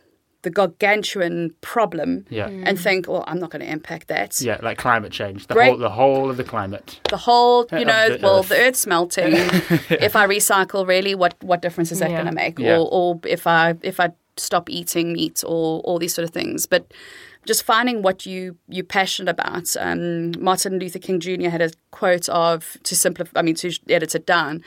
the 0.42 0.50
gargantuan 0.50 1.50
problem 1.60 2.24
Yeah. 2.30 2.48
Mm. 2.48 2.62
and 2.66 2.78
think, 2.78 3.08
well, 3.08 3.24
I'm 3.26 3.38
not 3.40 3.50
going 3.50 3.64
to 3.64 3.70
impact 3.70 4.08
that. 4.08 4.40
Yeah, 4.40 4.58
like 4.62 4.78
climate 4.78 5.10
change, 5.12 5.46
the 5.46 5.54
Break- 5.54 5.70
whole 5.70 5.78
the 5.78 5.90
whole 5.90 6.30
of 6.30 6.36
the 6.36 6.44
climate. 6.44 7.00
The 7.10 7.16
whole, 7.16 7.66
you 7.72 7.84
know, 7.84 8.16
the 8.16 8.18
well, 8.22 8.38
earth. 8.40 8.48
the 8.48 8.58
earth's 8.58 8.86
melting. 8.86 9.32
if 9.90 10.14
I 10.14 10.26
recycle, 10.26 10.86
really, 10.86 11.14
what 11.14 11.34
what 11.42 11.62
difference 11.62 11.90
is 11.92 11.98
that 11.98 12.10
Yeah. 12.10 12.16
going 12.22 12.26
to 12.28 12.32
make? 12.34 12.58
Yeah. 12.58 12.76
Or, 12.78 12.88
or 12.92 13.20
if 13.26 13.46
I 13.46 13.74
if 13.82 13.98
I 13.98 14.10
stop 14.36 14.70
eating 14.70 15.12
meat, 15.12 15.42
or 15.46 15.80
all 15.80 15.98
these 15.98 16.14
sort 16.14 16.24
of 16.28 16.30
things. 16.32 16.66
But 16.66 16.90
just 17.46 17.62
finding 17.64 18.02
what 18.02 18.24
you 18.26 18.56
you're 18.68 18.84
passionate 18.84 19.30
about. 19.30 19.74
Um, 19.78 20.32
Martin 20.42 20.78
Luther 20.78 20.98
King 20.98 21.20
Jr. 21.20 21.48
had 21.48 21.62
a 21.62 21.70
quote 21.90 22.28
of 22.28 22.76
to 22.84 22.94
simplify. 22.96 23.38
I 23.38 23.42
mean, 23.42 23.54
to 23.56 23.72
edit 23.88 24.14
it 24.14 24.26
down. 24.26 24.62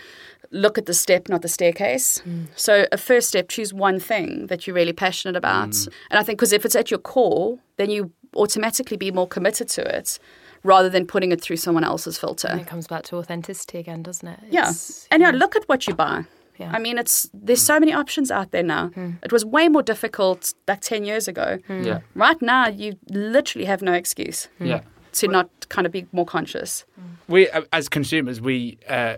Look 0.51 0.78
at 0.78 0.86
the 0.86 0.93
step, 0.93 1.28
not 1.28 1.41
the 1.41 1.47
staircase. 1.49 2.21
So, 2.55 2.86
a 2.91 2.97
first 2.97 3.28
step, 3.30 3.49
choose 3.49 3.73
one 3.73 3.99
thing 3.99 4.47
that 4.47 4.65
you're 4.67 4.76
really 4.76 4.93
passionate 4.93 5.36
about. 5.36 5.73
And 6.11 6.19
I 6.19 6.23
think 6.23 6.38
because 6.38 6.53
if 6.53 6.63
it's 6.65 6.76
at 6.76 6.91
your 6.91 6.99
core, 6.99 7.57
then 7.78 7.89
you 7.89 8.11
automatically 8.36 8.95
be 8.97 9.11
more 9.11 9.28
committed 9.28 9.67
to 9.69 9.82
it 9.97 10.19
rather 10.63 10.89
than 10.89 11.05
putting 11.07 11.32
it 11.32 11.41
through 11.41 11.57
someone 11.57 11.84
else's 11.84 12.17
filter. 12.17 12.47
And 12.47 12.61
it 12.61 12.67
comes 12.67 12.88
back 12.88 13.03
to 13.05 13.17
authenticity 13.17 13.80
again, 13.80 14.03
doesn't 14.03 14.28
it? 14.28 14.39
Yeah. 14.49 14.61
It's- 14.69 15.07
And 15.11 15.21
yeah, 15.21 15.32
look 15.32 15.55
at 15.55 15.63
what 15.67 15.88
you 15.88 15.95
buy. 15.95 16.26
Yeah. 16.57 16.71
I 16.73 16.79
mean, 16.79 16.97
it's 16.97 17.29
there's 17.33 17.61
so 17.61 17.79
many 17.79 17.93
options 17.93 18.31
out 18.31 18.51
there 18.51 18.63
now. 18.63 18.91
It 19.23 19.31
was 19.31 19.43
way 19.45 19.67
more 19.67 19.83
difficult 19.83 20.53
like 20.67 20.81
10 20.81 21.05
years 21.05 21.27
ago. 21.27 21.59
Yeah, 21.69 21.99
Right 22.15 22.41
now, 22.41 22.67
you 22.67 22.97
literally 23.09 23.65
have 23.65 23.81
no 23.81 23.93
excuse 23.93 24.47
yeah. 24.59 24.81
to 25.13 25.27
not 25.27 25.49
kind 25.69 25.85
of 25.85 25.91
be 25.91 26.07
more 26.11 26.25
conscious. 26.25 26.85
we 27.27 27.49
uh, 27.49 27.61
as 27.73 27.89
consumers 27.89 28.39
we 28.39 28.77
uh, 28.87 29.17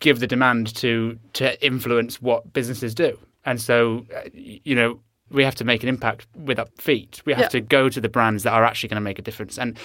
give 0.00 0.20
the 0.20 0.26
demand 0.26 0.74
to 0.76 1.18
to 1.34 1.64
influence 1.64 2.20
what 2.22 2.52
businesses 2.52 2.94
do 2.94 3.18
and 3.44 3.60
so 3.60 4.04
uh, 4.16 4.22
you 4.32 4.74
know 4.74 5.00
we 5.30 5.44
have 5.44 5.54
to 5.56 5.64
make 5.64 5.82
an 5.82 5.88
impact 5.88 6.26
with 6.36 6.58
our 6.58 6.66
feet 6.78 7.20
we 7.24 7.32
have 7.32 7.42
Yeah. 7.42 7.48
to 7.48 7.60
go 7.60 7.88
to 7.88 8.00
the 8.00 8.08
brands 8.08 8.42
that 8.44 8.52
are 8.52 8.64
actually 8.64 8.88
going 8.88 8.96
to 8.96 9.02
make 9.02 9.18
a 9.18 9.22
difference 9.22 9.58
and 9.58 9.76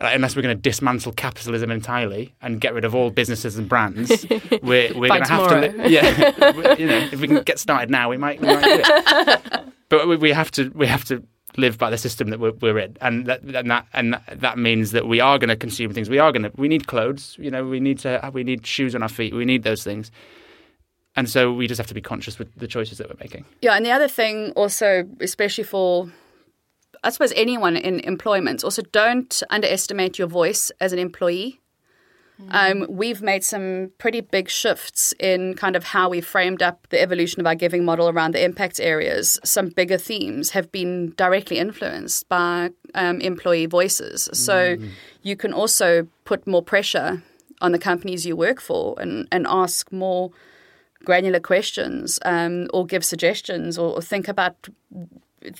uh, 0.00 0.10
unless 0.12 0.36
we're 0.36 0.42
going 0.42 0.56
to 0.56 0.60
dismantle 0.60 1.12
capitalism 1.12 1.70
entirely 1.70 2.34
and 2.42 2.60
get 2.60 2.74
rid 2.74 2.84
of 2.84 2.94
all 2.94 3.10
businesses 3.10 3.56
and 3.56 3.68
brands 3.68 4.26
we're, 4.62 4.92
we're 4.94 5.08
going 5.08 5.22
to 5.22 5.28
have 5.32 5.48
to 5.48 5.60
li- 5.78 5.88
yeah 5.92 6.74
you 6.78 6.86
know 6.86 6.98
if 7.12 7.20
we 7.20 7.26
can 7.28 7.42
get 7.42 7.58
started 7.58 7.90
now 7.90 8.08
we 8.10 8.16
might, 8.16 8.40
we 8.40 8.46
might 8.46 8.62
do 8.62 8.82
it 8.86 9.64
but 9.88 10.06
we, 10.08 10.16
we 10.16 10.30
have 10.32 10.50
to 10.50 10.70
we 10.74 10.86
have 10.86 11.04
to 11.04 11.22
live 11.56 11.78
by 11.78 11.90
the 11.90 11.98
system 11.98 12.30
that 12.30 12.38
we're, 12.38 12.52
we're 12.60 12.78
in, 12.78 12.96
and 13.00 13.26
that 13.26 13.42
and 13.42 13.68
that 13.70 13.84
and 13.92 14.20
that 14.36 14.56
means 14.56 14.92
that 14.92 15.08
we 15.08 15.18
are 15.18 15.36
going 15.36 15.48
to 15.48 15.56
consume 15.56 15.92
things. 15.92 16.08
We 16.08 16.20
are 16.20 16.30
going 16.30 16.44
to 16.44 16.52
we 16.54 16.68
need 16.68 16.86
clothes. 16.86 17.34
You 17.40 17.50
know, 17.50 17.64
we 17.66 17.80
need 17.80 17.98
to 18.00 18.30
we 18.32 18.44
need 18.44 18.64
shoes 18.64 18.94
on 18.94 19.02
our 19.02 19.08
feet. 19.08 19.34
We 19.34 19.44
need 19.44 19.64
those 19.64 19.82
things, 19.82 20.12
and 21.16 21.28
so 21.28 21.52
we 21.52 21.66
just 21.66 21.78
have 21.78 21.88
to 21.88 21.94
be 21.94 22.00
conscious 22.00 22.38
with 22.38 22.54
the 22.56 22.68
choices 22.68 22.98
that 22.98 23.08
we're 23.08 23.20
making. 23.20 23.44
Yeah, 23.60 23.74
and 23.74 23.84
the 23.84 23.90
other 23.90 24.08
thing 24.08 24.52
also, 24.52 25.08
especially 25.20 25.64
for 25.64 26.10
I 27.02 27.10
suppose 27.10 27.32
anyone 27.34 27.76
in 27.76 28.00
employment, 28.00 28.62
also 28.62 28.82
don't 28.92 29.42
underestimate 29.50 30.18
your 30.18 30.28
voice 30.28 30.70
as 30.80 30.92
an 30.92 30.98
employee. 30.98 31.60
Um, 32.48 32.86
we've 32.88 33.20
made 33.20 33.44
some 33.44 33.90
pretty 33.98 34.22
big 34.22 34.48
shifts 34.48 35.12
in 35.20 35.54
kind 35.54 35.76
of 35.76 35.84
how 35.84 36.08
we 36.08 36.22
framed 36.22 36.62
up 36.62 36.86
the 36.88 37.00
evolution 37.00 37.40
of 37.40 37.46
our 37.46 37.54
giving 37.54 37.84
model 37.84 38.08
around 38.08 38.32
the 38.32 38.42
impact 38.42 38.80
areas. 38.80 39.38
Some 39.44 39.68
bigger 39.68 39.98
themes 39.98 40.50
have 40.50 40.72
been 40.72 41.12
directly 41.16 41.58
influenced 41.58 42.28
by 42.28 42.70
um, 42.94 43.20
employee 43.20 43.66
voices. 43.66 44.30
So 44.32 44.76
you 45.22 45.36
can 45.36 45.52
also 45.52 46.08
put 46.24 46.46
more 46.46 46.62
pressure 46.62 47.22
on 47.60 47.72
the 47.72 47.78
companies 47.78 48.24
you 48.24 48.36
work 48.36 48.60
for 48.60 48.98
and, 48.98 49.28
and 49.30 49.46
ask 49.46 49.92
more 49.92 50.30
granular 51.04 51.40
questions 51.40 52.18
um, 52.24 52.68
or 52.72 52.86
give 52.86 53.04
suggestions 53.04 53.78
or, 53.78 53.94
or 53.94 54.02
think 54.02 54.28
about 54.28 54.68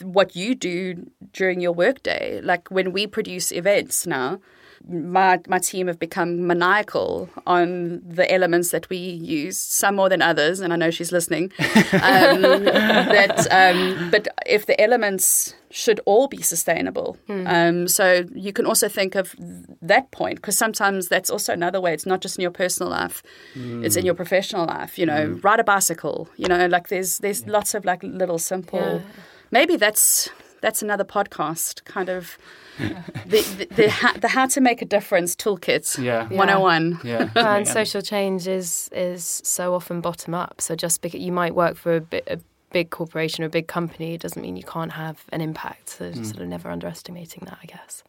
what 0.02 0.36
you 0.36 0.54
do 0.54 1.10
during 1.32 1.60
your 1.60 1.72
workday. 1.72 2.40
Like 2.42 2.70
when 2.70 2.92
we 2.92 3.06
produce 3.06 3.50
events 3.50 4.06
now, 4.06 4.40
my 4.88 5.40
my 5.46 5.58
team 5.58 5.86
have 5.86 5.98
become 5.98 6.46
maniacal 6.46 7.28
on 7.46 8.00
the 8.04 8.30
elements 8.32 8.70
that 8.70 8.88
we 8.88 8.96
use, 8.96 9.58
some 9.58 9.96
more 9.96 10.08
than 10.08 10.22
others, 10.22 10.60
and 10.60 10.72
I 10.72 10.76
know 10.76 10.90
she's 10.90 11.12
listening. 11.12 11.52
Um, 11.92 12.64
that, 12.64 13.46
um, 13.50 14.10
but 14.10 14.28
if 14.46 14.66
the 14.66 14.80
elements 14.80 15.54
should 15.70 16.00
all 16.06 16.28
be 16.28 16.40
sustainable, 16.40 17.18
um, 17.28 17.88
so 17.88 18.24
you 18.34 18.52
can 18.52 18.64
also 18.64 18.88
think 18.88 19.14
of 19.14 19.34
that 19.82 20.10
point 20.10 20.36
because 20.36 20.56
sometimes 20.56 21.08
that's 21.08 21.30
also 21.30 21.52
another 21.52 21.80
way. 21.80 21.92
It's 21.92 22.06
not 22.06 22.20
just 22.20 22.38
in 22.38 22.42
your 22.42 22.50
personal 22.50 22.90
life; 22.90 23.22
it's 23.54 23.96
in 23.96 24.04
your 24.06 24.14
professional 24.14 24.66
life. 24.66 24.98
You 24.98 25.06
know, 25.06 25.38
ride 25.42 25.60
a 25.60 25.64
bicycle. 25.64 26.28
You 26.36 26.48
know, 26.48 26.66
like 26.66 26.88
there's 26.88 27.18
there's 27.18 27.46
lots 27.46 27.74
of 27.74 27.84
like 27.84 28.02
little 28.02 28.38
simple. 28.38 28.78
Yeah. 28.78 29.22
Maybe 29.50 29.76
that's 29.76 30.30
that's 30.60 30.82
another 30.82 31.04
podcast, 31.04 31.84
kind 31.84 32.08
of 32.08 32.36
the 32.78 33.40
the, 33.58 33.66
the, 33.74 34.18
the 34.20 34.28
how 34.28 34.46
to 34.46 34.60
make 34.60 34.82
a 34.82 34.84
difference 34.86 35.34
toolkit. 35.36 35.98
Yeah. 36.02 36.28
Yeah. 36.30 36.36
101. 36.38 37.00
Yeah, 37.04 37.30
and 37.34 37.66
social 37.68 38.02
change 38.02 38.46
is 38.46 38.88
is 38.92 39.40
so 39.44 39.74
often 39.74 40.00
bottom 40.00 40.34
up. 40.34 40.60
So 40.60 40.74
just 40.74 41.00
because 41.02 41.20
you 41.20 41.32
might 41.32 41.54
work 41.54 41.76
for 41.76 41.96
a, 41.96 42.00
bit, 42.00 42.24
a 42.26 42.38
big 42.72 42.90
corporation 42.90 43.42
or 43.44 43.48
a 43.48 43.50
big 43.50 43.66
company, 43.66 44.14
it 44.14 44.20
doesn't 44.20 44.40
mean 44.42 44.56
you 44.56 44.62
can't 44.64 44.92
have 44.92 45.24
an 45.32 45.40
impact. 45.40 45.90
So 45.90 46.10
Hmm. 46.12 46.24
sort 46.24 46.42
of 46.42 46.48
never 46.48 46.70
underestimating 46.70 47.44
that, 47.46 47.58
I 47.62 47.66
guess. 47.66 48.02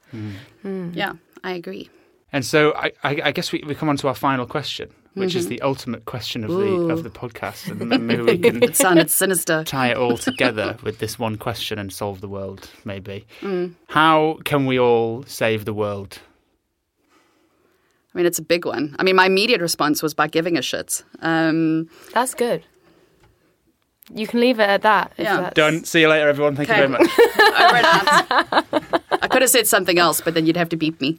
Yeah, 0.94 1.14
I 1.44 1.54
agree. 1.54 1.90
And 2.34 2.46
so 2.46 2.74
I, 2.76 2.92
I, 3.04 3.22
I 3.26 3.32
guess 3.32 3.52
we, 3.52 3.62
we 3.68 3.76
come 3.76 3.90
on 3.90 3.98
to 3.98 4.08
our 4.08 4.16
final 4.16 4.46
question, 4.46 4.90
which 5.14 5.36
is 5.36 5.48
the 5.48 5.62
ultimate 5.62 6.06
question 6.06 6.44
of 6.44 6.50
the 6.52 6.90
of 6.90 7.04
the 7.04 7.10
podcast, 7.10 7.70
and 7.82 8.08
maybe 8.08 8.22
we 8.24 8.38
can 8.38 8.64
It 8.70 8.76
sounded 8.76 9.10
sinister. 9.12 9.64
tie 9.64 9.90
it 9.92 9.98
all 9.98 10.18
together 10.18 10.78
with 10.84 11.00
this 11.00 11.18
one 11.20 11.38
question 11.38 11.78
and 11.80 11.92
solve 11.92 12.22
the 12.22 12.28
world. 12.30 12.70
Maybe. 12.86 13.26
How 13.88 14.40
can 14.46 14.66
we 14.66 14.80
all 14.80 15.24
save 15.28 15.66
the 15.66 15.74
world? 15.74 16.20
I 18.14 18.18
mean, 18.18 18.26
it's 18.26 18.40
a 18.40 18.44
big 18.44 18.66
one. 18.66 18.96
I 19.00 19.04
mean, 19.04 19.16
my 19.16 19.26
immediate 19.28 19.62
response 19.62 20.04
was 20.04 20.14
by 20.14 20.28
giving 20.28 20.58
a 20.58 20.62
shit. 20.62 21.02
Um, 21.22 21.88
That's 22.14 22.34
good. 22.34 22.64
You 24.14 24.28
can 24.28 24.42
leave 24.42 24.60
it 24.60 24.70
at 24.70 24.82
that. 24.82 25.14
Yeah. 25.18 25.38
that's- 25.38 25.54
Done. 25.54 25.86
See 25.86 26.02
you 26.02 26.10
later, 26.10 26.28
everyone. 26.28 26.58
Thank 26.58 26.70
Okay. 26.70 26.82
you 26.82 26.88
very 26.90 27.00
much. 27.00 27.10
over 27.20 27.76
and. 27.78 28.86
I 29.24 29.28
could 29.30 29.42
have 29.44 29.50
said 29.52 29.66
something 29.68 29.98
else, 29.98 30.20
but 30.20 30.34
then 30.34 30.46
you'd 30.46 30.58
have 30.58 30.68
to 30.70 30.76
beep 30.76 31.00
me. 31.00 31.18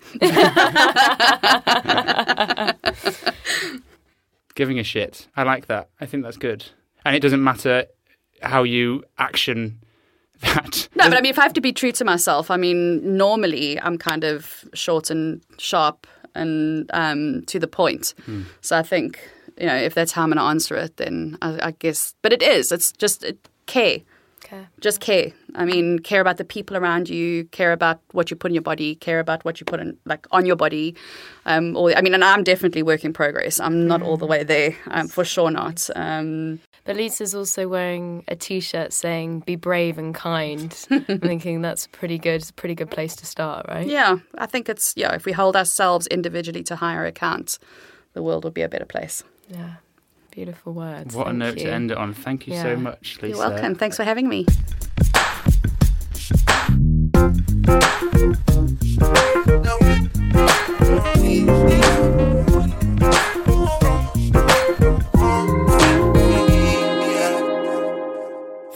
Giving 4.55 4.79
a 4.79 4.83
shit. 4.83 5.29
I 5.37 5.43
like 5.43 5.67
that. 5.67 5.89
I 6.01 6.07
think 6.07 6.25
that's 6.25 6.37
good. 6.37 6.67
And 7.05 7.17
it 7.17 7.21
doesn't 7.21 7.43
matter 7.43 7.87
how 8.43 8.63
you 8.63 9.05
action 9.19 9.81
that. 10.41 10.89
No, 10.95 11.09
but 11.09 11.17
I 11.17 11.21
mean, 11.21 11.31
if 11.31 11.39
I 11.39 11.43
have 11.43 11.53
to 11.55 11.61
be 11.61 11.73
true 11.73 11.93
to 11.93 12.05
myself, 12.05 12.51
I 12.51 12.57
mean, 12.57 13.17
normally 13.17 13.81
I'm 13.81 13.97
kind 13.99 14.25
of 14.25 14.65
short 14.75 15.11
and 15.11 15.41
sharp 15.59 16.07
and 16.35 16.91
um, 16.93 17.43
to 17.47 17.59
the 17.59 17.69
point. 17.69 18.15
So 18.61 18.77
I 18.77 18.83
think, 18.83 19.21
you 19.59 19.67
know, 19.67 19.77
if 19.77 19.95
that's 19.95 20.13
how 20.13 20.23
I'm 20.23 20.31
going 20.31 20.39
to 20.39 20.45
answer 20.45 20.77
it, 20.77 20.97
then 20.97 21.39
I, 21.43 21.69
I 21.69 21.71
guess, 21.73 22.15
but 22.23 22.33
it 22.33 22.43
is. 22.43 22.73
It's 22.73 22.93
just 22.93 23.23
it, 23.25 23.49
care. 23.67 23.99
Okay. 24.53 24.67
Just 24.81 25.01
care. 25.01 25.33
I 25.55 25.65
mean, 25.65 25.99
care 25.99 26.21
about 26.21 26.37
the 26.37 26.45
people 26.45 26.77
around 26.77 27.09
you, 27.09 27.45
care 27.47 27.73
about 27.73 28.01
what 28.13 28.31
you 28.31 28.37
put 28.37 28.51
in 28.51 28.55
your 28.55 28.63
body, 28.63 28.95
care 28.97 29.19
about 29.19 29.45
what 29.47 29.61
you 29.61 29.65
put 29.65 29.81
in, 29.81 29.97
like, 30.05 30.27
on 30.31 30.45
your 30.45 30.57
body. 30.57 30.95
Um, 31.47 31.75
or, 31.75 31.93
I 31.97 32.03
mean, 32.03 32.13
and 32.13 32.23
I'm 32.23 32.45
definitely 32.45 32.83
work 32.83 33.03
in 33.05 33.13
progress. 33.15 33.59
I'm 33.61 33.87
not 33.87 34.03
all 34.03 34.19
the 34.19 34.27
way 34.27 34.45
there, 34.45 34.77
um, 34.91 35.09
for 35.09 35.25
sure 35.25 35.51
not. 35.51 35.89
Um, 35.97 36.61
But 36.85 36.97
Lisa's 36.97 37.35
also 37.35 37.67
wearing 37.69 38.25
a 38.29 38.35
T-shirt 38.37 38.93
saying 38.93 39.41
"Be 39.47 39.57
brave 39.57 39.99
and 39.99 40.15
kind." 40.15 40.77
I'm 40.91 41.21
thinking 41.21 41.63
that's 41.63 41.87
pretty 41.87 42.19
good. 42.19 42.41
It's 42.43 42.51
a 42.51 42.55
pretty 42.55 42.75
good 42.75 42.91
place 42.91 43.15
to 43.17 43.27
start, 43.27 43.67
right? 43.69 43.87
Yeah, 43.87 44.19
I 44.37 44.47
think 44.47 44.69
it's 44.69 44.93
yeah. 44.97 45.15
If 45.15 45.25
we 45.25 45.33
hold 45.33 45.55
ourselves 45.57 46.09
individually 46.09 46.65
to 46.65 46.77
higher 46.77 47.07
account, 47.07 47.59
the 48.15 48.23
world 48.23 48.43
will 48.45 48.51
be 48.51 48.63
a 48.63 48.69
better 48.69 48.85
place. 48.85 49.23
Yeah. 49.49 49.75
Beautiful 50.33 50.73
words. 50.73 51.15
What 51.15 51.29
a 51.29 51.33
note 51.35 51.59
you. 51.59 51.65
to 51.65 51.73
end 51.73 51.91
it 51.91 51.99
on. 51.99 52.15
Thank 52.15 52.47
you 52.47 52.55
so 52.55 52.75
much, 52.75 53.19
Lisa. 53.21 53.29
You're 53.29 53.51
welcome. 53.51 53.75
Thanks 53.75 53.99
for 53.99 54.05
having 54.05 54.29
me. 54.29 54.47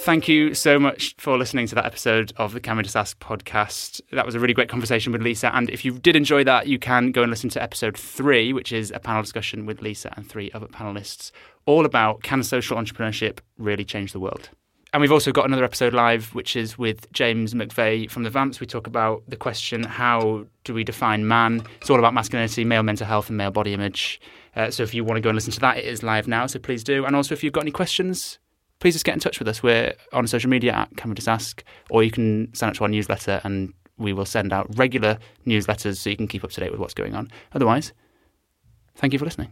Thank 0.07 0.29
you 0.29 0.55
so 0.55 0.79
much 0.79 1.17
for 1.19 1.37
listening 1.37 1.67
to 1.67 1.75
that 1.75 1.85
episode 1.85 2.33
of 2.37 2.53
the 2.53 2.61
Can 2.61 2.77
We 2.77 2.85
Just 2.85 2.95
Ask 2.95 3.19
podcast. 3.19 4.01
That 4.13 4.25
was 4.25 4.37
a 4.37 4.39
really 4.39 4.55
great 4.55 4.69
conversation 4.69 5.13
with 5.13 5.21
Lisa. 5.21 5.53
And 5.53 5.69
if 5.69 5.85
you 5.85 5.99
did 5.99 6.15
enjoy 6.15 6.45
that, 6.45 6.69
you 6.69 6.79
can 6.79 7.11
go 7.11 7.23
and 7.23 7.31
listen 7.31 7.51
to 7.51 7.61
episode 7.61 7.99
three, 7.99 8.53
which 8.53 8.71
is 8.71 8.93
a 8.93 9.01
panel 9.01 9.23
discussion 9.23 9.67
with 9.67 9.83
Lisa 9.83 10.15
and 10.17 10.25
three 10.25 10.49
other 10.55 10.69
panelists, 10.69 11.33
all 11.65 11.85
about 11.85 12.23
can 12.23 12.45
social 12.45 12.77
entrepreneurship 12.77 13.41
really 13.59 13.85
change 13.85 14.13
the 14.13 14.21
world? 14.21 14.49
And 14.93 15.01
we've 15.01 15.11
also 15.11 15.33
got 15.33 15.45
another 15.45 15.65
episode 15.65 15.93
live, 15.93 16.33
which 16.37 16.55
is 16.55 16.79
with 16.79 17.13
James 17.13 17.53
McVeigh 17.53 18.09
from 18.09 18.23
the 18.23 18.31
Vamps. 18.31 18.61
We 18.61 18.67
talk 18.69 18.87
about 18.87 19.25
the 19.27 19.37
question 19.37 19.83
how 19.83 20.47
do 20.63 20.73
we 20.73 20.85
define 20.85 21.27
man? 21.27 21.65
It's 21.81 21.91
all 21.91 21.99
about 21.99 22.15
masculinity, 22.15 22.65
male 22.65 22.85
mental 22.85 23.09
health, 23.09 23.29
and 23.29 23.37
male 23.37 23.51
body 23.51 23.75
image. 23.75 24.21
Uh, 24.55 24.71
so 24.71 24.85
if 24.85 24.95
you 24.95 25.03
want 25.03 25.17
to 25.17 25.21
go 25.21 25.31
and 25.31 25.37
listen 25.37 25.53
to 25.55 25.61
that, 25.61 25.79
it 25.79 25.85
is 25.85 26.05
live 26.05 26.29
now. 26.29 26.47
So 26.47 26.61
please 26.61 26.85
do. 26.85 27.05
And 27.05 27.17
also, 27.17 27.35
if 27.35 27.43
you've 27.43 27.53
got 27.53 27.65
any 27.65 27.73
questions, 27.73 28.39
please 28.79 28.95
just 28.95 29.05
get 29.05 29.15
in 29.15 29.21
touch 29.21 29.39
with 29.39 29.49
us. 29.49 29.63
We're 29.63 29.95
on 30.13 30.27
social 30.27 30.51
media 30.51 30.73
at 30.73 30.97
Can 30.97 31.11
We 31.11 31.15
Just 31.15 31.29
Ask, 31.29 31.63
or 31.91 32.03
you 32.03 32.11
can 32.11 32.53
sign 32.55 32.71
up 32.71 32.77
to 32.77 32.85
our 32.85 32.89
newsletter 32.89 33.41
and 33.45 33.73
we 33.99 34.13
will 34.13 34.27
send 34.27 34.53
out 34.53 34.67
regular 34.77 35.19
newsletters 35.47 35.97
so 35.97 36.11
you 36.11 36.17
can 36.17 36.29
keep 36.29 36.45
up 36.45 36.51
to 36.51 36.61
date 36.61 36.71
with 36.71 36.81
what's 36.81 36.95
going 36.95 37.15
on. 37.15 37.31
Otherwise, 37.53 37.93
thank 38.95 39.13
you 39.13 39.19
for 39.19 39.25
listening. 39.25 39.51